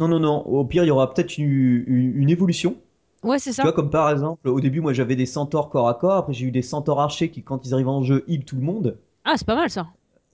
non, 0.00 0.08
non, 0.08 0.18
non. 0.18 0.38
Au 0.46 0.64
pire, 0.64 0.82
il 0.82 0.86
y 0.86 0.90
aura 0.90 1.12
peut-être 1.12 1.36
une, 1.36 2.30
évolution. 2.30 2.76
Ouais, 3.22 3.38
c'est 3.38 3.52
ça. 3.52 3.62
Tu 3.62 3.66
vois, 3.66 3.74
comme 3.74 3.90
par 3.90 4.10
exemple, 4.10 4.48
au 4.48 4.58
début, 4.58 4.80
moi 4.80 4.94
j'avais 4.94 5.14
des 5.14 5.26
centaures 5.26 5.68
corps 5.68 5.88
à 5.88 5.94
corps, 5.94 6.16
après 6.16 6.32
j'ai 6.32 6.46
eu 6.46 6.50
des 6.50 6.62
centaures 6.62 7.00
archers 7.00 7.30
qui, 7.30 7.42
quand 7.42 7.66
ils 7.66 7.74
arrivent 7.74 7.88
en 7.88 8.02
jeu, 8.02 8.24
heal 8.26 8.46
tout 8.46 8.56
le 8.56 8.62
monde. 8.62 8.96
Ah, 9.26 9.34
c'est 9.36 9.46
pas 9.46 9.54
mal 9.54 9.68
ça. 9.68 9.88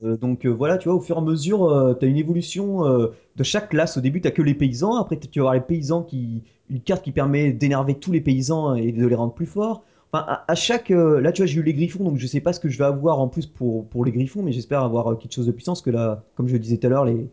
Euh, 0.05 0.17
donc 0.17 0.45
euh, 0.45 0.51
voilà, 0.51 0.79
tu 0.79 0.89
vois, 0.89 0.97
au 0.97 1.01
fur 1.01 1.17
et 1.17 1.19
à 1.19 1.23
mesure, 1.23 1.65
euh, 1.65 1.95
tu 1.95 2.05
as 2.05 2.09
une 2.09 2.17
évolution 2.17 2.83
de 2.85 3.43
chaque 3.43 3.71
classe. 3.71 3.97
Au 3.97 4.01
début, 4.01 4.21
tu 4.21 4.31
que 4.31 4.43
les 4.43 4.55
paysans, 4.55 4.97
après 4.97 5.19
tu 5.19 5.39
vas 5.39 5.45
avoir 5.45 5.55
les 5.55 5.61
paysans 5.61 6.03
qui. 6.03 6.43
Une 6.69 6.81
carte 6.81 7.05
qui 7.05 7.13
permet 7.13 7.53
d'énerver 7.53 7.95
tous 7.95 8.11
les 8.11 8.21
paysans 8.21 8.75
et 8.75 8.91
de 8.91 9.07
les 9.07 9.15
rendre 9.15 9.33
plus 9.33 9.47
forts. 9.47 9.85
Enfin, 10.13 10.27
à, 10.49 10.55
chaque. 10.57 10.89
là, 10.89 11.31
tu 11.31 11.43
vois, 11.43 11.47
j'ai 11.47 11.61
eu 11.61 11.63
les 11.63 11.75
griffons, 11.75 12.03
donc 12.03 12.17
je 12.17 12.27
sais 12.27 12.41
pas 12.41 12.53
ce 12.53 12.59
que 12.59 12.69
je 12.69 12.77
vais 12.77 12.85
avoir 12.85 13.21
en 13.21 13.29
plus 13.29 13.47
pour, 13.47 13.87
pour 13.87 14.05
les 14.05 14.11
griffons, 14.11 14.43
mais 14.43 14.51
j'espère 14.51 14.83
avoir 14.83 15.17
quelque 15.17 15.33
chose 15.33 15.47
de 15.47 15.53
puissant, 15.53 15.73
parce 15.73 15.83
que 15.83 15.91
là, 15.91 16.25
comme 16.35 16.49
je 16.49 16.55
le 16.55 16.59
disais 16.59 16.77
tout 16.77 16.89
à 16.89 16.91
l'heure, 16.91 17.05
les 17.05 17.29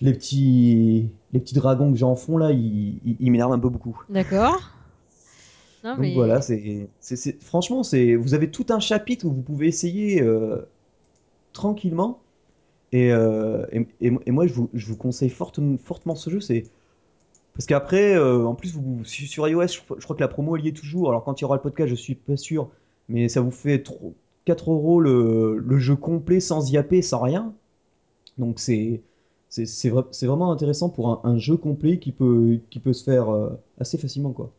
les 0.00 0.12
petits, 0.12 1.08
les 1.32 1.40
petits 1.40 1.54
dragons 1.54 1.90
que 1.90 1.98
j'ai 1.98 2.04
en 2.04 2.16
fond 2.16 2.36
là, 2.36 2.52
ils, 2.52 3.00
ils, 3.18 3.30
m'énervent 3.30 3.52
un 3.52 3.58
peu 3.58 3.68
beaucoup. 3.68 4.02
D'accord. 4.08 4.72
Donc 5.82 6.14
voilà, 6.14 6.40
c'est, 6.40 6.88
franchement, 7.40 7.84
c'est, 7.84 8.16
vous 8.16 8.34
avez 8.34 8.50
tout 8.50 8.66
un 8.70 8.80
chapitre 8.80 9.24
où 9.26 9.30
vous 9.30 9.42
pouvez 9.42 9.68
essayer 9.68 10.20
euh, 10.20 10.62
tranquillement. 11.56 12.20
Euh, 12.94 13.66
et, 14.00 14.30
moi, 14.30 14.46
je 14.46 14.54
vous, 14.54 14.96
conseille 14.96 15.30
fortement 15.30 16.14
ce 16.14 16.30
jeu. 16.30 16.40
C'est 16.40 16.64
parce 17.54 17.66
qu'après, 17.66 18.14
euh, 18.14 18.44
en 18.44 18.54
plus, 18.54 18.74
vous, 18.74 19.02
sur 19.04 19.48
iOS, 19.48 19.66
je, 19.66 19.80
crois 19.80 20.14
que 20.14 20.20
la 20.20 20.28
promo 20.28 20.56
elle 20.56 20.66
y 20.66 20.68
est 20.68 20.76
toujours. 20.76 21.08
Alors 21.08 21.24
quand 21.24 21.40
il 21.40 21.42
y 21.42 21.46
aura 21.46 21.56
le 21.56 21.62
podcast, 21.62 21.88
je 21.88 21.94
suis 21.94 22.14
pas 22.14 22.36
sûr, 22.36 22.70
mais 23.08 23.28
ça 23.28 23.40
vous 23.40 23.50
fait 23.50 23.82
4 24.44 24.70
euros 24.70 25.00
le, 25.00 25.78
jeu 25.78 25.96
complet 25.96 26.40
sans 26.40 26.70
yapper, 26.70 27.02
sans 27.02 27.20
rien. 27.20 27.54
Donc 28.38 28.60
c'est 28.60 29.02
c'est 29.48 29.88
vraiment 29.88 30.52
intéressant 30.52 30.90
pour 30.90 31.24
un, 31.26 31.38
jeu 31.38 31.56
complet 31.56 31.98
qui 31.98 32.12
peut, 32.12 32.58
qui 32.68 32.78
peut 32.78 32.92
se 32.92 33.04
faire 33.04 33.30
euh, 33.30 33.50
assez 33.80 33.96
facilement. 33.96 34.32
quoi. 34.32 34.52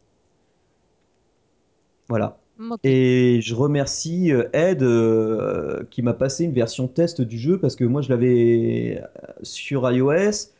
Voilà. 2.09 2.39
Et 2.83 3.39
je 3.41 3.53
remercie 3.53 4.31
euh, 4.31 4.49
Ed 4.53 4.81
euh, 4.81 5.83
qui 5.91 6.01
m'a 6.01 6.13
passé 6.13 6.43
une 6.43 6.53
version 6.53 6.87
test 6.87 7.21
du 7.21 7.37
jeu 7.37 7.59
parce 7.59 7.75
que 7.75 7.83
moi 7.83 8.01
je 8.01 8.09
l'avais 8.09 9.03
sur 9.43 9.89
iOS 9.91 10.51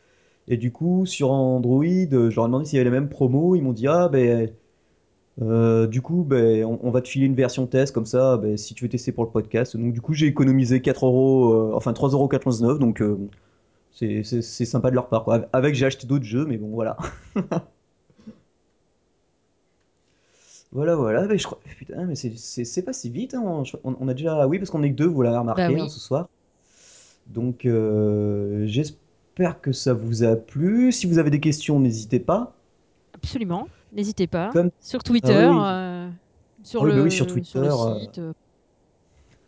et 0.46 0.56
du 0.56 0.70
coup 0.70 1.06
sur 1.06 1.30
Android, 1.32 1.84
je 1.84 2.34
leur 2.34 2.44
ai 2.44 2.48
demandé 2.48 2.64
s'il 2.64 2.78
y 2.78 2.80
avait 2.80 2.90
la 2.90 2.96
même 3.00 3.08
promo. 3.08 3.56
Ils 3.56 3.62
m'ont 3.62 3.72
dit 3.72 3.88
Ah, 3.88 4.08
ben. 4.08 4.50
du 5.88 6.02
coup, 6.02 6.24
ben, 6.24 6.64
on, 6.64 6.90
va 6.90 7.00
te 7.02 7.08
filer 7.08 7.26
une 7.26 7.34
version 7.34 7.66
test 7.66 7.94
comme 7.94 8.06
ça, 8.06 8.36
ben, 8.36 8.56
si 8.56 8.74
tu 8.74 8.84
veux 8.84 8.90
tester 8.90 9.12
pour 9.12 9.24
le 9.24 9.30
podcast. 9.30 9.76
Donc, 9.76 9.92
du 9.92 10.00
coup, 10.00 10.14
j'ai 10.14 10.26
économisé 10.26 10.80
4 10.80 11.06
euros, 11.06 11.72
enfin 11.74 11.92
3,99€. 11.92 12.78
Donc, 12.78 13.02
c'est 13.92 14.22
sympa 14.64 14.90
de 14.90 14.94
leur 14.94 15.08
part. 15.08 15.24
Quoi. 15.24 15.46
Avec, 15.52 15.74
j'ai 15.74 15.86
acheté 15.86 16.06
d'autres 16.06 16.24
jeux, 16.24 16.46
mais 16.46 16.56
bon, 16.56 16.68
voilà. 16.68 16.96
voilà, 20.72 20.96
voilà. 20.96 21.26
Mais 21.26 21.38
je 21.38 21.44
crois... 21.44 21.58
Putain, 21.78 22.04
mais 22.04 22.14
c'est 22.14 22.82
pas 22.82 22.92
si 22.92 23.10
vite. 23.10 23.34
Hein. 23.34 23.62
On, 23.84 24.08
a 24.08 24.14
déjà. 24.14 24.46
Oui, 24.46 24.58
parce 24.58 24.70
qu'on 24.70 24.82
est 24.82 24.90
que 24.90 24.96
deux, 24.96 25.06
vous 25.06 25.22
l'avez 25.22 25.38
remarqué 25.38 25.74
bah 25.74 25.82
hein, 25.82 25.88
ce 25.88 26.00
soir. 26.00 26.28
Donc, 27.26 27.66
euh, 27.66 28.66
j'espère 28.66 29.60
que 29.60 29.72
ça 29.72 29.92
vous 29.94 30.24
a 30.24 30.36
plu. 30.36 30.92
Si 30.92 31.06
vous 31.06 31.18
avez 31.18 31.30
des 31.30 31.40
questions, 31.40 31.78
n'hésitez 31.78 32.20
pas. 32.20 32.54
Absolument, 33.14 33.68
n'hésitez 33.92 34.26
pas. 34.26 34.52
Sur 34.80 35.02
Twitter, 35.02 35.50
ah 35.50 35.74
euh, 35.74 36.08
sur, 36.62 36.84
ah 36.84 36.86
le, 36.86 37.02
bah 37.02 37.10
sur, 37.10 37.26
Twitter, 37.26 37.50
sur 37.50 37.60
le 37.60 37.96
euh, 37.96 38.00
site. 38.00 38.16
Il 38.18 38.34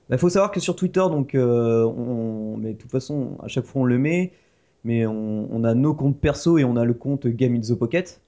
bah, 0.09 0.19
faut 0.19 0.29
savoir 0.29 0.51
que 0.51 0.59
sur 0.59 0.75
Twitter, 0.75 1.05
donc, 1.09 1.37
euh, 1.37 1.85
on, 1.85 2.57
mais 2.57 2.73
de 2.73 2.79
toute 2.79 2.91
façon, 2.91 3.39
à 3.43 3.49
chaque 3.49 3.65
fois 3.65 3.83
on 3.83 3.85
le 3.85 3.97
met, 3.97 4.33
mais 4.83 5.07
on, 5.07 5.63
a 5.63 5.75
nos 5.75 5.95
comptes 5.95 6.19
perso 6.19 6.59
et 6.59 6.65
on 6.65 6.75
a 6.77 6.85
le 6.85 6.95
compte 6.95 7.29
Game 7.29 7.55
in 7.55 7.61
the 7.61 7.75
Pocket. 7.75 8.21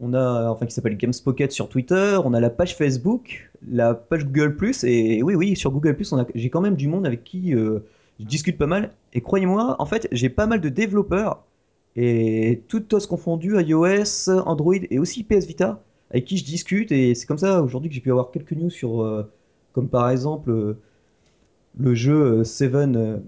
On 0.00 0.14
a, 0.14 0.48
enfin, 0.50 0.66
qui 0.66 0.72
s'appelle 0.72 0.96
Games 0.96 1.12
Pocket 1.24 1.50
sur 1.50 1.68
Twitter. 1.68 2.18
On 2.24 2.32
a 2.34 2.40
la 2.40 2.50
page 2.50 2.76
Facebook, 2.76 3.50
la 3.68 3.94
page 3.94 4.24
Google 4.26 4.56
et 4.84 5.22
oui, 5.22 5.34
oui, 5.34 5.56
sur 5.56 5.72
Google 5.72 5.96
j'ai 6.34 6.50
quand 6.50 6.60
même 6.60 6.76
du 6.76 6.86
monde 6.88 7.06
avec 7.06 7.24
qui 7.24 7.54
euh, 7.54 7.80
je 8.20 8.24
discute 8.24 8.58
pas 8.58 8.66
mal. 8.66 8.92
Et 9.12 9.20
croyez-moi, 9.20 9.76
en 9.78 9.86
fait, 9.86 10.08
j'ai 10.12 10.28
pas 10.28 10.46
mal 10.46 10.60
de 10.60 10.68
développeurs 10.68 11.44
et 11.96 12.62
toutes 12.68 12.92
os 12.94 13.06
confondues, 13.06 13.60
iOS, 13.60 14.30
Android 14.46 14.74
et 14.90 14.98
aussi 15.00 15.24
PS 15.24 15.46
Vita, 15.46 15.82
avec 16.10 16.26
qui 16.26 16.36
je 16.36 16.44
discute. 16.44 16.92
Et 16.92 17.14
c'est 17.14 17.26
comme 17.26 17.38
ça 17.38 17.62
aujourd'hui 17.62 17.88
que 17.88 17.94
j'ai 17.94 18.00
pu 18.00 18.10
avoir 18.10 18.30
quelques 18.30 18.52
news 18.52 18.70
sur, 18.70 19.02
euh, 19.02 19.28
comme 19.72 19.88
par 19.88 20.08
exemple 20.10 20.76
le 21.78 21.94
jeu 21.94 22.40
euh, 22.40 22.44
Seven, 22.44 23.22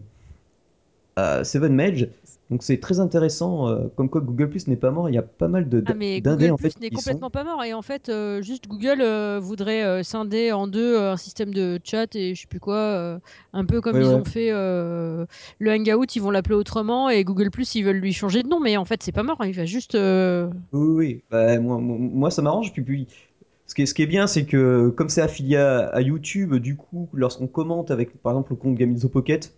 euh, 1.18 1.44
Seven 1.44 1.74
Mage. 1.74 2.08
Donc 2.50 2.62
c'est 2.64 2.80
très 2.80 2.98
intéressant, 3.00 3.68
euh, 3.68 3.88
comme 3.96 4.10
quoi 4.10 4.20
Google 4.20 4.50
Plus 4.50 4.66
n'est 4.66 4.76
pas 4.76 4.90
mort. 4.90 5.08
Il 5.08 5.14
y 5.14 5.18
a 5.18 5.22
pas 5.22 5.48
mal 5.48 5.68
de 5.68 5.80
Ah 5.86 5.94
mais 5.94 6.20
d'indés 6.20 6.48
Google 6.48 6.50
en 6.50 6.58
Plus 6.58 6.78
n'est 6.80 6.90
qui 6.90 6.98
sont. 6.98 7.20
complètement 7.20 7.30
pas 7.30 7.44
mort 7.44 7.64
et 7.64 7.72
en 7.74 7.80
fait 7.82 8.08
euh, 8.08 8.42
juste 8.42 8.68
Google 8.68 9.00
euh, 9.00 9.38
voudrait 9.40 9.82
euh, 9.84 10.02
scinder 10.02 10.52
en 10.52 10.66
deux 10.66 10.96
euh, 10.96 11.12
un 11.12 11.16
système 11.16 11.54
de 11.54 11.80
chat 11.82 12.14
et 12.16 12.34
je 12.34 12.42
sais 12.42 12.46
plus 12.48 12.60
quoi, 12.60 12.76
euh, 12.76 13.18
un 13.52 13.64
peu 13.64 13.80
comme 13.80 13.96
Ouais 13.96 14.00
ils 14.00 14.14
ouais. 14.14 14.14
ont 14.14 14.24
fait 14.24 14.50
euh, 14.52 15.24
le 15.58 15.70
Hangout, 15.72 16.14
ils 16.14 16.20
vont 16.20 16.30
l'appeler 16.30 16.54
autrement 16.56 17.08
et 17.08 17.24
Google 17.24 17.50
Plus 17.50 17.74
ils 17.76 17.82
veulent 17.84 17.96
lui 17.98 18.12
changer 18.12 18.42
de 18.42 18.48
nom 18.48 18.60
mais 18.60 18.76
en 18.76 18.84
fait 18.84 19.02
c'est 19.02 19.12
pas 19.12 19.22
mort, 19.22 19.42
il 19.44 19.54
va 19.54 19.64
juste 19.64 19.94
euh, 19.94 20.50
Oui 20.72 20.88
oui. 20.88 21.22
Bah, 21.30 21.58
moi, 21.58 21.78
moi, 21.78 21.96
moi, 21.98 22.30
ça 22.30 22.42
m'arrange. 22.42 22.72
Puis, 22.72 22.82
puis 22.82 23.06
ce 23.66 23.74
qui 23.74 23.82
est, 23.82 23.86
ce 23.86 23.94
qui 23.94 24.02
est 24.02 24.06
bien, 24.06 24.26
c'est 24.26 24.46
que 24.46 24.88
comme 24.90 25.08
c'est 25.08 25.22
affilié 25.22 25.56
à, 25.56 25.88
à 25.88 26.00
YouTube, 26.00 26.54
du 26.56 26.76
coup, 26.76 27.08
lorsqu'on 27.12 27.46
commente 27.48 27.90
avec 27.90 28.20
par 28.22 28.32
exemple 28.32 28.52
le 28.52 28.56
compte 28.56 28.74
Gaminzo 28.76 29.08
Pocket 29.08 29.54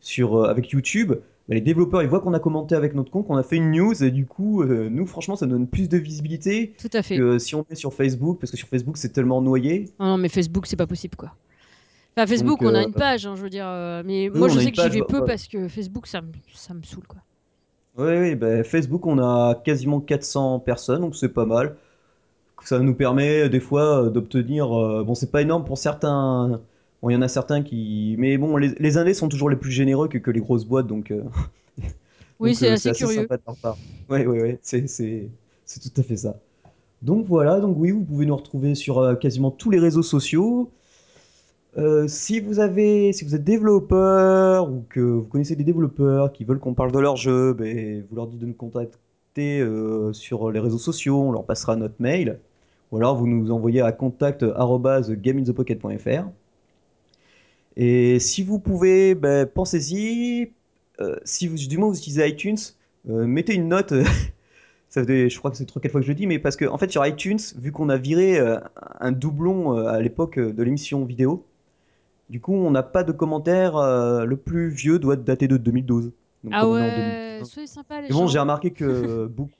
sur 0.00 0.36
euh, 0.36 0.48
avec 0.50 0.70
YouTube, 0.70 1.12
bah, 1.48 1.54
les 1.54 1.60
développeurs 1.60 2.02
ils 2.02 2.08
voient 2.08 2.20
qu'on 2.20 2.34
a 2.34 2.40
commenté 2.40 2.74
avec 2.74 2.94
notre 2.94 3.10
compte, 3.10 3.26
qu'on 3.26 3.36
a 3.36 3.42
fait 3.42 3.56
une 3.56 3.70
news 3.72 4.02
et 4.02 4.10
du 4.10 4.26
coup, 4.26 4.62
euh, 4.62 4.88
nous 4.90 5.06
franchement, 5.06 5.36
ça 5.36 5.46
donne 5.46 5.68
plus 5.68 5.88
de 5.88 5.98
visibilité 5.98 6.74
tout 6.78 6.90
à 6.92 7.02
fait. 7.02 7.16
que 7.16 7.38
si 7.38 7.54
on 7.54 7.66
est 7.70 7.74
sur 7.74 7.92
Facebook, 7.94 8.38
parce 8.40 8.50
que 8.50 8.56
sur 8.56 8.68
Facebook 8.68 8.96
c'est 8.96 9.12
tellement 9.12 9.42
noyé. 9.42 9.92
Non, 10.00 10.06
non 10.08 10.18
mais 10.18 10.28
Facebook 10.28 10.66
c'est 10.66 10.76
pas 10.76 10.86
possible 10.86 11.16
quoi. 11.16 11.34
Enfin 12.16 12.26
Donc 12.26 12.26
Facebook 12.26 12.62
on 12.62 12.74
a 12.74 12.80
euh, 12.80 12.82
une 12.82 12.94
page 12.94 13.26
hein, 13.26 13.34
je 13.36 13.42
veux 13.42 13.50
dire 13.50 13.66
euh, 13.68 14.02
mais 14.04 14.30
moi 14.34 14.48
on 14.48 14.48
je 14.48 14.58
a 14.58 14.60
sais 14.60 14.68
une 14.68 14.72
que 14.72 14.76
j'y 14.78 14.88
page. 14.88 14.92
vais 14.92 15.02
peu 15.02 15.24
parce 15.24 15.48
que 15.48 15.68
Facebook 15.68 16.06
ça 16.06 16.22
me 16.22 16.32
ça 16.54 16.74
me 16.74 16.82
saoule 16.82 17.06
quoi. 17.06 17.20
Oui, 17.96 18.12
oui, 18.18 18.34
ben, 18.34 18.64
Facebook, 18.64 19.06
on 19.06 19.18
a 19.18 19.54
quasiment 19.64 20.00
400 20.00 20.60
personnes, 20.60 21.00
donc 21.02 21.14
c'est 21.16 21.28
pas 21.28 21.46
mal. 21.46 21.76
Ça 22.64 22.78
nous 22.80 22.94
permet 22.94 23.48
des 23.48 23.60
fois 23.60 24.04
euh, 24.06 24.10
d'obtenir. 24.10 24.72
euh, 24.72 25.04
bon, 25.04 25.14
c'est 25.14 25.30
pas 25.30 25.42
énorme 25.42 25.64
pour 25.64 25.78
certains. 25.78 26.60
Bon, 27.04 27.10
il 27.10 27.12
y 27.12 27.16
en 27.16 27.22
a 27.22 27.28
certains 27.28 27.62
qui. 27.62 28.16
Mais 28.18 28.38
bon, 28.38 28.56
les, 28.56 28.70
les 28.78 28.96
indés 28.96 29.12
sont 29.12 29.28
toujours 29.28 29.50
les 29.50 29.56
plus 29.56 29.70
généreux 29.70 30.08
que, 30.08 30.16
que 30.16 30.30
les 30.30 30.40
grosses 30.40 30.64
boîtes, 30.64 30.86
donc 30.86 31.10
euh, 31.10 31.22
Oui 32.40 32.54
c'est 32.54 32.70
euh, 32.70 32.76
c'est 32.76 32.88
assez 32.90 32.90
assez 32.90 33.04
curieux. 33.04 33.20
sympa 33.22 33.36
de 33.36 33.42
leur 33.46 33.56
part. 33.58 33.76
Oui, 34.08 34.24
oui, 34.26 34.38
oui, 34.40 34.58
c'est 34.62 35.30
tout 35.80 36.00
à 36.00 36.02
fait 36.02 36.16
ça. 36.16 36.40
Donc 37.02 37.26
voilà, 37.26 37.60
donc 37.60 37.76
oui, 37.78 37.90
vous 37.90 38.02
pouvez 38.04 38.24
nous 38.26 38.36
retrouver 38.36 38.74
sur 38.74 38.98
euh, 39.00 39.14
quasiment 39.16 39.50
tous 39.50 39.70
les 39.70 39.78
réseaux 39.78 40.02
sociaux. 40.02 40.70
Euh, 41.76 42.06
si 42.08 42.38
vous 42.40 42.58
avez, 42.60 43.12
si 43.12 43.24
vous 43.24 43.34
êtes 43.34 43.42
développeur 43.44 44.70
ou 44.70 44.84
que 44.88 45.00
vous 45.00 45.24
connaissez 45.24 45.56
des 45.56 45.64
développeurs 45.64 46.32
qui 46.32 46.44
veulent 46.44 46.60
qu'on 46.60 46.74
parle 46.74 46.92
de 46.92 46.98
leur 47.00 47.16
jeu, 47.16 47.52
ben, 47.52 48.04
vous 48.08 48.14
leur 48.16 48.28
dites 48.28 48.38
de 48.40 48.46
nous 48.46 48.54
contacter 48.54 49.60
euh, 49.60 50.12
sur 50.12 50.50
les 50.52 50.60
réseaux 50.60 50.78
sociaux, 50.78 51.20
on 51.20 51.32
leur 51.32 51.44
passera 51.44 51.74
notre 51.76 51.96
mail. 52.00 52.38
Ou 52.92 52.98
alors 52.98 53.16
vous 53.16 53.26
nous 53.26 53.50
envoyez 53.50 53.80
à 53.82 53.90
contact@gameinthepocket.fr. 53.92 56.28
Et 57.76 58.18
si 58.20 58.42
vous 58.42 58.58
pouvez, 58.58 59.14
ben, 59.14 59.46
pensez-y. 59.46 60.52
Euh, 61.00 61.16
si 61.24 61.48
vous, 61.48 61.56
du 61.56 61.76
moins 61.78 61.88
vous 61.88 61.98
utilisez 61.98 62.28
iTunes, 62.28 62.56
euh, 63.10 63.26
mettez 63.26 63.54
une 63.54 63.68
note. 63.68 63.92
Ça 64.88 65.04
fait, 65.04 65.28
je 65.28 65.38
crois 65.38 65.50
que 65.50 65.56
c'est 65.56 65.64
trois 65.66 65.82
quatre 65.82 65.90
fois 65.90 66.00
que 66.00 66.06
je 66.06 66.12
le 66.12 66.14
dis, 66.14 66.28
mais 66.28 66.38
parce 66.38 66.54
que 66.54 66.66
en 66.66 66.78
fait 66.78 66.88
sur 66.90 67.04
iTunes, 67.04 67.40
vu 67.58 67.72
qu'on 67.72 67.88
a 67.88 67.96
viré 67.96 68.38
euh, 68.38 68.58
un 69.00 69.10
doublon 69.10 69.76
à 69.76 70.00
l'époque 70.00 70.38
de 70.38 70.62
l'émission 70.62 71.04
vidéo, 71.04 71.44
du 72.30 72.40
coup, 72.40 72.54
on 72.54 72.70
n'a 72.70 72.84
pas 72.84 73.02
de 73.04 73.10
commentaire. 73.12 73.76
euh, 73.76 74.24
le 74.24 74.36
plus 74.36 74.68
vieux 74.68 74.98
doit 75.00 75.16
dater 75.16 75.48
de 75.48 75.56
2012. 75.56 76.12
Donc, 76.44 76.52
Ah 76.54 76.68
ouais, 76.68 77.40
2015. 77.40 77.48
soyez 77.50 77.66
sympa 77.66 78.00
les 78.00 78.08
Mais 78.08 78.14
bon, 78.14 78.26
j'ai 78.28 78.38
remarqué 78.38 78.70
que 78.70 79.26
beaucoup, 79.26 79.50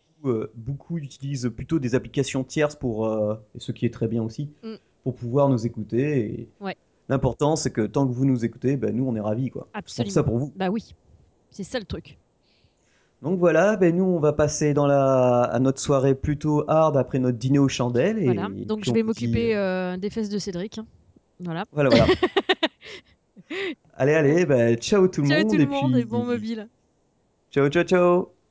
beaucoup 0.54 0.98
utilisent 0.98 1.50
plutôt 1.54 1.78
des 1.80 1.94
applications 1.96 2.44
tierces 2.44 2.76
pour, 2.76 3.06
euh, 3.06 3.34
ce 3.58 3.72
qui 3.72 3.86
est 3.86 3.92
très 3.92 4.06
bien 4.06 4.22
aussi, 4.22 4.48
Mm, 4.62 4.74
pour 5.02 5.14
pouvoir 5.16 5.48
nous 5.48 5.66
écouter. 5.66 6.18
Et 6.20 6.48
ouais, 6.60 6.76
l'important, 7.08 7.56
c'est 7.56 7.70
que 7.72 7.82
tant 7.86 8.06
que 8.06 8.12
vous 8.12 8.24
nous 8.26 8.44
écoutez, 8.44 8.76
ben, 8.76 8.94
nous, 8.96 9.06
on 9.06 9.14
est 9.16 9.20
ravis, 9.20 9.50
quoi. 9.50 9.68
Fait 9.96 10.10
ça 10.10 10.22
absolument. 10.22 10.24
pour 10.24 10.38
vous. 10.38 10.54
Bah 10.54 10.70
oui, 10.70 10.94
c'est 11.50 11.64
ça 11.64 11.78
le 11.78 11.84
truc. 11.86 12.18
Donc 13.22 13.38
voilà, 13.38 13.76
ben, 13.76 13.96
nous, 13.96 14.04
on 14.04 14.18
va 14.20 14.32
passer 14.32 14.74
dans 14.74 14.86
la, 14.86 15.42
à 15.44 15.58
notre 15.58 15.80
soirée 15.80 16.14
plutôt 16.14 16.64
hard 16.68 16.96
après 16.96 17.18
notre 17.18 17.38
dîner 17.38 17.58
aux 17.58 17.68
chandelles. 17.68 18.18
Voilà, 18.18 18.48
Et 18.56 18.64
donc 18.64 18.80
puis, 18.80 18.90
je 18.90 18.92
vais 18.92 19.02
dit, 19.12 19.26
euh, 19.26 19.48
m'occuper 19.48 19.56
euh, 19.56 19.96
des 19.96 20.10
fesses 20.10 20.28
de 20.28 20.38
Cédric. 20.38 20.78
hein. 20.78 20.86
Voilà. 21.40 21.64
voilà, 21.72 21.90
voilà. 21.90 22.06
Allez, 23.94 24.14
allez, 24.14 24.46
ben, 24.46 24.76
ciao 24.76 25.08
tout 25.08 25.22
le 25.22 25.28
Ciao 25.28 25.42
tout 25.44 25.56
monde. 25.56 25.56
le 25.56 25.64
Et 25.64 25.66
monde 25.66 25.96
et 25.96 26.04
bon 26.04 26.24
mobile. 26.24 26.68
ciao, 27.50 27.68
ciao, 27.70 27.84
ciao. 27.84 28.33